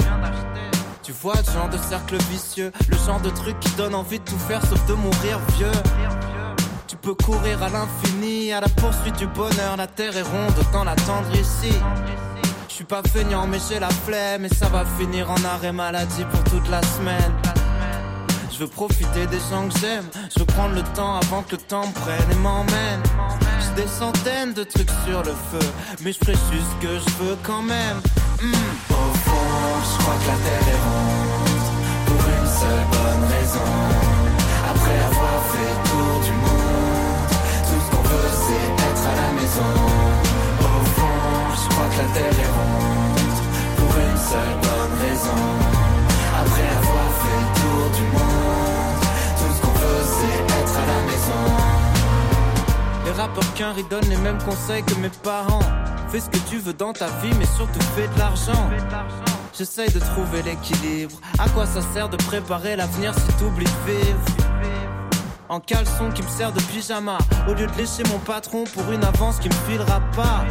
Tu 1.03 1.13
vois 1.13 1.35
le 1.37 1.53
genre 1.53 1.69
de 1.69 1.79
cercle 1.79 2.17
vicieux, 2.31 2.73
le 2.89 2.97
genre 2.99 3.21
de 3.21 3.31
truc 3.31 3.59
qui 3.61 3.71
donne 3.73 3.95
envie 3.95 4.19
de 4.19 4.25
tout 4.25 4.39
faire 4.39 4.65
sauf 4.67 4.85
de 4.87 4.95
mourir 4.95 5.39
vieux. 5.57 5.73
Tu 6.87 6.97
peux 6.97 7.15
courir 7.15 7.63
à 7.63 7.69
l'infini, 7.69 8.53
à 8.53 8.61
la 8.61 8.69
poursuite 8.69 9.17
du 9.17 9.27
bonheur. 9.27 9.77
La 9.77 9.87
terre 9.87 10.17
est 10.17 10.23
ronde, 10.23 10.55
autant 10.59 10.85
l'attendre 10.85 11.35
ici. 11.35 11.73
Je 12.69 12.75
suis 12.75 12.85
pas 12.85 13.03
feignant, 13.03 13.47
mais 13.47 13.59
j'ai 13.69 13.79
la 13.79 13.91
flemme. 13.91 14.45
Et 14.45 14.55
ça 14.55 14.69
va 14.69 14.85
finir 14.99 15.31
en 15.31 15.45
arrêt 15.45 15.73
maladie 15.73 16.25
pour 16.31 16.45
toute 16.45 16.69
la 16.69 16.83
semaine. 16.83 17.33
Je 18.61 18.67
veux 18.67 18.71
profiter 18.73 19.27
des 19.29 19.41
gens 19.51 19.67
que 19.69 19.79
j'aime. 19.79 20.05
Je 20.35 20.41
veux 20.41 20.45
prendre 20.45 20.75
le 20.75 20.83
temps 20.95 21.15
avant 21.17 21.43
que 21.43 21.53
le 21.53 21.63
temps 21.63 21.87
me 21.87 21.93
prenne 21.95 22.31
et 22.31 22.35
m'emmène. 22.35 23.03
J'ai 23.59 23.83
des 23.85 23.89
centaines 23.89 24.53
de 24.53 24.65
trucs 24.65 24.91
sur 25.07 25.23
le 25.23 25.33
feu, 25.33 25.67
mais 26.03 26.13
je 26.13 26.19
ferai 26.19 26.35
juste 26.53 26.69
ce 26.73 26.87
que 26.87 26.93
je 26.93 27.25
veux 27.25 27.39
quand 27.43 27.63
même. 27.63 27.97
Hmm. 28.43 28.53
Au 28.91 29.15
fond, 29.25 29.81
je 29.81 30.03
crois 30.03 30.15
que 30.21 30.29
la 30.29 30.37
terre 30.45 30.69
est 30.75 30.83
ronde 30.85 31.69
Pour 32.05 32.21
une 32.21 32.51
seule 32.61 32.85
bonne 32.93 33.25
raison 33.33 33.73
Après 34.69 34.99
avoir 35.09 35.41
fait 35.53 35.73
le 35.73 35.89
tour 35.89 36.21
du 36.21 36.33
monde 36.45 37.33
Tout 37.65 37.81
ce 37.81 37.89
qu'on 37.97 38.03
veut 38.13 38.33
c'est 38.45 38.67
être 38.89 39.05
à 39.09 39.17
la 39.23 39.31
maison 39.41 39.73
Au 40.61 40.85
fond, 40.97 41.25
je 41.57 41.69
crois 41.73 41.89
que 41.89 41.99
la 42.03 42.09
terre 42.13 42.37
est 42.45 42.53
ronde 42.61 43.41
Pour 43.79 43.93
une 44.05 44.21
seule 44.31 44.57
bonne 44.61 44.95
raison 45.01 45.41
Après 46.41 46.69
avoir 46.77 47.09
fait 47.21 47.41
le 47.41 47.49
tour 47.57 47.97
du 47.97 48.19
monde 48.19 48.30
Les 53.05 53.13
rappeurs 53.13 53.55
qu'un 53.55 53.75
donnent 53.89 54.09
les 54.09 54.17
mêmes 54.17 54.43
conseils 54.45 54.83
que 54.83 54.95
mes 54.95 55.11
parents. 55.23 55.61
Fais 56.09 56.21
ce 56.21 56.29
que 56.29 56.39
tu 56.49 56.59
veux 56.59 56.73
dans 56.73 56.93
ta 56.93 57.07
vie, 57.23 57.33
mais 57.39 57.47
surtout 57.47 57.81
fais 57.95 58.09
de 58.09 58.19
l'argent. 58.19 58.69
J'essaye 59.57 59.91
de 59.91 59.99
trouver 60.01 60.43
l'équilibre. 60.43 61.19
À 61.39 61.49
quoi 61.49 61.67
ça 61.67 61.81
sert 61.95 62.09
de 62.09 62.17
préparer 62.17 62.77
l'avenir 62.77 63.15
si 63.15 63.33
t'oublies 63.35 63.65
de 63.65 63.93
vivre? 63.93 64.21
En 65.49 65.61
caleçon 65.61 66.11
qui 66.15 66.23
me 66.23 66.29
sert 66.29 66.53
de 66.53 66.61
pyjama. 66.61 67.19
Au 67.49 67.55
lieu 67.55 67.67
de 67.67 67.77
lécher 67.77 68.05
mon 68.11 68.19
patron 68.19 68.65
pour 68.73 68.91
une 68.93 69.05
avance 69.05 69.39
qui 69.39 69.49
me 69.49 69.55
filera 69.69 70.01
pas. 70.15 70.45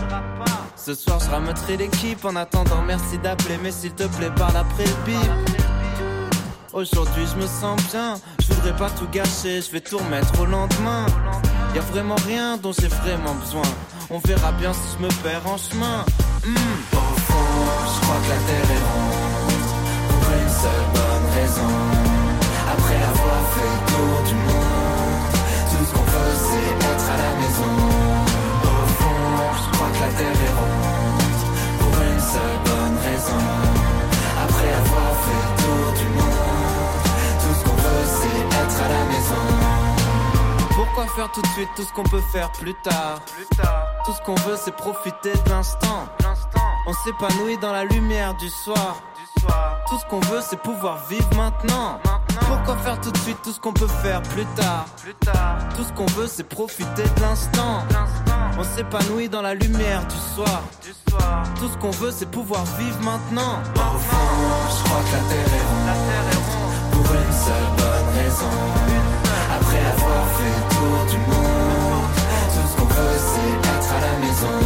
Ce 0.75 0.93
soir, 0.93 1.19
je 1.19 1.29
ramènerai 1.29 1.77
l'équipe 1.77 2.23
en 2.25 2.35
attendant. 2.35 2.81
Merci 2.85 3.17
d'appeler, 3.17 3.59
mais 3.61 3.71
s'il 3.71 3.93
te 3.93 4.03
plaît, 4.03 4.31
parle 4.35 4.57
après 4.57 4.85
le. 4.85 5.58
Aujourd'hui, 6.73 7.25
je 7.25 7.35
me 7.35 7.47
sens 7.47 7.81
bien. 7.91 8.15
Je 8.39 8.53
voudrais 8.53 8.75
pas 8.75 8.89
tout 8.91 9.07
gâcher, 9.11 9.61
je 9.61 9.71
vais 9.71 9.81
tout 9.81 9.97
remettre 9.97 10.39
au 10.39 10.45
lendemain. 10.45 11.05
Y 11.73 11.79
a 11.79 11.81
vraiment 11.81 12.15
rien 12.27 12.57
dont 12.57 12.71
j'ai 12.71 12.87
vraiment 12.87 13.33
besoin. 13.35 13.63
On 14.11 14.19
verra 14.19 14.51
bien 14.53 14.71
si 14.73 14.97
je 14.97 15.03
me 15.03 15.09
perds 15.23 15.47
en 15.47 15.57
chemin. 15.57 16.05
Hmm. 16.45 16.55
Au 16.93 17.19
fond, 17.27 17.49
je 17.85 18.01
crois 18.01 18.17
que 18.23 18.29
la 18.29 18.39
terre 18.47 18.69
est 18.75 18.83
ronde. 18.85 19.69
Pour 20.09 20.23
une 20.29 20.53
seule 20.61 20.87
bonne 20.93 21.27
raison. 21.41 21.73
Après 22.73 22.99
avoir 23.13 23.41
fait 23.53 23.73
le 23.73 23.81
tour 23.89 24.15
du 24.29 24.35
monde, 24.35 25.25
tout 25.69 25.83
ce 25.85 25.91
qu'on 25.93 26.05
veut 26.05 26.35
c'est 26.47 26.69
être 26.85 27.07
à 27.09 27.17
la 27.17 27.31
maison. 27.41 27.73
Au 28.63 28.85
fond, 28.99 29.25
je 29.57 29.67
crois 29.73 29.89
que 29.89 30.01
la 30.05 30.11
terre 30.19 30.41
est 30.47 30.55
ronde. 30.59 31.41
Pour 31.79 31.93
une 31.97 32.23
seule 32.33 32.59
bonne 32.65 32.97
raison. 33.09 33.41
Après 34.45 34.71
avoir 34.81 35.11
fait 35.25 35.43
le 35.45 35.53
tour 35.61 35.85
du 35.99 36.07
monde, 36.17 36.58
c'est 38.69 38.75
être 38.75 38.85
à 38.85 38.87
la 38.87 39.03
maison. 39.05 39.35
Pourquoi 40.75 41.07
faire 41.15 41.31
tout 41.31 41.41
de 41.41 41.47
suite 41.47 41.69
tout 41.75 41.83
ce 41.83 41.93
qu'on 41.93 42.03
peut 42.03 42.21
faire 42.31 42.51
plus 42.53 42.73
tard? 42.83 43.19
Tout 44.05 44.13
ce 44.13 44.21
qu'on 44.21 44.35
veut 44.35 44.57
c'est 44.57 44.75
profiter 44.75 45.33
de 45.33 45.49
l'instant. 45.49 46.07
On 46.87 46.93
s'épanouit 46.93 47.57
dans 47.57 47.73
la 47.73 47.83
lumière 47.83 48.33
du 48.35 48.49
soir. 48.49 48.95
Tout 49.87 49.99
ce 49.99 50.05
qu'on 50.05 50.19
veut 50.21 50.41
c'est 50.41 50.61
pouvoir 50.61 50.97
vivre 51.09 51.29
maintenant. 51.35 51.99
Pourquoi 52.47 52.77
faire 52.77 52.99
tout 53.01 53.11
de 53.11 53.17
suite 53.17 53.37
tout 53.43 53.51
ce 53.51 53.59
qu'on 53.59 53.73
peut 53.73 53.87
faire 53.87 54.21
plus 54.21 54.45
tard? 54.55 54.85
Tout 55.75 55.83
ce 55.83 55.93
qu'on 55.93 56.05
veut 56.17 56.27
c'est 56.27 56.47
profiter 56.47 57.03
de 57.03 57.21
l'instant. 57.21 57.83
On 58.57 58.63
s'épanouit 58.63 59.29
dans 59.29 59.41
la 59.41 59.53
lumière 59.53 60.05
du 60.07 60.17
soir. 60.35 60.61
Tout 61.59 61.69
ce 61.71 61.77
qu'on 61.77 61.91
veut 61.91 62.11
c'est 62.11 62.29
pouvoir 62.29 62.63
vivre 62.77 62.99
maintenant. 63.01 63.59
Au 63.75 63.97
fond, 63.97 64.17
je 64.69 64.83
crois 64.83 65.01
que 65.01 65.15
la 65.15 65.21
terre 65.29 65.53
est 65.53 66.35
ronde. 66.35 66.68
Pour 67.09 67.17
une 67.17 67.33
seule 67.33 67.69
bonne 67.75 68.09
raison. 68.21 68.53
Après 69.57 69.81
avoir 69.93 70.23
fait 70.37 70.53
le 70.53 70.63
tour 70.75 70.99
du 71.09 71.17
monde, 71.25 72.05
tout 72.53 72.67
ce 72.69 72.73
qu'on 72.77 72.85
veut 72.85 73.19
c'est 73.29 73.53
être 73.73 73.91
à 73.97 73.99
la 74.05 74.13
maison. 74.21 74.57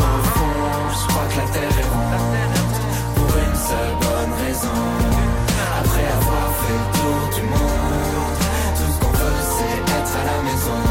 Au 0.00 0.18
fond, 0.34 0.58
je 0.90 1.04
crois 1.06 1.26
que 1.30 1.36
la 1.38 1.46
terre 1.54 1.76
est 1.78 1.90
ronde. 1.94 2.58
Pour 3.14 3.30
une 3.46 3.58
seule 3.70 3.94
bonne 4.02 4.32
raison. 4.44 4.80
Après 5.78 6.06
avoir 6.18 6.46
fait 6.60 6.78
le 6.82 6.88
tour 6.98 7.22
du 7.36 7.42
monde, 7.46 8.34
tout 8.76 8.90
ce 8.92 8.98
qu'on 8.98 9.14
veut 9.22 9.42
c'est 9.54 9.78
être 9.98 10.14
à 10.18 10.24
la 10.32 10.38
maison. 10.42 10.82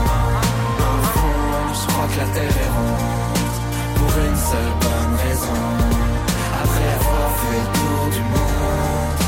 Au 0.79 1.03
fond, 1.11 1.43
je 1.79 1.83
crois 1.91 2.07
que 2.07 2.17
la 2.23 2.27
terre 2.31 2.57
est 2.63 2.73
ronde. 2.79 3.59
Pour 3.97 4.13
une 4.23 4.39
seule 4.49 4.75
bonne 4.79 5.15
raison. 5.27 5.63
Après 6.63 6.87
avoir 6.95 7.27
fait 7.39 7.59
le 7.59 7.67
tour 7.75 8.03
du 8.15 8.23
monde, 8.31 9.19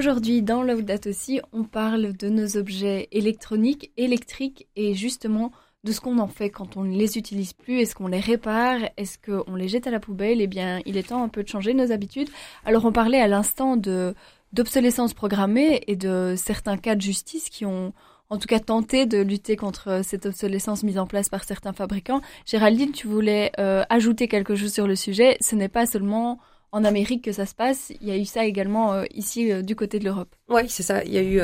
Aujourd'hui, 0.00 0.40
dans 0.40 0.62
Laudato 0.62 1.10
aussi, 1.10 1.40
on 1.52 1.64
parle 1.64 2.16
de 2.16 2.30
nos 2.30 2.56
objets 2.56 3.08
électroniques, 3.12 3.92
électriques 3.98 4.66
et 4.74 4.94
justement 4.94 5.52
de 5.84 5.92
ce 5.92 6.00
qu'on 6.00 6.18
en 6.18 6.28
fait 6.28 6.50
quand 6.50 6.76
on 6.76 6.84
ne 6.84 6.96
les 6.96 7.18
utilise 7.18 7.52
plus? 7.52 7.80
Est-ce 7.80 7.94
qu'on 7.94 8.08
les 8.08 8.20
répare? 8.20 8.80
Est-ce 8.96 9.18
qu'on 9.18 9.54
les 9.54 9.68
jette 9.68 9.86
à 9.86 9.90
la 9.90 10.00
poubelle? 10.00 10.40
Eh 10.40 10.46
bien, 10.46 10.80
il 10.86 10.96
est 10.96 11.08
temps 11.08 11.22
un 11.22 11.28
peu 11.28 11.42
de 11.42 11.48
changer 11.48 11.74
nos 11.74 11.92
habitudes. 11.92 12.28
Alors, 12.64 12.84
on 12.84 12.92
parlait 12.92 13.20
à 13.20 13.28
l'instant 13.28 13.76
de 13.76 14.14
d'obsolescence 14.52 15.14
programmée 15.14 15.84
et 15.86 15.94
de 15.94 16.34
certains 16.36 16.76
cas 16.76 16.96
de 16.96 17.00
justice 17.00 17.50
qui 17.50 17.64
ont 17.64 17.92
en 18.30 18.38
tout 18.38 18.48
cas 18.48 18.58
tenté 18.58 19.06
de 19.06 19.18
lutter 19.18 19.56
contre 19.56 20.00
cette 20.02 20.26
obsolescence 20.26 20.82
mise 20.82 20.98
en 20.98 21.06
place 21.06 21.28
par 21.28 21.44
certains 21.44 21.72
fabricants. 21.72 22.20
Géraldine, 22.46 22.92
tu 22.92 23.06
voulais 23.06 23.52
euh, 23.58 23.84
ajouter 23.90 24.28
quelque 24.28 24.54
chose 24.54 24.72
sur 24.72 24.86
le 24.86 24.96
sujet. 24.96 25.36
Ce 25.40 25.54
n'est 25.54 25.68
pas 25.68 25.86
seulement 25.86 26.38
en 26.72 26.84
Amérique 26.84 27.24
que 27.24 27.32
ça 27.32 27.46
se 27.46 27.54
passe, 27.54 27.92
il 28.00 28.06
y 28.06 28.12
a 28.12 28.16
eu 28.16 28.24
ça 28.24 28.44
également 28.44 28.92
euh, 28.92 29.04
ici 29.12 29.50
euh, 29.50 29.62
du 29.62 29.74
côté 29.74 29.98
de 29.98 30.04
l'Europe. 30.04 30.34
Oui, 30.48 30.62
c'est 30.68 30.84
ça. 30.84 31.02
Il 31.04 31.12
y 31.12 31.18
a 31.18 31.22
eu. 31.22 31.40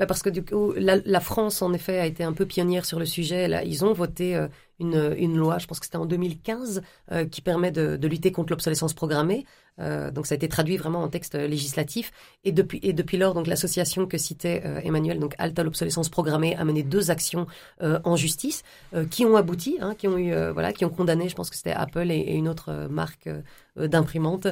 Bah 0.00 0.06
parce 0.06 0.22
que 0.22 0.30
du 0.30 0.42
coup, 0.42 0.72
la, 0.78 0.96
la 1.04 1.20
France, 1.20 1.60
en 1.60 1.74
effet, 1.74 1.98
a 1.98 2.06
été 2.06 2.24
un 2.24 2.32
peu 2.32 2.46
pionnière 2.46 2.86
sur 2.86 2.98
le 2.98 3.04
sujet. 3.04 3.48
Là, 3.48 3.64
ils 3.64 3.84
ont 3.84 3.92
voté 3.92 4.34
euh, 4.34 4.48
une, 4.78 5.14
une 5.18 5.36
loi, 5.36 5.58
je 5.58 5.66
pense 5.66 5.78
que 5.78 5.84
c'était 5.84 5.98
en 5.98 6.06
2015, 6.06 6.80
euh, 7.12 7.26
qui 7.26 7.42
permet 7.42 7.70
de, 7.70 7.98
de 7.98 8.08
lutter 8.08 8.32
contre 8.32 8.50
l'obsolescence 8.50 8.94
programmée. 8.94 9.44
Euh, 9.78 10.10
donc, 10.10 10.26
ça 10.26 10.32
a 10.32 10.36
été 10.36 10.48
traduit 10.48 10.78
vraiment 10.78 11.02
en 11.02 11.08
texte 11.08 11.34
législatif. 11.34 12.12
Et 12.44 12.52
depuis, 12.52 12.80
et 12.82 12.94
depuis 12.94 13.18
lors, 13.18 13.34
donc 13.34 13.46
l'association 13.46 14.06
que 14.06 14.16
citait 14.16 14.62
euh, 14.64 14.80
Emmanuel, 14.82 15.18
donc 15.18 15.34
Alta 15.36 15.62
l'obsolescence 15.64 16.08
programmée, 16.08 16.56
a 16.56 16.64
mené 16.64 16.82
deux 16.82 17.10
actions 17.10 17.46
euh, 17.82 18.00
en 18.04 18.16
justice 18.16 18.62
qui 19.10 19.26
ont 19.26 19.36
abouti, 19.36 19.76
hein, 19.82 19.94
qui 19.94 20.08
ont 20.08 20.16
eu, 20.16 20.32
voilà, 20.52 20.72
qui 20.72 20.86
ont 20.86 20.90
condamné. 20.90 21.28
Je 21.28 21.34
pense 21.34 21.50
que 21.50 21.56
c'était 21.56 21.72
Apple 21.72 22.10
et, 22.10 22.16
et 22.16 22.36
une 22.36 22.48
autre 22.48 22.88
marque 22.88 23.28
d'imprimante. 23.76 24.46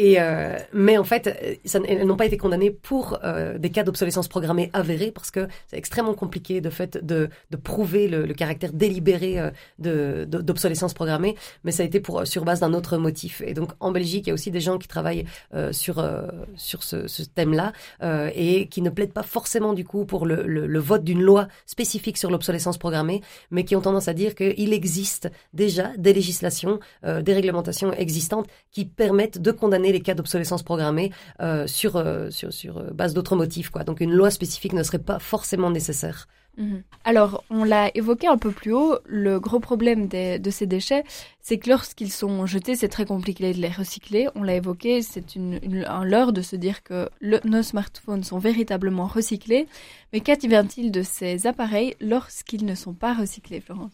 Euh, 0.00 0.04
et 0.04 0.20
euh, 0.20 0.56
mais 0.72 0.96
en 0.98 1.04
fait, 1.04 1.26
euh, 1.26 1.54
ça, 1.64 1.80
elles 1.88 2.06
n'ont 2.06 2.16
pas 2.16 2.26
été 2.26 2.36
condamnées 2.36 2.70
pour 2.70 3.18
euh, 3.24 3.58
des 3.58 3.70
cas 3.70 3.82
d'obsolescence 3.82 4.28
programmée 4.28 4.70
avérés 4.72 5.10
parce 5.10 5.30
que 5.30 5.48
c'est 5.66 5.76
extrêmement 5.76 6.14
compliqué 6.14 6.60
de 6.60 6.70
fait 6.70 7.04
de, 7.04 7.28
de 7.50 7.56
prouver 7.56 8.08
le, 8.08 8.24
le 8.26 8.34
caractère 8.34 8.72
délibéré 8.72 9.38
euh, 9.40 9.50
de 9.78 10.24
de- 10.28 10.40
d'obsolescence 10.42 10.94
programmée. 10.94 11.34
Mais 11.64 11.72
ça 11.72 11.82
a 11.82 11.86
été 11.86 12.00
pour 12.00 12.26
sur 12.26 12.44
base 12.44 12.60
d'un 12.60 12.74
autre 12.74 12.96
motif. 12.98 13.42
Et 13.44 13.54
donc 13.54 13.72
en 13.80 13.90
Belgique, 13.92 14.26
il 14.26 14.30
y 14.30 14.32
a 14.32 14.34
aussi 14.34 14.50
des 14.50 14.60
gens 14.60 14.78
qui 14.78 14.88
travaillent 14.88 15.24
euh, 15.54 15.72
sur 15.72 15.98
euh, 15.98 16.22
sur 16.56 16.82
ce, 16.82 17.06
ce 17.08 17.22
thème-là 17.22 17.72
euh, 18.02 18.30
et 18.34 18.68
qui 18.68 18.82
ne 18.82 18.90
plaident 18.90 19.12
pas 19.12 19.22
forcément 19.22 19.72
du 19.72 19.84
coup 19.84 20.04
pour 20.04 20.26
le, 20.26 20.42
le, 20.46 20.66
le 20.66 20.78
vote 20.78 21.04
d'une 21.04 21.22
loi 21.22 21.48
spécifique 21.66 22.18
sur 22.18 22.30
l'obsolescence 22.30 22.78
programmée, 22.78 23.20
mais 23.50 23.64
qui 23.64 23.74
ont 23.76 23.80
tendance 23.80 24.08
à 24.08 24.14
dire 24.14 24.34
qu'il 24.34 24.72
existe 24.72 25.30
déjà 25.54 25.90
des 25.96 26.12
législations, 26.12 26.78
euh, 27.04 27.22
des 27.22 27.34
réglementations 27.34 27.92
existantes 27.92 28.46
qui 28.70 28.84
permettent 28.84 29.40
de 29.40 29.50
condamner 29.50 29.87
les 29.92 30.00
cas 30.00 30.14
d'obsolescence 30.14 30.62
programmée 30.62 31.12
euh, 31.40 31.66
sur, 31.66 31.96
euh, 31.96 32.30
sur, 32.30 32.52
sur 32.52 32.78
euh, 32.78 32.90
base 32.92 33.14
d'autres 33.14 33.36
motifs. 33.36 33.70
Quoi. 33.70 33.84
Donc 33.84 34.00
une 34.00 34.12
loi 34.12 34.30
spécifique 34.30 34.72
ne 34.72 34.82
serait 34.82 34.98
pas 34.98 35.18
forcément 35.18 35.70
nécessaire. 35.70 36.28
Mhm. 36.58 36.82
Alors, 37.04 37.44
on 37.50 37.62
l'a 37.62 37.90
évoqué 37.94 38.26
un 38.26 38.36
peu 38.36 38.50
plus 38.50 38.72
haut, 38.72 38.98
le 39.06 39.38
gros 39.38 39.60
problème 39.60 40.08
de 40.08 40.50
ces 40.50 40.66
déchets, 40.66 41.04
c'est 41.40 41.56
que 41.58 41.70
lorsqu'ils 41.70 42.10
sont 42.10 42.46
jetés, 42.46 42.74
c'est 42.74 42.88
très 42.88 43.06
compliqué 43.06 43.52
de 43.52 43.58
les 43.58 43.68
recycler. 43.68 44.28
On 44.34 44.42
l'a 44.42 44.56
évoqué, 44.56 45.00
c'est 45.02 45.36
une, 45.36 45.60
un 45.86 46.04
leurre 46.04 46.32
de 46.32 46.42
se 46.42 46.56
dire 46.56 46.82
que 46.82 47.08
nos 47.22 47.62
smartphones 47.62 48.24
sont 48.24 48.38
véritablement 48.38 49.06
recyclés. 49.06 49.68
Mais 50.12 50.20
qu'advient-il 50.20 50.90
de 50.90 51.02
ces 51.02 51.46
appareils 51.46 51.94
lorsqu'ils 52.00 52.66
ne 52.66 52.74
sont 52.74 52.94
pas 52.94 53.14
recyclés, 53.14 53.60
Florence 53.60 53.92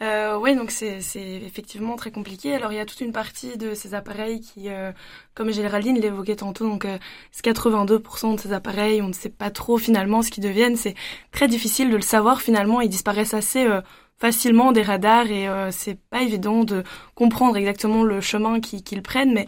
Euh, 0.00 0.38
oui, 0.38 0.54
donc 0.54 0.70
c'est 0.70 1.00
effectivement 1.16 1.96
très 1.96 2.10
compliqué. 2.12 2.54
Alors 2.54 2.72
il 2.72 2.76
y 2.76 2.80
a 2.80 2.86
toute 2.86 3.00
une 3.00 3.12
partie 3.12 3.56
de 3.56 3.74
ces 3.74 3.94
appareils 3.94 4.40
qui, 4.40 4.68
euh, 4.68 4.92
comme 5.34 5.50
Géraldine 5.50 5.98
l'évoquait 5.98 6.36
tantôt, 6.36 6.68
donc 6.68 6.84
euh, 6.84 6.98
c'est 7.32 7.44
82% 7.44 8.36
de 8.36 8.40
ces 8.40 8.52
appareils, 8.52 9.02
on 9.02 9.08
ne 9.08 9.12
sait 9.12 9.28
pas 9.28 9.50
trop 9.50 9.76
finalement 9.76 10.22
ce 10.22 10.30
qu'ils 10.30 10.44
deviennent. 10.44 10.76
C'est 10.76 10.94
très 11.32 11.48
difficile 11.48 11.90
de 11.90 11.96
le 11.96 12.02
savoir 12.02 12.40
finalement. 12.42 12.80
Ils 12.80 12.88
disparaissent 12.88 13.34
assez 13.34 13.64
euh, 13.66 13.80
facilement 14.18 14.72
des 14.72 14.82
radars 14.82 15.30
et 15.30 15.48
euh, 15.48 15.70
c'est 15.70 15.98
pas 16.10 16.22
évident 16.22 16.64
de 16.64 16.82
comprendre 17.14 17.56
exactement 17.56 18.02
le 18.02 18.20
chemin 18.20 18.60
qu'ils 18.60 18.82
qu'ils 18.82 19.02
prennent, 19.02 19.32
mais 19.32 19.46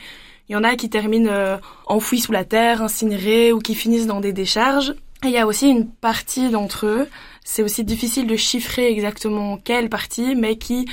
il 0.48 0.52
y 0.52 0.56
en 0.56 0.64
a 0.64 0.76
qui 0.76 0.88
terminent 0.88 1.30
euh, 1.30 1.58
enfouis 1.86 2.20
sous 2.20 2.32
la 2.32 2.44
terre, 2.44 2.82
incinérés 2.82 3.52
ou 3.52 3.58
qui 3.58 3.74
finissent 3.74 4.06
dans 4.06 4.20
des 4.20 4.32
décharges. 4.32 4.94
Et 5.24 5.28
il 5.28 5.32
y 5.32 5.38
a 5.38 5.46
aussi 5.46 5.68
une 5.68 5.88
partie 5.88 6.48
d'entre 6.48 6.86
eux 6.86 7.08
c'est 7.44 7.62
aussi 7.62 7.84
difficile 7.84 8.26
de 8.26 8.36
chiffrer 8.36 8.90
exactement 8.90 9.58
quelle 9.58 9.88
partie, 9.88 10.34
mais 10.34 10.56
qui 10.56 10.86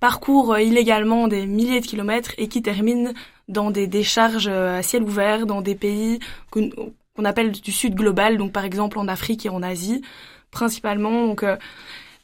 parcourent 0.00 0.54
euh, 0.54 0.60
illégalement 0.62 1.28
des 1.28 1.46
milliers 1.46 1.80
de 1.80 1.86
kilomètres 1.86 2.32
et 2.38 2.48
qui 2.48 2.62
terminent 2.62 3.12
dans 3.48 3.70
des 3.70 3.86
décharges 3.86 4.48
euh, 4.48 4.78
à 4.78 4.82
ciel 4.82 5.02
ouvert, 5.02 5.46
dans 5.46 5.62
des 5.62 5.74
pays 5.74 6.18
qu'on 6.50 7.24
appelle 7.24 7.52
du 7.52 7.72
sud 7.72 7.94
global, 7.94 8.36
donc 8.36 8.52
par 8.52 8.64
exemple 8.64 8.98
en 8.98 9.06
Afrique 9.08 9.46
et 9.46 9.48
en 9.48 9.62
Asie, 9.62 10.02
principalement. 10.50 11.26
Donc, 11.26 11.42
euh, 11.42 11.56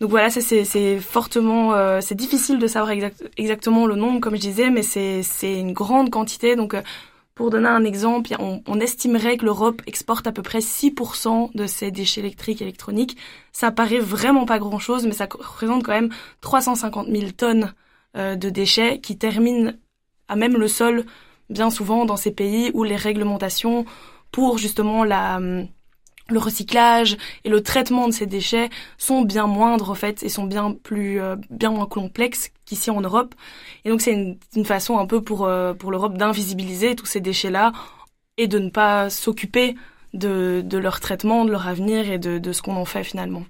donc 0.00 0.10
voilà, 0.10 0.30
c'est 0.30 1.00
fortement, 1.00 1.74
euh, 1.74 2.00
c'est 2.00 2.14
difficile 2.14 2.58
de 2.58 2.66
savoir 2.66 2.92
exact- 2.92 3.28
exactement 3.36 3.86
le 3.86 3.96
nombre, 3.96 4.20
comme 4.20 4.36
je 4.36 4.40
disais, 4.40 4.70
mais 4.70 4.82
c'est 4.82 5.22
c'est 5.22 5.58
une 5.58 5.72
grande 5.72 6.10
quantité. 6.10 6.56
Donc 6.56 6.74
euh, 6.74 6.82
pour 7.39 7.51
donner 7.51 7.68
un 7.68 7.84
exemple, 7.84 8.34
on, 8.41 8.80
estimerait 8.80 9.36
que 9.36 9.45
l'Europe 9.45 9.80
exporte 9.86 10.26
à 10.26 10.32
peu 10.32 10.43
près 10.43 10.59
6% 10.59 11.55
de 11.55 11.66
ses 11.68 11.93
déchets 11.93 12.20
électriques 12.20 12.61
et 12.61 12.64
électroniques. 12.64 13.16
Ça 13.53 13.70
paraît 13.70 14.01
vraiment 14.01 14.45
pas 14.45 14.59
grand-chose, 14.59 15.07
mais 15.07 15.12
ça 15.12 15.28
représente 15.30 15.84
quand 15.84 15.93
même 15.93 16.11
350 16.41 17.07
000 17.07 17.30
tonnes 17.30 17.74
euh, 18.16 18.34
de 18.34 18.51
déchets 18.51 18.99
qui 18.99 19.18
terminent 19.18 19.70
à 20.26 20.34
même 20.34 20.57
le 20.57 20.66
sol, 20.66 21.05
bien 21.49 21.70
souvent 21.70 22.07
dans 22.07 22.16
ces 22.16 22.32
pays 22.32 22.72
où 22.74 22.82
les 22.82 22.97
réglementations 22.97 23.84
pour 24.32 24.59
justement 24.59 25.05
la, 25.05 25.36
hum, 25.36 25.68
le 26.30 26.39
recyclage 26.41 27.16
et 27.45 27.51
le 27.51 27.62
traitement 27.62 28.09
de 28.09 28.12
ces 28.12 28.26
déchets 28.26 28.68
sont 28.99 29.22
bien 29.22 29.47
moindres 29.47 29.93
en 29.93 29.95
fait 29.95 30.24
et 30.24 30.28
sont 30.28 30.45
bien 30.45 30.72
plus 30.72 31.20
euh, 31.20 31.36
bien 31.51 31.70
moins 31.70 31.86
complexes 31.86 32.51
qu'ici 32.68 32.90
en 32.90 33.00
Europe 33.00 33.34
et 33.84 33.90
donc 33.90 34.00
c'est 34.00 34.12
une, 34.12 34.36
une, 34.54 34.64
façon 34.64 34.98
un 34.98 35.06
peu 35.06 35.22
pour 35.22 35.46
euh, 35.46 35.74
pour 35.74 35.90
l'Europe 35.90 36.18
d'invisibiliser 36.18 36.94
tous 36.94 37.06
ces 37.06 37.20
déchets 37.20 37.50
là 37.50 37.72
et 38.36 38.46
de 38.46 38.58
ne 38.58 38.70
pas 38.70 39.10
s'occuper 39.10 39.74
de, 40.14 40.62
de 40.64 40.78
leur 40.78 41.00
traitement 41.00 41.44
de 41.44 41.50
leur 41.50 41.66
avenir 41.66 42.10
et 42.10 42.18
de, 42.18 42.38
de 42.38 42.52
ce 42.52 42.62
qu'on 42.62 42.76
en 42.76 42.84
fait 42.84 43.04
finalement 43.04 43.44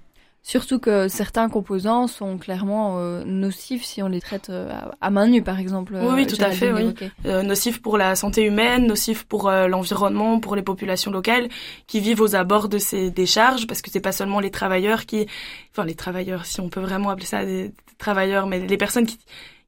Surtout 0.48 0.78
que 0.78 1.08
certains 1.08 1.50
composants 1.50 2.06
sont 2.06 2.38
clairement 2.38 2.98
euh, 2.98 3.22
nocifs 3.22 3.84
si 3.84 4.02
on 4.02 4.08
les 4.08 4.22
traite 4.22 4.48
euh, 4.48 4.72
à 4.98 5.10
main 5.10 5.26
nue, 5.26 5.42
par 5.42 5.58
exemple. 5.58 5.94
Oui, 5.94 6.14
oui 6.14 6.26
tout 6.26 6.42
à 6.42 6.52
fait. 6.52 6.72
Oui. 6.72 6.94
Euh, 7.26 7.42
nocifs 7.42 7.82
pour 7.82 7.98
la 7.98 8.16
santé 8.16 8.46
humaine, 8.46 8.86
nocifs 8.86 9.24
pour 9.24 9.50
l'environnement, 9.50 10.40
pour 10.40 10.56
les 10.56 10.62
populations 10.62 11.10
locales 11.10 11.50
qui 11.86 12.00
vivent 12.00 12.22
aux 12.22 12.34
abords 12.34 12.70
de 12.70 12.78
ces 12.78 13.10
décharges, 13.10 13.66
parce 13.66 13.82
que 13.82 13.90
c'est 13.90 14.00
pas 14.00 14.12
seulement 14.12 14.40
les 14.40 14.50
travailleurs 14.50 15.04
qui, 15.04 15.26
enfin 15.72 15.84
les 15.84 15.94
travailleurs, 15.94 16.46
si 16.46 16.62
on 16.62 16.70
peut 16.70 16.80
vraiment 16.80 17.10
appeler 17.10 17.26
ça 17.26 17.44
des, 17.44 17.70
travailleurs, 17.98 18.46
mais 18.46 18.60
les 18.60 18.76
personnes 18.76 19.06
qui 19.06 19.18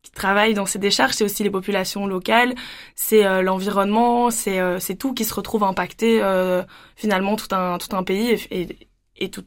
qui 0.02 0.12
travaillent 0.12 0.54
dans 0.54 0.64
ces 0.64 0.78
décharges, 0.78 1.12
c'est 1.12 1.24
aussi 1.24 1.42
les 1.42 1.50
populations 1.50 2.06
locales, 2.06 2.54
c'est 2.94 3.42
l'environnement, 3.42 4.30
c'est 4.30 4.58
c'est 4.80 4.94
tout 4.94 5.12
qui 5.12 5.26
se 5.26 5.34
retrouve 5.34 5.62
impacté 5.62 6.22
finalement 6.96 7.36
tout 7.36 7.54
un 7.54 7.76
tout 7.76 7.94
un 7.94 8.02
pays 8.02 8.30
et, 8.30 8.62
et, 8.62 8.88
et 9.18 9.30
tout 9.30 9.44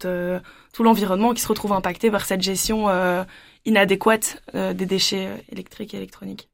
tout 0.73 0.84
l'environnement 0.84 1.34
qui 1.34 1.41
se 1.41 1.47
retrouve 1.47 1.71
impacté 1.71 2.11
par 2.11 2.25
cette 2.25 2.41
gestion 2.41 2.89
euh, 2.89 3.23
inadéquate 3.63 4.41
euh, 4.55 4.73
des 4.73 4.86
déchets 4.86 5.27
euh, 5.27 5.38
électriques 5.49 5.93
et 5.93 5.97
électroniques. 5.97 6.49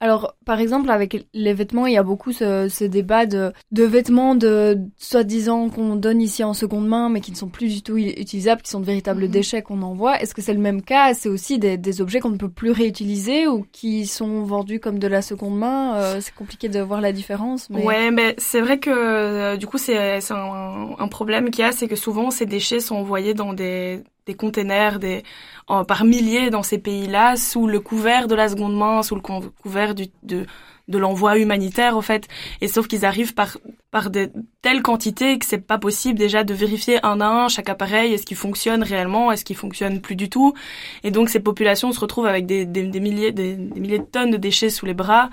Alors, 0.00 0.34
par 0.44 0.60
exemple, 0.60 0.90
avec 0.90 1.26
les 1.32 1.54
vêtements, 1.54 1.86
il 1.86 1.94
y 1.94 1.96
a 1.96 2.02
beaucoup 2.02 2.32
ce, 2.32 2.68
ce 2.68 2.84
débat 2.84 3.24
de, 3.26 3.52
de 3.72 3.84
vêtements 3.84 4.34
de 4.34 4.78
soi-disant 4.98 5.70
qu'on 5.70 5.96
donne 5.96 6.20
ici 6.20 6.44
en 6.44 6.52
seconde 6.52 6.86
main, 6.86 7.08
mais 7.08 7.20
qui 7.20 7.30
ne 7.30 7.36
sont 7.36 7.48
plus 7.48 7.72
du 7.74 7.82
tout 7.82 7.96
utilisables, 7.96 8.60
qui 8.62 8.70
sont 8.70 8.80
de 8.80 8.86
véritables 8.86 9.24
-hmm. 9.24 9.30
déchets 9.30 9.62
qu'on 9.62 9.80
envoie. 9.82 10.20
Est-ce 10.20 10.34
que 10.34 10.42
c'est 10.42 10.52
le 10.52 10.60
même 10.60 10.82
cas? 10.82 11.14
C'est 11.14 11.30
aussi 11.30 11.58
des, 11.58 11.78
des 11.78 12.00
objets 12.02 12.20
qu'on 12.20 12.30
ne 12.30 12.36
peut 12.36 12.50
plus 12.50 12.72
réutiliser 12.72 13.46
ou 13.46 13.64
qui 13.72 14.06
sont 14.06 14.42
vendus 14.42 14.80
comme 14.80 14.98
de 14.98 15.08
la 15.08 15.22
seconde 15.22 15.56
main? 15.56 15.96
Euh, 15.96 16.20
C'est 16.20 16.34
compliqué 16.34 16.68
de 16.68 16.80
voir 16.80 17.00
la 17.00 17.12
différence. 17.12 17.70
Mais... 17.70 17.82
Ouais, 17.84 18.10
mais 18.10 18.34
c'est 18.36 18.60
vrai 18.60 18.78
que 18.78 18.90
euh, 18.90 19.56
du 19.56 19.66
coup, 19.66 19.78
c'est 19.78 20.18
un, 20.30 20.88
un 20.98 21.08
problème 21.08 21.50
qu'il 21.50 21.64
y 21.64 21.68
a, 21.68 21.72
c'est 21.72 21.88
que 21.88 21.96
souvent 21.96 22.30
ces 22.30 22.46
déchets 22.46 22.80
sont 22.80 22.96
envoyés 22.96 23.34
dans 23.34 23.54
des 23.54 24.02
des 24.26 24.34
containers 24.34 24.98
des, 24.98 25.22
en, 25.66 25.84
par 25.84 26.04
milliers 26.04 26.50
dans 26.50 26.62
ces 26.62 26.78
pays-là, 26.78 27.36
sous 27.36 27.66
le 27.66 27.80
couvert 27.80 28.28
de 28.28 28.34
la 28.34 28.48
seconde 28.48 28.76
main, 28.76 29.02
sous 29.02 29.14
le 29.14 29.20
couvert 29.20 29.94
du, 29.94 30.06
de, 30.22 30.46
de 30.88 30.98
l'envoi 30.98 31.38
humanitaire, 31.38 31.96
au 31.96 32.02
fait. 32.02 32.28
Et 32.60 32.68
sauf 32.68 32.86
qu'ils 32.86 33.04
arrivent 33.04 33.34
par, 33.34 33.58
par 33.90 34.10
de 34.10 34.30
telles 34.62 34.82
quantités 34.82 35.38
que 35.38 35.46
c'est 35.46 35.58
pas 35.58 35.78
possible 35.78 36.18
déjà 36.18 36.44
de 36.44 36.54
vérifier 36.54 37.04
un 37.04 37.20
à 37.20 37.26
un 37.26 37.48
chaque 37.48 37.68
appareil, 37.68 38.12
est-ce 38.12 38.26
qu'il 38.26 38.36
fonctionne 38.36 38.82
réellement, 38.82 39.32
est-ce 39.32 39.44
qu'il 39.44 39.56
fonctionne 39.56 40.00
plus 40.00 40.16
du 40.16 40.28
tout. 40.28 40.54
Et 41.02 41.10
donc 41.10 41.28
ces 41.28 41.40
populations 41.40 41.92
se 41.92 42.00
retrouvent 42.00 42.26
avec 42.26 42.46
des, 42.46 42.66
des, 42.66 42.84
des 42.84 43.00
milliers, 43.00 43.32
des, 43.32 43.54
des, 43.54 43.80
milliers 43.80 43.98
de 43.98 44.04
tonnes 44.04 44.30
de 44.30 44.36
déchets 44.36 44.70
sous 44.70 44.86
les 44.86 44.94
bras 44.94 45.30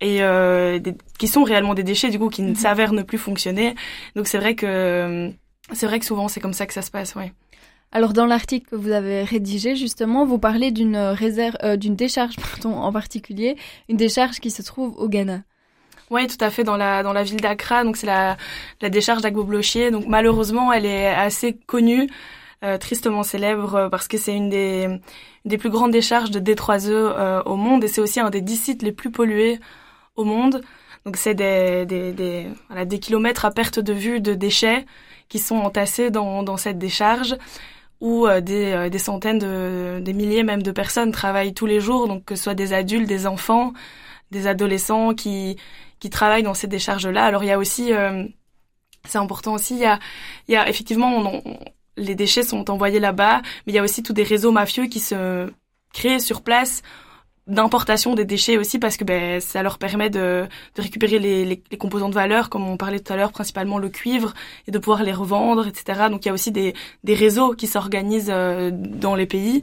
et 0.00 0.22
euh, 0.22 0.78
des, 0.78 0.94
qui 1.18 1.28
sont 1.28 1.42
réellement 1.42 1.74
des 1.74 1.82
déchets 1.82 2.10
du 2.10 2.18
coup 2.18 2.28
qui 2.28 2.42
ne 2.42 2.52
mm-hmm. 2.52 2.56
s'avèrent 2.56 2.92
ne 2.92 3.02
plus 3.02 3.18
fonctionner. 3.18 3.74
Donc 4.16 4.28
c'est 4.28 4.38
vrai 4.38 4.54
que 4.54 5.30
c'est 5.72 5.86
vrai 5.86 5.98
que 5.98 6.06
souvent 6.06 6.28
c'est 6.28 6.40
comme 6.40 6.52
ça 6.54 6.66
que 6.66 6.72
ça 6.72 6.82
se 6.82 6.90
passe, 6.90 7.14
ouais. 7.14 7.32
Alors 7.90 8.12
dans 8.12 8.26
l'article 8.26 8.68
que 8.70 8.76
vous 8.76 8.90
avez 8.90 9.22
rédigé 9.22 9.74
justement, 9.74 10.26
vous 10.26 10.38
parlez 10.38 10.70
d'une 10.70 10.96
réserve, 10.96 11.56
euh, 11.62 11.76
d'une 11.76 11.96
décharge 11.96 12.36
en 12.64 12.92
particulier, 12.92 13.56
une 13.88 13.96
décharge 13.96 14.40
qui 14.40 14.50
se 14.50 14.62
trouve 14.62 14.96
au 14.98 15.08
Ghana. 15.08 15.42
Oui, 16.10 16.26
tout 16.26 16.42
à 16.42 16.50
fait 16.50 16.64
dans 16.64 16.76
la 16.76 17.02
dans 17.02 17.12
la 17.12 17.22
ville 17.22 17.40
d'Accra. 17.40 17.84
Donc 17.84 17.96
c'est 17.96 18.06
la 18.06 18.36
la 18.80 18.88
décharge 18.88 19.22
d'Agbo-Blochier. 19.22 19.90
Donc 19.90 20.06
malheureusement, 20.06 20.72
elle 20.72 20.86
est 20.86 21.08
assez 21.08 21.54
connue, 21.66 22.08
euh, 22.64 22.78
tristement 22.78 23.22
célèbre 23.22 23.74
euh, 23.74 23.88
parce 23.88 24.08
que 24.08 24.16
c'est 24.18 24.34
une 24.34 24.48
des 24.48 24.88
des 25.44 25.58
plus 25.58 25.70
grandes 25.70 25.92
décharges 25.92 26.30
de 26.30 26.40
D3E 26.40 26.90
euh, 26.90 27.42
au 27.44 27.56
monde 27.56 27.84
et 27.84 27.88
c'est 27.88 28.00
aussi 28.00 28.20
un 28.20 28.30
des 28.30 28.40
dix 28.40 28.56
sites 28.56 28.82
les 28.82 28.92
plus 28.92 29.10
pollués 29.10 29.60
au 30.16 30.24
monde. 30.24 30.62
Donc 31.04 31.16
c'est 31.16 31.34
des 31.34 31.86
des 31.86 32.12
des 32.12 32.98
kilomètres 32.98 33.44
à 33.44 33.50
perte 33.50 33.78
de 33.78 33.92
vue 33.92 34.20
de 34.20 34.34
déchets 34.34 34.86
qui 35.28 35.38
sont 35.38 35.56
entassés 35.56 36.10
dans 36.10 36.42
dans 36.42 36.56
cette 36.56 36.78
décharge 36.78 37.36
où 38.00 38.26
euh, 38.26 38.40
des, 38.40 38.72
euh, 38.72 38.88
des 38.88 38.98
centaines 38.98 39.38
de 39.38 40.00
des 40.00 40.12
milliers 40.12 40.44
même 40.44 40.62
de 40.62 40.70
personnes 40.70 41.12
travaillent 41.12 41.54
tous 41.54 41.66
les 41.66 41.80
jours, 41.80 42.08
donc 42.08 42.24
que 42.24 42.36
ce 42.36 42.44
soit 42.44 42.54
des 42.54 42.72
adultes, 42.72 43.08
des 43.08 43.26
enfants, 43.26 43.72
des 44.30 44.46
adolescents 44.46 45.14
qui 45.14 45.56
qui 46.00 46.10
travaillent 46.10 46.44
dans 46.44 46.54
ces 46.54 46.68
décharges-là. 46.68 47.24
Alors 47.24 47.42
il 47.44 47.48
y 47.48 47.52
a 47.52 47.58
aussi, 47.58 47.92
euh, 47.92 48.24
c'est 49.04 49.18
important 49.18 49.54
aussi, 49.54 49.74
il 49.74 49.80
y 49.80 49.86
a 49.86 49.98
il 50.48 50.54
y 50.54 50.56
a 50.56 50.68
effectivement 50.68 51.16
on, 51.16 51.42
on, 51.44 51.58
les 51.96 52.14
déchets 52.14 52.44
sont 52.44 52.70
envoyés 52.70 53.00
là-bas, 53.00 53.42
mais 53.66 53.72
il 53.72 53.76
y 53.76 53.78
a 53.78 53.82
aussi 53.82 54.02
tous 54.02 54.12
des 54.12 54.22
réseaux 54.22 54.52
mafieux 54.52 54.86
qui 54.86 55.00
se 55.00 55.50
créent 55.92 56.20
sur 56.20 56.42
place 56.42 56.82
d'importation 57.48 58.14
des 58.14 58.24
déchets 58.24 58.58
aussi 58.58 58.78
parce 58.78 58.96
que 58.96 59.04
ben, 59.04 59.40
ça 59.40 59.62
leur 59.62 59.78
permet 59.78 60.10
de, 60.10 60.46
de 60.76 60.82
récupérer 60.82 61.18
les, 61.18 61.44
les, 61.44 61.62
les, 61.70 61.78
composants 61.78 62.08
de 62.10 62.14
valeur, 62.14 62.50
comme 62.50 62.68
on 62.68 62.76
parlait 62.76 63.00
tout 63.00 63.12
à 63.12 63.16
l'heure, 63.16 63.32
principalement 63.32 63.78
le 63.78 63.88
cuivre, 63.88 64.34
et 64.66 64.70
de 64.70 64.78
pouvoir 64.78 65.02
les 65.02 65.12
revendre, 65.12 65.66
etc. 65.66 66.08
Donc 66.10 66.24
il 66.24 66.28
y 66.28 66.30
a 66.30 66.34
aussi 66.34 66.52
des, 66.52 66.74
des 67.04 67.14
réseaux 67.14 67.54
qui 67.54 67.66
s'organisent 67.66 68.30
euh, 68.32 68.70
dans 68.72 69.14
les 69.14 69.26
pays. 69.26 69.62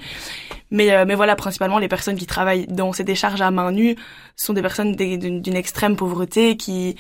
Mais, 0.72 0.92
euh, 0.92 1.06
mais 1.08 1.16
voilà, 1.16 1.36
principalement 1.36 1.78
les 1.78 1.88
personnes 1.88 2.18
qui 2.18 2.26
travaillent 2.26 2.68
dans 2.68 2.92
ces 2.92 3.04
décharges 3.04 3.42
à 3.42 3.52
main 3.52 3.72
nue 3.72 3.96
sont 4.36 4.54
des 4.54 4.62
personnes 4.62 4.96
d'une 4.96 5.56
extrême 5.56 5.96
pauvreté 5.96 6.58
qui 6.58 6.96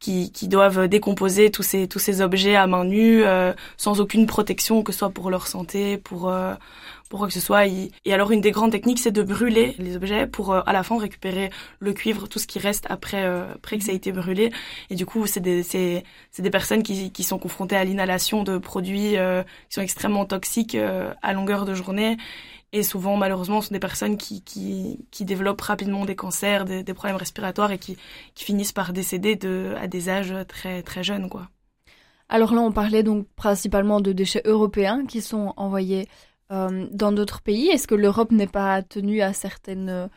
qui, 0.00 0.32
qui 0.32 0.48
doivent 0.48 0.88
décomposer 0.88 1.50
tous 1.50 1.62
ces 1.62 1.86
tous 1.86 1.98
ces 1.98 2.22
objets 2.22 2.56
à 2.56 2.66
main 2.66 2.84
nue 2.84 3.22
euh, 3.22 3.52
sans 3.76 4.00
aucune 4.00 4.26
protection 4.26 4.82
que 4.82 4.92
ce 4.92 5.00
soit 5.00 5.10
pour 5.10 5.30
leur 5.30 5.46
santé 5.46 5.98
pour 5.98 6.30
euh, 6.30 6.54
pour 7.10 7.18
quoi 7.18 7.28
que 7.28 7.34
ce 7.34 7.40
soit. 7.40 7.66
Et 7.66 7.90
alors 8.06 8.30
une 8.30 8.40
des 8.40 8.52
grandes 8.52 8.70
techniques, 8.70 9.00
c'est 9.00 9.10
de 9.10 9.22
brûler 9.22 9.74
les 9.78 9.96
objets 9.96 10.26
pour 10.26 10.52
euh, 10.52 10.62
à 10.64 10.72
la 10.72 10.82
fin 10.82 10.96
récupérer 10.96 11.50
le 11.80 11.92
cuivre, 11.92 12.28
tout 12.28 12.38
ce 12.38 12.46
qui 12.46 12.60
reste 12.60 12.86
après 12.88 13.24
euh, 13.24 13.52
après 13.56 13.76
que 13.78 13.84
ça 13.84 13.90
a 13.90 13.94
été 13.94 14.12
brûlé. 14.12 14.52
Et 14.90 14.94
du 14.94 15.04
coup, 15.04 15.26
c'est 15.26 15.40
des 15.40 15.62
c'est 15.64 16.04
c'est 16.30 16.42
des 16.42 16.50
personnes 16.50 16.84
qui 16.84 17.10
qui 17.10 17.24
sont 17.24 17.38
confrontées 17.38 17.76
à 17.76 17.84
l'inhalation 17.84 18.44
de 18.44 18.58
produits 18.58 19.16
euh, 19.18 19.42
qui 19.68 19.74
sont 19.74 19.82
extrêmement 19.82 20.24
toxiques 20.24 20.76
à 20.76 21.32
longueur 21.32 21.66
de 21.66 21.74
journée. 21.74 22.16
Et 22.72 22.84
souvent, 22.84 23.16
malheureusement, 23.16 23.60
ce 23.60 23.68
sont 23.68 23.74
des 23.74 23.80
personnes 23.80 24.16
qui, 24.16 24.42
qui, 24.44 25.04
qui 25.10 25.24
développent 25.24 25.60
rapidement 25.60 26.04
des 26.04 26.14
cancers, 26.14 26.64
des, 26.64 26.84
des 26.84 26.94
problèmes 26.94 27.16
respiratoires 27.16 27.72
et 27.72 27.78
qui, 27.78 27.96
qui 28.36 28.44
finissent 28.44 28.70
par 28.70 28.92
décéder 28.92 29.34
de, 29.34 29.74
à 29.80 29.88
des 29.88 30.08
âges 30.08 30.32
très, 30.46 30.82
très 30.84 31.02
jeunes, 31.02 31.28
quoi. 31.28 31.48
Alors 32.28 32.54
là, 32.54 32.60
on 32.60 32.70
parlait 32.70 33.02
donc 33.02 33.26
principalement 33.34 34.00
de 34.00 34.12
déchets 34.12 34.42
européens 34.44 35.04
qui 35.04 35.20
sont 35.20 35.52
envoyés 35.56 36.06
euh, 36.50 36.86
dans 36.90 37.12
d'autres 37.12 37.40
pays 37.42 37.68
Est-ce 37.68 37.86
que 37.86 37.94
l'Europe 37.94 38.32
n'est 38.32 38.46
pas 38.46 38.82
tenue 38.82 39.22
à 39.22 39.32
certaines 39.32 40.08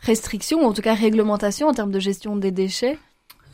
restrictions, 0.00 0.62
ou 0.62 0.66
en 0.66 0.72
tout 0.72 0.82
cas 0.82 0.94
réglementations 0.94 1.68
en 1.68 1.74
termes 1.74 1.92
de 1.92 2.00
gestion 2.00 2.36
des 2.36 2.50
déchets? 2.50 2.98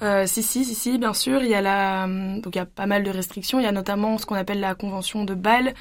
Euh, 0.03 0.27
si, 0.27 0.43
si, 0.43 0.65
si, 0.65 0.99
bien 0.99 1.15
sûr. 1.15 1.43
Il 1.43 1.49
y 1.49 1.55
a 1.55 1.61
la, 1.61 2.07
donc 2.07 2.55
il 2.55 2.59
y 2.59 2.61
a 2.61 2.67
pas 2.67 2.87
mal 2.87 3.05
de 3.05 3.11
restrictions. 3.11 3.61
Il 3.61 3.63
y 3.63 3.67
a 3.67 3.73
notamment 3.73 4.19
ce 4.19 4.27
qu'on 4.27 4.35
appelle 4.35 4.61
la 4.61 4.75
Convention 4.75 5.25
de 5.25 5.35
Bâle, 5.35 5.75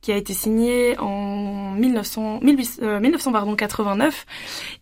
qui 0.00 0.12
a 0.12 0.16
été 0.16 0.32
signée 0.34 0.98
en 0.98 1.72
1900, 1.72 2.40
18, 2.42 2.82
euh, 2.82 3.00
1989 3.00 4.26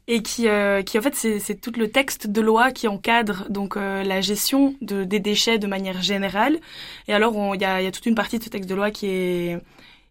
et 0.08 0.22
qui, 0.22 0.48
euh, 0.48 0.82
qui 0.82 0.98
en 0.98 1.02
fait 1.02 1.14
c'est 1.14 1.60
tout 1.60 1.72
le 1.76 1.90
texte 1.90 2.26
de 2.28 2.40
loi 2.40 2.72
qui 2.72 2.88
encadre 2.88 3.46
donc 3.50 3.76
euh, 3.76 4.02
la 4.02 4.20
gestion 4.20 4.74
de, 4.80 5.04
des 5.04 5.20
déchets 5.20 5.58
de 5.58 5.66
manière 5.66 6.00
générale. 6.02 6.58
Et 7.08 7.14
alors 7.14 7.34
il 7.54 7.60
y 7.60 7.64
a, 7.64 7.80
il 7.80 7.84
y 7.84 7.88
a 7.88 7.92
toute 7.92 8.06
une 8.06 8.14
partie 8.14 8.38
de 8.38 8.44
ce 8.44 8.48
texte 8.48 8.68
de 8.68 8.74
loi 8.74 8.90
qui 8.90 9.06
est 9.06 9.58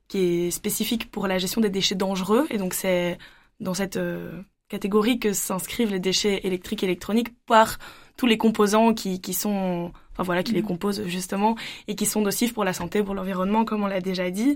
qui 0.08 0.20
est 0.20 0.51
spécifique 0.51 1.12
pour 1.12 1.28
la 1.28 1.38
gestion 1.38 1.62
des 1.62 1.70
déchets 1.70 1.95
dangereux. 1.95 2.47
Et 2.49 2.58
donc 2.58 2.74
c'est 2.74 3.18
dans 3.60 3.74
cette 3.74 3.97
euh, 3.97 4.32
catégorie 4.70 5.20
que 5.20 5.34
s'inscrivent 5.34 5.91
les 5.91 5.99
déchets 5.99 6.41
électriques 6.43 6.84
et 6.84 6.86
électroniques 6.86 7.34
par 7.45 7.78
tous 8.18 8.26
les 8.26 8.38
composants 8.38 8.93
qui, 8.93 9.22
qui 9.22 9.34
sont, 9.34 9.91
enfin 10.14 10.24
voilà, 10.24 10.43
qui 10.43 10.51
les 10.51 10.62
mmh. 10.62 10.66
composent 10.66 11.03
justement 11.05 11.55
et 11.88 11.95
qui 11.95 12.05
sont 12.05 12.22
nocifs 12.22 12.53
pour 12.53 12.64
la 12.64 12.74
santé, 12.74 13.03
pour 13.03 13.16
l'environnement, 13.16 13.64
comme 13.64 13.84
on 13.84 13.88
l'a 13.88 14.01
déjà 14.01 14.32
dit. 14.32 14.55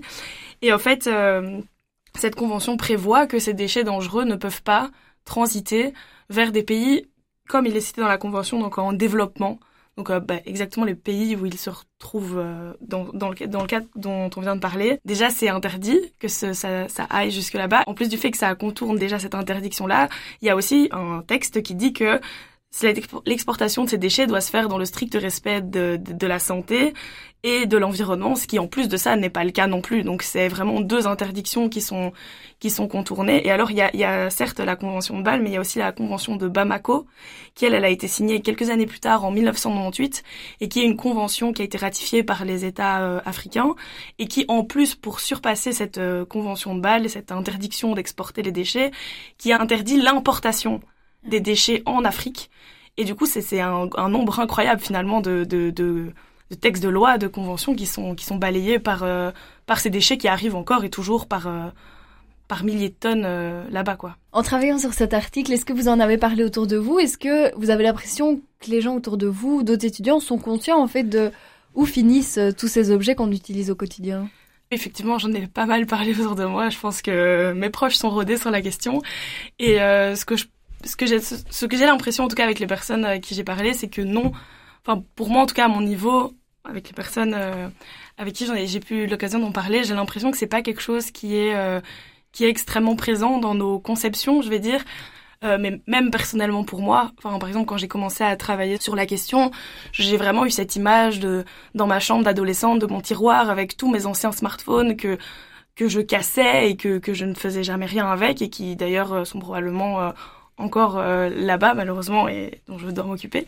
Et 0.62 0.72
en 0.72 0.78
fait, 0.78 1.06
euh, 1.06 1.60
cette 2.16 2.34
convention 2.34 2.76
prévoit 2.76 3.26
que 3.26 3.38
ces 3.38 3.54
déchets 3.54 3.84
dangereux 3.84 4.24
ne 4.24 4.36
peuvent 4.36 4.62
pas 4.62 4.90
transiter 5.24 5.92
vers 6.28 6.52
des 6.52 6.62
pays, 6.62 7.08
comme 7.48 7.66
il 7.66 7.76
est 7.76 7.80
cité 7.80 8.00
dans 8.00 8.08
la 8.08 8.18
convention, 8.18 8.58
donc 8.60 8.78
en 8.78 8.92
développement, 8.92 9.58
donc 9.96 10.10
euh, 10.10 10.20
bah, 10.20 10.36
exactement 10.46 10.86
les 10.86 10.94
pays 10.94 11.36
où 11.36 11.44
ils 11.44 11.58
se 11.58 11.70
retrouvent 11.70 12.38
euh, 12.38 12.72
dans, 12.80 13.04
le, 13.12 13.46
dans 13.46 13.66
cas 13.66 13.80
dont 13.94 14.30
on 14.36 14.40
vient 14.40 14.56
de 14.56 14.60
parler. 14.60 14.98
Déjà, 15.04 15.30
c'est 15.30 15.48
interdit 15.48 16.00
que 16.18 16.28
ça, 16.28 16.54
ça 16.54 17.04
aille 17.10 17.30
jusque 17.30 17.54
là-bas. 17.54 17.82
En 17.86 17.94
plus 17.94 18.08
du 18.08 18.16
fait 18.16 18.30
que 18.30 18.38
ça 18.38 18.54
contourne 18.54 18.96
déjà 18.96 19.18
cette 19.18 19.34
interdiction-là, 19.34 20.08
il 20.40 20.48
y 20.48 20.50
a 20.50 20.56
aussi 20.56 20.88
un 20.92 21.22
texte 21.26 21.62
qui 21.62 21.74
dit 21.74 21.92
que 21.92 22.20
l'exportation 23.26 23.84
de 23.84 23.90
ces 23.90 23.98
déchets 23.98 24.26
doit 24.26 24.40
se 24.40 24.50
faire 24.50 24.68
dans 24.68 24.78
le 24.78 24.84
strict 24.84 25.14
respect 25.14 25.60
de, 25.60 26.26
la 26.26 26.38
santé 26.38 26.94
et 27.44 27.66
de 27.66 27.76
l'environnement, 27.76 28.36
ce 28.36 28.46
qui 28.46 28.58
en 28.58 28.68
plus 28.68 28.88
de 28.88 28.96
ça 28.96 29.16
n'est 29.16 29.28
pas 29.28 29.44
le 29.44 29.50
cas 29.50 29.66
non 29.66 29.80
plus. 29.80 30.04
Donc 30.04 30.22
c'est 30.22 30.48
vraiment 30.48 30.80
deux 30.80 31.06
interdictions 31.06 31.68
qui 31.68 31.80
sont 31.80 32.12
qui 32.60 32.70
sont 32.70 32.86
contournées. 32.86 33.44
Et 33.44 33.50
alors 33.50 33.72
il 33.72 33.76
y 33.76 33.82
a, 33.82 33.94
y 33.96 34.04
a 34.04 34.30
certes 34.30 34.60
la 34.60 34.76
convention 34.76 35.18
de 35.18 35.24
Bâle, 35.24 35.42
mais 35.42 35.50
il 35.50 35.54
y 35.54 35.56
a 35.56 35.60
aussi 35.60 35.80
la 35.80 35.90
convention 35.90 36.36
de 36.36 36.46
Bamako, 36.46 37.06
qui 37.54 37.64
elle, 37.64 37.74
elle 37.74 37.84
a 37.84 37.88
été 37.88 38.06
signée 38.06 38.40
quelques 38.40 38.70
années 38.70 38.86
plus 38.86 39.00
tard 39.00 39.24
en 39.24 39.32
1998 39.32 40.22
et 40.60 40.68
qui 40.68 40.80
est 40.80 40.84
une 40.84 40.96
convention 40.96 41.52
qui 41.52 41.62
a 41.62 41.64
été 41.64 41.76
ratifiée 41.76 42.22
par 42.22 42.44
les 42.44 42.64
États 42.64 43.02
euh, 43.02 43.20
africains 43.24 43.74
et 44.20 44.26
qui 44.28 44.44
en 44.46 44.62
plus 44.64 44.94
pour 44.94 45.18
surpasser 45.18 45.72
cette 45.72 45.98
euh, 45.98 46.24
convention 46.24 46.76
de 46.76 46.80
Bâle, 46.80 47.10
cette 47.10 47.32
interdiction 47.32 47.94
d'exporter 47.94 48.42
les 48.42 48.52
déchets, 48.52 48.92
qui 49.36 49.52
interdit 49.52 50.00
l'importation 50.00 50.80
des 51.24 51.40
déchets 51.40 51.82
en 51.86 52.04
Afrique. 52.04 52.50
Et 52.96 53.04
du 53.04 53.14
coup, 53.14 53.26
c'est 53.26 53.60
un, 53.60 53.88
un, 53.96 54.08
nombre 54.08 54.40
incroyable 54.40 54.80
finalement 54.80 55.20
de, 55.20 55.44
de, 55.44 55.70
de, 55.70 56.12
de, 56.50 56.54
textes 56.54 56.82
de 56.82 56.88
loi, 56.88 57.16
de 57.16 57.26
conventions 57.26 57.74
qui 57.74 57.86
sont, 57.86 58.14
qui 58.14 58.24
sont 58.24 58.36
balayés 58.36 58.78
par, 58.78 59.02
euh, 59.02 59.30
par 59.66 59.80
ces 59.80 59.88
déchets 59.88 60.18
qui 60.18 60.28
arrivent 60.28 60.56
encore 60.56 60.84
et 60.84 60.90
toujours 60.90 61.26
par, 61.26 61.46
euh, 61.46 61.68
par 62.48 62.64
milliers 62.64 62.90
de 62.90 62.94
tonnes 62.94 63.24
euh, 63.24 63.64
là-bas. 63.70 63.96
quoi. 63.96 64.16
En 64.32 64.42
travaillant 64.42 64.78
sur 64.78 64.92
cet 64.92 65.14
article, 65.14 65.52
est-ce 65.52 65.64
que 65.64 65.72
vous 65.72 65.88
en 65.88 66.00
avez 66.00 66.18
parlé 66.18 66.44
autour 66.44 66.66
de 66.66 66.76
vous? 66.76 66.98
Est-ce 66.98 67.16
que 67.16 67.56
vous 67.56 67.70
avez 67.70 67.84
l'impression 67.84 68.42
que 68.60 68.70
les 68.70 68.82
gens 68.82 68.94
autour 68.94 69.16
de 69.16 69.26
vous, 69.26 69.62
d'autres 69.62 69.86
étudiants, 69.86 70.20
sont 70.20 70.38
conscients 70.38 70.80
en 70.80 70.88
fait 70.88 71.04
de 71.04 71.30
où 71.74 71.86
finissent 71.86 72.38
tous 72.58 72.68
ces 72.68 72.90
objets 72.90 73.14
qu'on 73.14 73.32
utilise 73.32 73.70
au 73.70 73.74
quotidien? 73.74 74.28
Effectivement, 74.70 75.18
j'en 75.18 75.32
ai 75.32 75.46
pas 75.46 75.64
mal 75.64 75.86
parlé 75.86 76.12
autour 76.20 76.34
de 76.34 76.44
moi. 76.44 76.68
Je 76.68 76.78
pense 76.78 77.00
que 77.00 77.52
mes 77.54 77.70
proches 77.70 77.94
sont 77.94 78.10
rodés 78.10 78.36
sur 78.36 78.50
la 78.50 78.60
question. 78.60 79.00
Et 79.58 79.76
ce 79.76 80.24
que 80.26 80.36
je 80.36 80.44
ce 80.84 80.96
que 80.96 81.06
j'ai 81.06 81.20
ce 81.20 81.66
que 81.66 81.76
j'ai 81.76 81.86
l'impression 81.86 82.24
en 82.24 82.28
tout 82.28 82.36
cas 82.36 82.44
avec 82.44 82.58
les 82.58 82.66
personnes 82.66 83.04
avec 83.04 83.22
qui 83.22 83.34
j'ai 83.34 83.44
parlé 83.44 83.72
c'est 83.74 83.88
que 83.88 84.02
non. 84.02 84.32
Enfin 84.84 85.02
pour 85.14 85.28
moi 85.28 85.42
en 85.42 85.46
tout 85.46 85.54
cas 85.54 85.66
à 85.66 85.68
mon 85.68 85.80
niveau 85.80 86.34
avec 86.64 86.88
les 86.88 86.94
personnes 86.94 87.34
euh, 87.34 87.68
avec 88.18 88.34
qui 88.34 88.46
j'ai 88.66 88.80
pu 88.80 89.06
l'occasion 89.06 89.38
d'en 89.38 89.52
parler 89.52 89.84
j'ai 89.84 89.94
l'impression 89.94 90.30
que 90.30 90.36
c'est 90.36 90.46
pas 90.46 90.62
quelque 90.62 90.80
chose 90.80 91.10
qui 91.10 91.36
est 91.36 91.54
euh, 91.54 91.80
qui 92.32 92.44
est 92.44 92.48
extrêmement 92.48 92.96
présent 92.96 93.38
dans 93.38 93.54
nos 93.54 93.78
conceptions 93.78 94.42
je 94.42 94.48
vais 94.48 94.58
dire. 94.58 94.82
Euh, 95.44 95.58
mais 95.58 95.80
même 95.88 96.12
personnellement 96.12 96.62
pour 96.62 96.82
moi 96.82 97.10
enfin 97.18 97.36
par 97.40 97.48
exemple 97.48 97.66
quand 97.66 97.76
j'ai 97.76 97.88
commencé 97.88 98.22
à 98.22 98.36
travailler 98.36 98.78
sur 98.80 98.94
la 98.94 99.06
question 99.06 99.50
j'ai 99.90 100.16
vraiment 100.16 100.46
eu 100.46 100.52
cette 100.52 100.76
image 100.76 101.18
de 101.18 101.44
dans 101.74 101.88
ma 101.88 101.98
chambre 101.98 102.22
d'adolescente 102.22 102.78
de 102.78 102.86
mon 102.86 103.00
tiroir 103.00 103.50
avec 103.50 103.76
tous 103.76 103.90
mes 103.90 104.06
anciens 104.06 104.30
smartphones 104.30 104.96
que 104.96 105.18
que 105.74 105.88
je 105.88 106.00
cassais 106.00 106.70
et 106.70 106.76
que 106.76 106.98
que 106.98 107.12
je 107.12 107.24
ne 107.24 107.34
faisais 107.34 107.64
jamais 107.64 107.86
rien 107.86 108.06
avec 108.06 108.40
et 108.40 108.50
qui 108.50 108.76
d'ailleurs 108.76 109.26
sont 109.26 109.40
probablement 109.40 110.12
encore 110.58 110.98
euh, 110.98 111.28
là-bas 111.28 111.74
malheureusement 111.74 112.28
et 112.28 112.62
dont 112.66 112.78
je 112.78 112.88
dois 112.90 113.04
m'occuper. 113.04 113.46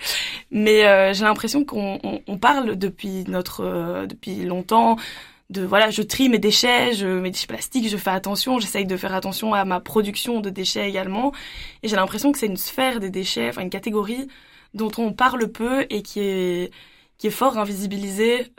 Mais 0.51 0.87
euh, 0.87 1.13
j'ai 1.13 1.25
l'impression 1.25 1.65
qu'on 1.65 1.99
on, 2.03 2.21
on 2.27 2.39
parle 2.39 2.77
depuis 2.77 3.25
notre 3.29 3.63
euh, 3.65 4.07
depuis 4.07 4.45
longtemps 4.45 4.97
de 5.51 5.63
voilà, 5.63 5.91
je 5.91 6.03
trie 6.03 6.29
mes 6.29 6.39
déchets, 6.39 6.95
je 6.95 7.07
mes 7.07 7.31
déchets 7.31 7.47
plastiques, 7.47 7.89
je 7.89 7.97
fais 7.97 8.11
attention, 8.11 8.59
j'essaye 8.59 8.87
de 8.87 8.97
faire 8.97 9.15
attention 9.15 9.55
à 9.55 9.65
ma 9.65 9.79
production 9.81 10.41
de 10.41 10.51
déchets 10.51 10.89
également. 10.89 11.33
Et 11.83 11.89
j'ai 11.89 11.97
l'impression 11.97 12.33
que 12.33 12.39
c'est 12.39 12.47
une 12.47 12.57
sphère 12.57 12.99
des 13.01 13.11
déchets, 13.11 13.51
enfin 13.51 13.63
une 13.63 13.71
catégorie 13.71 14.29
dont 14.73 14.91
on 14.99 15.13
parle 15.13 15.49
peu 15.49 15.87
et 15.91 16.03
qui 16.03 16.21
est 16.21 16.71
qui 17.19 17.29
est 17.29 17.31
fort 17.31 17.59
invisibilisée 17.59 18.53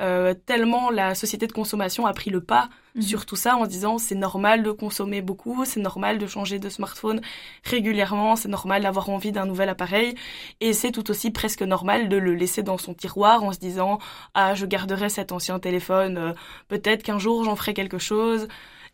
tellement 0.45 0.89
la 0.89 1.13
société 1.13 1.45
de 1.45 1.51
consommation 1.51 2.05
a 2.05 2.13
pris 2.13 2.29
le 2.29 2.39
pas 2.39 2.69
Mhm. 2.95 3.01
sur 3.01 3.25
tout 3.25 3.35
ça 3.35 3.57
en 3.57 3.65
disant 3.67 3.97
c'est 3.97 4.15
normal 4.15 4.63
de 4.63 4.71
consommer 4.71 5.21
beaucoup, 5.21 5.65
c'est 5.65 5.81
normal 5.81 6.17
de 6.17 6.27
changer 6.27 6.59
de 6.59 6.69
smartphone 6.69 7.19
régulièrement, 7.65 8.35
c'est 8.37 8.47
normal 8.47 8.83
d'avoir 8.83 9.09
envie 9.09 9.31
d'un 9.33 9.45
nouvel 9.45 9.67
appareil 9.69 10.15
et 10.61 10.71
c'est 10.73 10.91
tout 10.91 11.09
aussi 11.11 11.29
presque 11.31 11.61
normal 11.61 12.07
de 12.09 12.15
le 12.17 12.33
laisser 12.35 12.63
dans 12.63 12.77
son 12.77 12.93
tiroir 12.93 13.43
en 13.43 13.51
se 13.51 13.59
disant 13.59 13.99
ah 14.33 14.55
je 14.55 14.65
garderai 14.65 15.09
cet 15.09 15.31
ancien 15.33 15.59
téléphone, 15.59 16.17
euh, 16.17 16.33
peut-être 16.69 17.03
qu'un 17.03 17.19
jour 17.19 17.43
j'en 17.43 17.55
ferai 17.57 17.73
quelque 17.73 17.97
chose 17.97 18.47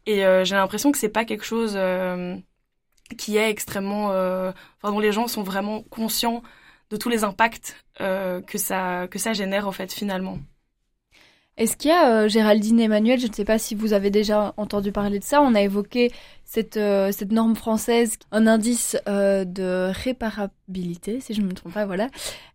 et 0.08 0.26
euh, 0.26 0.44
j'ai 0.46 0.56
l'impression 0.56 0.92
que 0.92 0.98
c'est 0.98 1.10
pas 1.10 1.26
quelque 1.26 1.46
chose 1.46 1.74
euh, 1.76 2.36
qui 3.18 3.38
est 3.38 3.50
extrêmement 3.50 4.08
enfin 4.08 4.92
dont 4.92 5.00
les 5.00 5.12
gens 5.12 5.28
sont 5.28 5.44
vraiment 5.44 5.84
conscients 5.84 6.42
de 6.92 6.98
tous 6.98 7.10
les 7.10 7.24
impacts 7.24 7.76
que 8.00 8.58
ça 8.58 9.08
que 9.10 9.20
ça 9.20 9.34
génère 9.34 9.68
en 9.68 9.72
fait 9.72 9.92
finalement. 9.94 10.40
Est-ce 11.58 11.76
qu'il 11.76 11.90
y 11.90 11.94
a, 11.94 12.24
euh, 12.24 12.28
Géraldine 12.30 12.80
Emmanuel, 12.80 13.20
je 13.20 13.28
ne 13.28 13.34
sais 13.34 13.44
pas 13.44 13.60
si 13.60 13.76
vous 13.76 13.94
avez 13.94 14.10
déjà 14.10 14.54
entendu 14.58 14.92
parler 14.92 15.20
de 15.20 15.24
ça, 15.24 15.42
on 15.42 15.54
a 15.54 15.62
évoqué 15.62 16.12
cette, 16.46 16.78
euh, 16.78 17.12
norme 17.30 17.56
française, 17.56 18.18
un 18.32 18.48
indice 18.48 18.98
euh, 19.08 19.44
de 19.44 19.92
réparabilité, 19.92 21.20
si 21.20 21.34
je 21.34 21.42
ne 21.42 21.48
me 21.48 21.54
trompe 21.54 21.74
pas, 21.74 21.86
voilà. 21.86 22.08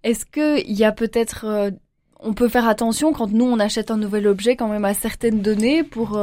Est-ce 0.03 0.25
qu'il 0.25 0.73
y 0.73 0.85
a 0.85 0.93
peut-être... 0.93 1.73
on 2.21 2.33
peut 2.35 2.49
faire 2.49 2.67
attention 2.67 3.13
quand 3.13 3.31
nous, 3.31 3.45
on 3.45 3.61
achète 3.61 3.91
un 3.91 3.99
nouvel 3.99 4.27
objet 4.27 4.57
quand 4.57 4.69
même 4.69 4.85
à 4.85 4.95
certaines 4.95 5.41
données 5.43 5.83
pour 5.83 6.19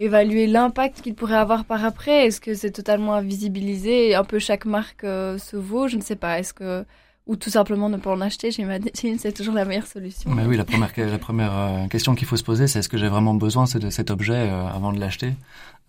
évaluer 0.00 0.46
l'impact 0.48 1.02
qu'il 1.02 1.14
pourrait 1.14 1.36
avoir 1.36 1.64
par 1.64 1.84
après? 1.84 2.26
Est-ce 2.26 2.40
que 2.40 2.54
c'est 2.54 2.72
totalement 2.72 3.14
invisibilisé 3.14 4.14
Un 4.14 4.24
peu 4.24 4.38
chaque 4.38 4.64
marque 4.64 5.02
se 5.02 5.56
vaut? 5.56 5.88
Je 5.88 5.96
ne 5.96 6.02
sais 6.02 6.16
pas. 6.16 6.38
Est-ce 6.40 6.52
que 6.52 6.84
ou 7.26 7.36
tout 7.36 7.50
simplement 7.50 7.88
ne 7.88 7.98
pas 7.98 8.10
en 8.10 8.20
acheter, 8.20 8.50
j'imagine, 8.50 9.18
c'est 9.18 9.32
toujours 9.32 9.54
la 9.54 9.64
meilleure 9.64 9.86
solution. 9.86 10.30
Mais 10.30 10.44
oui, 10.44 10.56
la 10.56 10.64
première, 10.64 10.90
la 10.96 11.18
première 11.18 11.56
euh, 11.56 11.86
question 11.86 12.14
qu'il 12.14 12.26
faut 12.26 12.36
se 12.36 12.42
poser, 12.42 12.66
c'est 12.66 12.80
est-ce 12.80 12.88
que 12.88 12.98
j'ai 12.98 13.08
vraiment 13.08 13.34
besoin 13.34 13.64
de 13.64 13.90
cet 13.90 14.10
objet 14.10 14.34
euh, 14.34 14.66
avant 14.66 14.92
de 14.92 14.98
l'acheter? 14.98 15.34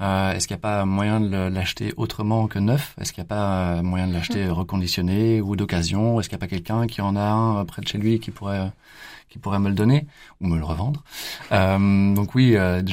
Euh, 0.01 0.33
Est-ce 0.33 0.47
qu'il 0.47 0.55
n'y 0.55 0.59
a 0.59 0.61
pas 0.61 0.85
moyen 0.85 1.19
de 1.19 1.49
l'acheter 1.49 1.93
autrement 1.97 2.47
que 2.47 2.59
neuf? 2.59 2.95
Est-ce 2.99 3.13
qu'il 3.13 3.21
n'y 3.23 3.27
a 3.27 3.29
pas 3.35 3.81
moyen 3.81 4.07
de 4.07 4.13
l'acheter 4.13 4.47
reconditionné 4.49 5.41
ou 5.41 5.55
d'occasion? 5.55 6.19
Est-ce 6.19 6.29
qu'il 6.29 6.37
n'y 6.37 6.43
a 6.43 6.45
pas 6.45 6.49
quelqu'un 6.49 6.87
qui 6.87 7.01
en 7.01 7.15
a 7.15 7.23
un 7.23 7.65
près 7.65 7.81
de 7.81 7.87
chez 7.87 7.97
lui 7.97 8.19
qui 8.19 8.31
pourrait 8.31 8.71
qui 9.33 9.39
pourrait 9.39 9.57
me 9.57 9.67
le 9.67 9.73
donner 9.73 10.05
ou 10.41 10.47
me 10.47 10.59
le 10.59 10.63
revendre. 10.63 11.03
Euh, 11.51 12.13
donc 12.13 12.35
oui, 12.35 12.55
euh, 12.55 12.83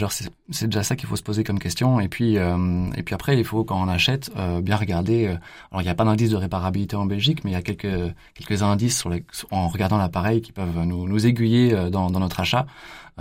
c'est 0.49 0.66
déjà 0.68 0.82
ça 0.82 0.97
qu'il 0.97 1.07
faut 1.07 1.16
se 1.16 1.22
poser 1.22 1.45
comme 1.45 1.59
question. 1.59 2.01
Et 2.01 2.09
puis 2.09 2.38
euh, 2.38 2.91
et 2.97 3.03
puis 3.03 3.14
après, 3.14 3.38
il 3.38 3.45
faut 3.45 3.62
quand 3.62 3.78
on 3.78 3.88
achète 3.88 4.30
euh, 4.36 4.62
bien 4.62 4.76
regarder. 4.76 5.26
Euh, 5.26 5.36
alors 5.70 5.82
il 5.82 5.84
n'y 5.84 5.91
a 5.91 5.95
pas 5.95 6.07
d'indice 6.07 6.30
de 6.30 6.36
réparabilité 6.36 6.97
en 6.97 7.05
Belgique, 7.05 7.45
mais 7.45 7.51
il 7.51 7.53
y 7.53 7.57
a 7.59 7.62
quelques 7.62 8.14
quelques 8.32 8.62
indices 8.62 8.99
sur 8.99 9.11
les, 9.11 9.22
en 9.51 9.68
regardant 9.68 9.99
l'appareil 9.99 10.41
qui 10.41 10.53
peuvent 10.53 10.82
nous, 10.86 11.07
nous 11.07 11.26
aiguiller 11.26 11.91
dans, 11.91 12.11
dans 12.11 12.20
notre 12.20 12.41
achat. 12.41 12.64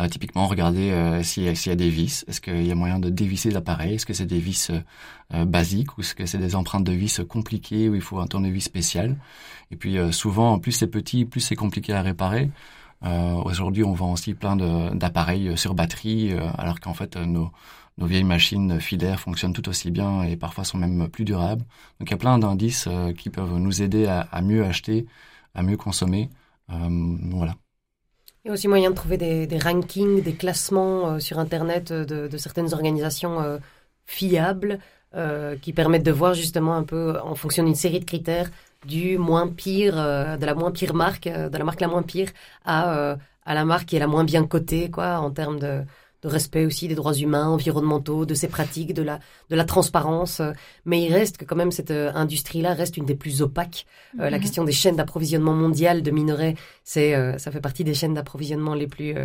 typiquement, 0.09 0.47
regarder 0.47 1.20
s'il 1.24 1.43
y, 1.43 1.70
a 1.70 1.76
des 1.76 1.89
vis. 1.89 2.24
Est-ce 2.30 2.39
qu'il 2.39 2.65
y 2.65 2.72
a 2.72 2.76
moyen 2.76 2.99
de 2.99 3.09
dévisser 3.09 3.51
l'appareil? 3.51 3.95
Est-ce 3.95 4.05
que 4.05 4.13
c'est 4.13 4.26
des 4.26 4.39
vis 4.39 4.72
basiques 5.30 5.97
ou 5.97 6.01
est-ce 6.01 6.15
que 6.15 6.26
c'est 6.26 6.38
des 6.38 6.55
empreintes 6.55 6.86
de 6.86 6.93
vis 6.93 7.20
compliquées 7.28 7.89
où 7.89 7.95
il 7.95 8.01
faut 8.01 8.20
un 8.20 8.28
tournevis 8.28 8.63
spécial? 8.63 9.17
Et 9.72 9.76
puis 9.76 9.97
souvent, 10.11 10.57
plus 10.59 10.72
c'est 10.72 10.88
petit, 10.88 11.26
plus 11.26 11.41
c'est 11.41 11.57
compliqué 11.57 11.91
à 11.93 12.01
réparer. 12.01 12.49
Euh, 13.06 13.36
Aujourd'hui, 13.45 13.84
on 13.84 13.93
vend 13.93 14.12
aussi 14.14 14.34
plein 14.34 14.56
d'appareils 14.56 15.58
sur 15.58 15.74
batterie, 15.74 16.34
euh, 16.34 16.50
alors 16.58 16.80
qu'en 16.80 16.93
fait, 16.93 17.16
nos, 17.16 17.52
nos 18.00 18.06
vieilles 18.06 18.24
machines 18.24 18.80
filaires 18.80 19.20
fonctionnent 19.20 19.54
tout 19.54 19.68
aussi 19.68 19.91
bien 19.91 20.24
et 20.24 20.38
parfois 20.38 20.64
sont 20.64 20.78
même 20.78 21.10
plus 21.10 21.26
durables. 21.26 21.64
Donc 22.00 22.10
il 22.10 22.12
y 22.12 22.14
a 22.14 22.18
plein 22.18 22.39
d'indices 22.39 22.88
euh, 22.88 23.12
qui 23.12 23.30
peuvent 23.30 23.58
nous 23.58 23.82
aider 23.82 24.08
à, 24.08 24.41
mieux 24.41 24.64
acheter, 24.64 25.06
à 25.54 25.64
mieux 25.64 25.78
consommer. 25.78 26.30
Euh, 26.72 27.18
voilà. 27.32 27.56
Il 28.43 28.47
y 28.47 28.52
a 28.52 28.54
aussi 28.54 28.70
moyen 28.70 28.89
de 28.89 28.95
trouver 28.95 29.18
des, 29.18 29.47
des 29.47 29.58
rankings, 29.60 30.24
des 30.24 30.34
classements 30.34 31.08
euh, 31.08 31.20
sur 31.20 31.39
Internet 31.39 31.91
de, 31.91 32.28
de 32.28 32.38
certaines 32.38 32.74
organisations 32.74 33.60
fiables 34.06 34.80
qui 35.62 35.74
permettent 35.74 36.04
de 36.04 36.12
voir 36.12 36.36
justement 36.36 36.76
un 36.76 36.84
peu, 36.84 37.20
en 37.24 37.34
fonction 37.34 37.64
d'une 37.64 37.74
série 37.74 38.00
de 38.00 38.06
critères, 38.06 38.52
du 38.86 39.17
moins 39.17 39.47
pire, 39.49 39.97
euh, 39.97 40.38
de 40.38 40.45
la 40.45 40.55
moins 40.55 40.71
pire 40.71 40.93
marque, 40.93 41.27
euh, 41.27 41.49
de 41.49 41.57
la 41.57 41.63
marque 41.63 41.82
la 41.82 41.88
moins 41.88 42.03
pire 42.03 42.30
à, 42.65 42.93
euh, 42.97 43.17
à 43.45 43.53
la 43.53 43.65
marque 43.65 43.88
qui 43.88 43.95
est 43.95 43.99
la 43.99 44.07
moins 44.07 44.23
bien 44.23 44.45
cotée, 44.47 44.89
quoi, 44.91 45.19
en 45.19 45.32
termes 45.32 45.59
de, 45.59 45.84
de 46.22 46.28
respect 46.28 46.65
aussi 46.65 46.88
des 46.88 46.95
droits 46.95 47.13
humains, 47.13 47.47
environnementaux, 47.47 48.26
de 48.26 48.34
ses 48.34 48.47
pratiques, 48.47 48.93
de 48.93 49.01
la, 49.01 49.20
de 49.49 49.55
la 49.55 49.63
transparence. 49.63 50.41
Mais 50.86 51.03
il 51.03 51.13
reste 51.13 51.38
que 51.38 51.45
quand 51.45 51.55
même 51.55 51.72
cette 51.72 51.91
euh, 51.91 52.11
industrie-là 52.13 52.74
reste 52.74 52.97
une 52.97 53.05
des 53.05 53.15
plus 53.15 53.41
opaques. 53.41 53.86
Euh, 54.20 54.30
La 54.30 54.38
mhm. 54.38 54.43
question 54.43 54.63
des 54.63 54.72
chaînes 54.72 54.95
d'approvisionnement 54.95 55.53
mondial 55.53 56.01
de 56.01 56.11
minerais, 56.11 56.55
c'est, 56.84 57.15
euh, 57.15 57.38
ça 57.38 57.51
fait 57.51 57.61
partie 57.61 57.84
des 57.84 57.93
chaînes 57.93 58.13
d'approvisionnement 58.13 58.74
les 58.74 58.88
plus, 58.88 59.15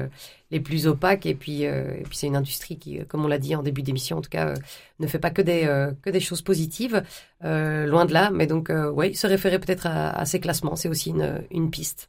les 0.51 0.61
plus 0.61 0.87
opaques. 0.87 1.27
Et 1.27 1.35
puis, 1.35 1.63
et 1.63 2.03
puis 2.05 2.17
c'est 2.17 2.27
une 2.27 2.37
industrie 2.37 2.79
qui, 2.79 3.05
comme 3.07 3.25
on 3.25 3.29
l'a 3.29 3.39
dit 3.39 3.57
en 3.57 3.63
début 3.63 3.83
d'émission, 3.83 4.19
en 4.19 4.21
tout 4.21 4.31
cas, 4.31 4.55
ne 5.01 5.07
fait 5.07 5.19
pas 5.19 5.31
que 5.31 5.43
des, 5.43 5.63
que 6.03 6.11
des 6.11 6.21
choses 6.21 6.43
positives. 6.43 7.03
loin 7.41 8.05
de 8.05 8.13
là. 8.13 8.31
Mais 8.31 8.47
donc, 8.47 8.71
oui, 8.95 9.15
se 9.15 9.27
référer 9.27 9.59
peut-être 9.59 9.87
à, 9.87 10.11
à 10.11 10.25
ces 10.27 10.41
classements, 10.41 10.77
c'est 10.77 10.89
aussi 10.89 11.11
une, 11.11 11.43
une 11.51 11.71
piste. 11.71 12.09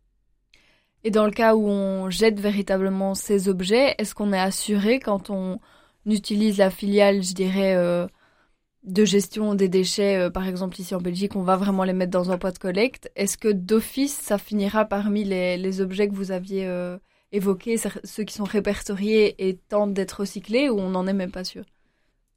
Et 1.05 1.11
dans 1.11 1.25
le 1.25 1.31
cas 1.31 1.53
où 1.55 1.67
on 1.67 2.09
jette 2.09 2.39
véritablement 2.39 3.13
ces 3.13 3.47
objets, 3.47 3.93
est-ce 3.99 4.15
qu'on 4.15 4.33
est 4.33 4.39
assuré 4.39 4.99
quand 4.99 5.29
on 5.29 5.59
utilise 6.07 6.57
la 6.57 6.71
filiale, 6.71 7.21
je 7.21 7.35
dirais, 7.35 7.75
euh, 7.75 8.07
de 8.83 9.05
gestion 9.05 9.53
des 9.53 9.69
déchets, 9.69 10.17
euh, 10.17 10.29
par 10.31 10.47
exemple 10.47 10.81
ici 10.81 10.95
en 10.95 11.01
Belgique, 11.01 11.35
on 11.35 11.43
va 11.43 11.57
vraiment 11.57 11.83
les 11.83 11.93
mettre 11.93 12.09
dans 12.09 12.31
un 12.31 12.39
pot 12.39 12.51
de 12.51 12.57
collecte? 12.57 13.11
Est-ce 13.15 13.37
que 13.37 13.49
d'office, 13.51 14.15
ça 14.17 14.39
finira 14.39 14.85
parmi 14.85 15.23
les, 15.23 15.57
les, 15.57 15.79
objets 15.79 16.07
que 16.09 16.15
vous 16.15 16.31
aviez 16.31 16.65
euh, 16.65 16.97
évoqués, 17.31 17.77
ceux 18.03 18.23
qui 18.23 18.33
sont 18.33 18.43
répertoriés 18.43 19.47
et 19.47 19.57
tentent 19.57 19.93
d'être 19.93 20.21
recyclés, 20.21 20.69
ou 20.71 20.79
on 20.79 20.89
n'en 20.89 21.05
est 21.05 21.13
même 21.13 21.31
pas 21.31 21.43
sûr? 21.43 21.65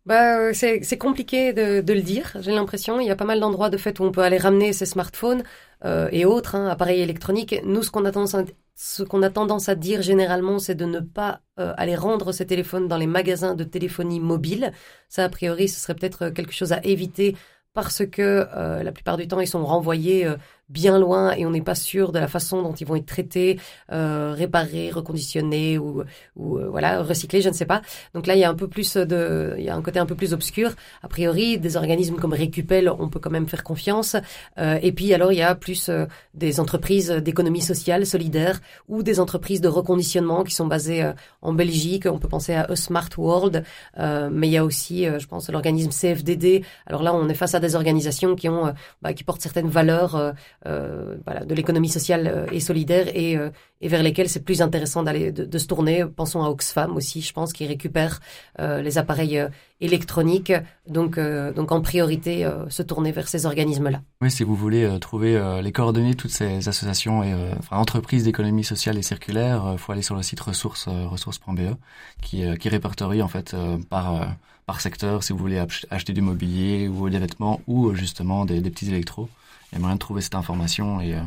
Bah, 0.08 0.54
c'est 0.54 0.96
compliqué 0.96 1.52
de, 1.52 1.92
le 1.92 2.00
dire, 2.00 2.34
j'ai 2.40 2.52
l'impression. 2.52 2.98
Il 2.98 3.06
y 3.06 3.10
a 3.10 3.16
pas 3.16 3.26
mal 3.26 3.40
d'endroits 3.40 3.68
de 3.68 3.76
fait 3.76 4.00
où 4.00 4.04
on 4.04 4.10
peut 4.10 4.22
aller 4.22 4.38
ramener 4.38 4.72
ses 4.72 4.86
smartphones 4.86 5.42
euh, 5.84 6.08
et 6.12 6.24
autres 6.24 6.54
hein, 6.54 6.66
appareils 6.66 7.02
électroniques. 7.02 7.60
Nous, 7.64 7.82
ce 7.82 7.90
qu'on 7.90 8.06
a 8.06 9.30
tendance 9.30 9.68
à, 9.68 9.74
dire 9.74 10.00
généralement, 10.00 10.58
c'est 10.58 10.74
de 10.74 10.86
ne 10.86 11.00
pas 11.00 11.42
euh, 11.60 11.74
aller 11.76 11.94
rendre 11.94 12.32
ces 12.32 12.46
téléphones 12.46 12.88
dans 12.88 12.96
les 12.96 13.06
magasins 13.06 13.54
de 13.54 13.64
téléphonie 13.64 14.18
mobile. 14.18 14.72
Ça, 15.10 15.24
a 15.24 15.28
priori, 15.28 15.68
ce 15.68 15.78
serait 15.78 15.94
peut-être 15.94 16.30
quelque 16.30 16.54
chose 16.54 16.72
à 16.72 16.82
éviter 16.84 17.36
parce 17.78 18.04
que 18.04 18.48
euh, 18.56 18.82
la 18.82 18.90
plupart 18.90 19.16
du 19.16 19.28
temps, 19.28 19.38
ils 19.38 19.46
sont 19.46 19.64
renvoyés 19.64 20.26
euh, 20.26 20.36
bien 20.68 20.98
loin 20.98 21.32
et 21.32 21.46
on 21.46 21.50
n'est 21.50 21.62
pas 21.62 21.74
sûr 21.74 22.12
de 22.12 22.18
la 22.18 22.28
façon 22.28 22.62
dont 22.62 22.74
ils 22.74 22.86
vont 22.86 22.96
être 22.96 23.06
traités, 23.06 23.58
euh, 23.92 24.34
réparés, 24.36 24.90
reconditionnés 24.90 25.78
ou, 25.78 26.02
ou 26.36 26.58
euh, 26.58 26.68
voilà 26.68 27.02
recyclés, 27.02 27.42
je 27.42 27.48
ne 27.48 27.54
sais 27.54 27.66
pas. 27.66 27.82
Donc 28.14 28.26
là, 28.26 28.34
il 28.34 28.40
y 28.40 28.44
a 28.44 28.50
un 28.50 28.54
peu 28.54 28.68
plus 28.68 28.96
de, 28.96 29.54
il 29.58 29.64
y 29.64 29.70
a 29.70 29.74
un 29.74 29.82
côté 29.82 29.98
un 29.98 30.06
peu 30.06 30.14
plus 30.14 30.32
obscur. 30.32 30.72
A 31.02 31.08
priori, 31.08 31.58
des 31.58 31.76
organismes 31.76 32.16
comme 32.16 32.32
Récupel, 32.32 32.90
on 32.90 33.08
peut 33.08 33.20
quand 33.20 33.30
même 33.30 33.48
faire 33.48 33.64
confiance. 33.64 34.16
Euh, 34.58 34.78
et 34.82 34.92
puis 34.92 35.12
alors, 35.14 35.32
il 35.32 35.38
y 35.38 35.42
a 35.42 35.54
plus 35.54 35.88
euh, 35.88 36.06
des 36.34 36.60
entreprises 36.60 37.10
d'économie 37.10 37.60
sociale 37.60 38.06
solidaire 38.06 38.60
ou 38.88 39.02
des 39.02 39.20
entreprises 39.20 39.60
de 39.60 39.68
reconditionnement 39.68 40.44
qui 40.44 40.54
sont 40.54 40.66
basées 40.66 41.02
euh, 41.02 41.12
en 41.42 41.52
Belgique. 41.52 42.06
On 42.06 42.18
peut 42.18 42.28
penser 42.28 42.54
à 42.54 42.64
A 42.64 42.76
Smart 42.76 43.08
World, 43.16 43.64
mais 43.96 44.48
il 44.48 44.52
y 44.52 44.56
a 44.56 44.64
aussi, 44.64 45.04
je 45.04 45.26
pense, 45.26 45.50
l'organisme 45.50 45.90
CFDD. 45.90 46.64
Alors 46.86 47.02
là, 47.02 47.14
on 47.14 47.28
est 47.28 47.34
face 47.34 47.54
à 47.54 47.60
des 47.60 47.74
organisations 47.74 48.34
qui 48.34 48.48
ont, 48.48 48.72
bah, 49.02 49.12
qui 49.12 49.24
portent 49.24 49.40
certaines 49.40 49.68
valeurs 49.68 50.34
voilà, 50.64 51.44
de 51.44 51.54
l'économie 51.54 51.88
sociale 51.88 52.26
euh, 52.26 52.46
et 52.50 52.60
solidaire 52.60 53.06
et, 53.14 53.36
euh, 53.36 53.50
et 53.80 53.88
vers 53.88 54.02
lesquelles 54.02 54.28
c'est 54.28 54.44
plus 54.44 54.60
intéressant 54.60 55.02
d'aller 55.02 55.30
de, 55.30 55.44
de, 55.44 55.58
se 55.58 55.66
tourner. 55.66 56.04
Pensons 56.04 56.42
à 56.42 56.48
Oxfam 56.48 56.96
aussi, 56.96 57.22
je 57.22 57.32
pense, 57.32 57.52
qui 57.52 57.66
récupère 57.66 58.20
les 58.58 58.98
appareils 58.98 59.40
électroniques. 59.80 60.52
Donc, 60.88 61.18
donc 61.54 61.70
en 61.70 61.80
priorité, 61.80 62.48
se 62.70 62.82
tourner 62.82 63.12
vers 63.12 63.28
ces 63.28 63.46
organismes-là. 63.46 64.02
Oui, 64.20 64.32
si 64.32 64.42
vous 64.42 64.56
voulez 64.56 64.98
trouver 65.00 65.40
les 65.62 65.70
coordonnées 65.70 66.10
de 66.10 66.16
toutes 66.16 66.32
ces 66.32 66.68
associations 66.68 67.22
et 67.22 67.32
enfin, 67.56 67.76
entreprises 67.76 68.24
d'économie 68.24 68.64
sociale 68.64 68.98
et 68.98 69.02
circulaire, 69.02 69.62
il 69.72 69.78
faut 69.78 69.92
aller 69.92 70.02
sur 70.02 70.16
le 70.16 70.22
site 70.22 70.40
ressources 70.40 70.88
ressources.be 70.88 71.76
qui, 72.20 72.42
qui 72.58 72.68
répertorie 72.68 73.22
en 73.22 73.28
fait 73.28 73.54
par 73.88 74.36
par 74.66 74.80
secteur 74.80 75.22
si 75.22 75.32
vous 75.32 75.38
voulez 75.38 75.64
acheter 75.90 76.12
du 76.12 76.20
mobilier 76.20 76.88
ou 76.88 77.08
des 77.08 77.18
vêtements 77.18 77.60
ou 77.68 77.94
justement 77.94 78.44
des, 78.44 78.60
des 78.60 78.70
petits 78.70 78.88
électros 78.88 79.28
il 79.72 79.98
trouver 79.98 80.22
cette 80.22 80.34
information 80.34 81.00
et, 81.00 81.14
euh, 81.14 81.22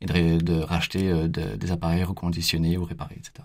et 0.00 0.06
de, 0.06 0.60
racheter 0.60 1.10
euh, 1.10 1.28
de, 1.28 1.56
des 1.56 1.72
appareils 1.72 2.04
reconditionnés 2.04 2.76
ou 2.76 2.84
réparés, 2.84 3.16
etc. 3.18 3.44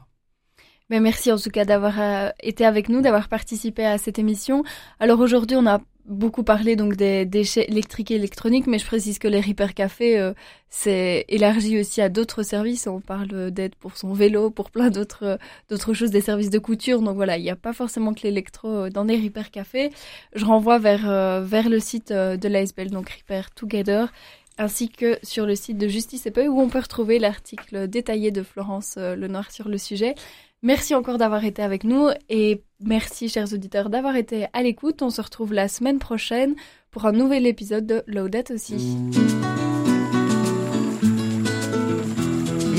Mais 0.89 1.01
merci 1.01 1.31
en 1.31 1.37
tout 1.37 1.49
cas 1.49 1.65
d'avoir 1.65 1.99
euh, 1.99 2.29
été 2.41 2.65
avec 2.65 2.87
nous, 2.87 3.01
d'avoir 3.01 3.27
participé 3.27 3.85
à 3.85 3.97
cette 3.97 4.19
émission. 4.19 4.63
Alors 5.01 5.19
aujourd'hui, 5.19 5.57
on 5.57 5.65
a 5.65 5.81
beaucoup 6.05 6.43
parlé 6.43 6.77
donc 6.77 6.95
des 6.95 7.25
déchets 7.25 7.65
électriques 7.67 8.11
et 8.11 8.15
électroniques, 8.15 8.67
mais 8.67 8.79
je 8.79 8.85
précise 8.85 9.19
que 9.19 9.27
les 9.27 9.41
Repair 9.41 9.73
Café, 9.73 10.17
euh, 10.17 10.31
c'est 10.69 11.25
élargi 11.27 11.77
aussi 11.77 11.99
à 11.99 12.07
d'autres 12.07 12.41
services. 12.41 12.87
On 12.87 13.01
parle 13.01 13.51
d'aide 13.51 13.75
pour 13.75 13.97
son 13.97 14.13
vélo, 14.13 14.49
pour 14.49 14.71
plein 14.71 14.89
d'autres 14.89 15.37
d'autres 15.69 15.93
choses, 15.93 16.09
des 16.09 16.21
services 16.21 16.49
de 16.49 16.59
couture. 16.59 17.01
Donc 17.01 17.17
voilà, 17.17 17.37
il 17.37 17.43
n'y 17.43 17.49
a 17.49 17.57
pas 17.57 17.73
forcément 17.73 18.13
que 18.13 18.21
l'électro 18.23 18.87
dans 18.87 19.03
les 19.03 19.21
Repair 19.21 19.51
Café. 19.51 19.89
Je 20.35 20.45
renvoie 20.45 20.79
vers 20.79 21.41
vers 21.41 21.67
le 21.67 21.79
site 21.81 22.13
de 22.13 22.47
l'ASBL, 22.47 22.91
donc 22.91 23.09
Repair 23.09 23.51
Together 23.51 24.13
ainsi 24.59 24.89
que 24.89 25.19
sur 25.21 25.45
le 25.45 25.53
site 25.53 25.77
de 25.77 25.87
Justice 25.87 26.25
et 26.25 26.31
Peu 26.31 26.47
où 26.47 26.59
on 26.59 26.67
peut 26.67 26.79
retrouver 26.79 27.19
l'article 27.19 27.87
détaillé 27.87 28.31
de 28.31 28.41
Florence 28.41 28.97
Lenoir 28.97 29.51
sur 29.51 29.69
le 29.69 29.77
sujet. 29.77 30.15
Merci 30.63 30.95
encore 30.95 31.17
d'avoir 31.19 31.45
été 31.45 31.61
avec 31.61 31.83
nous 31.83 32.09
et 32.29 32.63
merci 32.79 33.29
chers 33.29 33.53
auditeurs 33.53 33.89
d'avoir 33.89 34.15
été 34.15 34.47
à 34.53 34.63
l'écoute. 34.63 35.01
On 35.03 35.11
se 35.11 35.21
retrouve 35.21 35.53
la 35.53 35.67
semaine 35.67 35.99
prochaine 35.99 36.55
pour 36.89 37.05
un 37.05 37.11
nouvel 37.11 37.45
épisode 37.45 37.85
de 37.85 38.03
Laudat 38.07 38.43
aussi. 38.49 38.97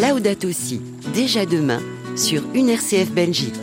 Laudat 0.01 0.45
aussi, 0.45 0.81
déjà 1.14 1.47
demain 1.47 1.81
sur 2.16 2.43
une 2.53 2.68
RCF 2.68 3.12
Belgique. 3.12 3.55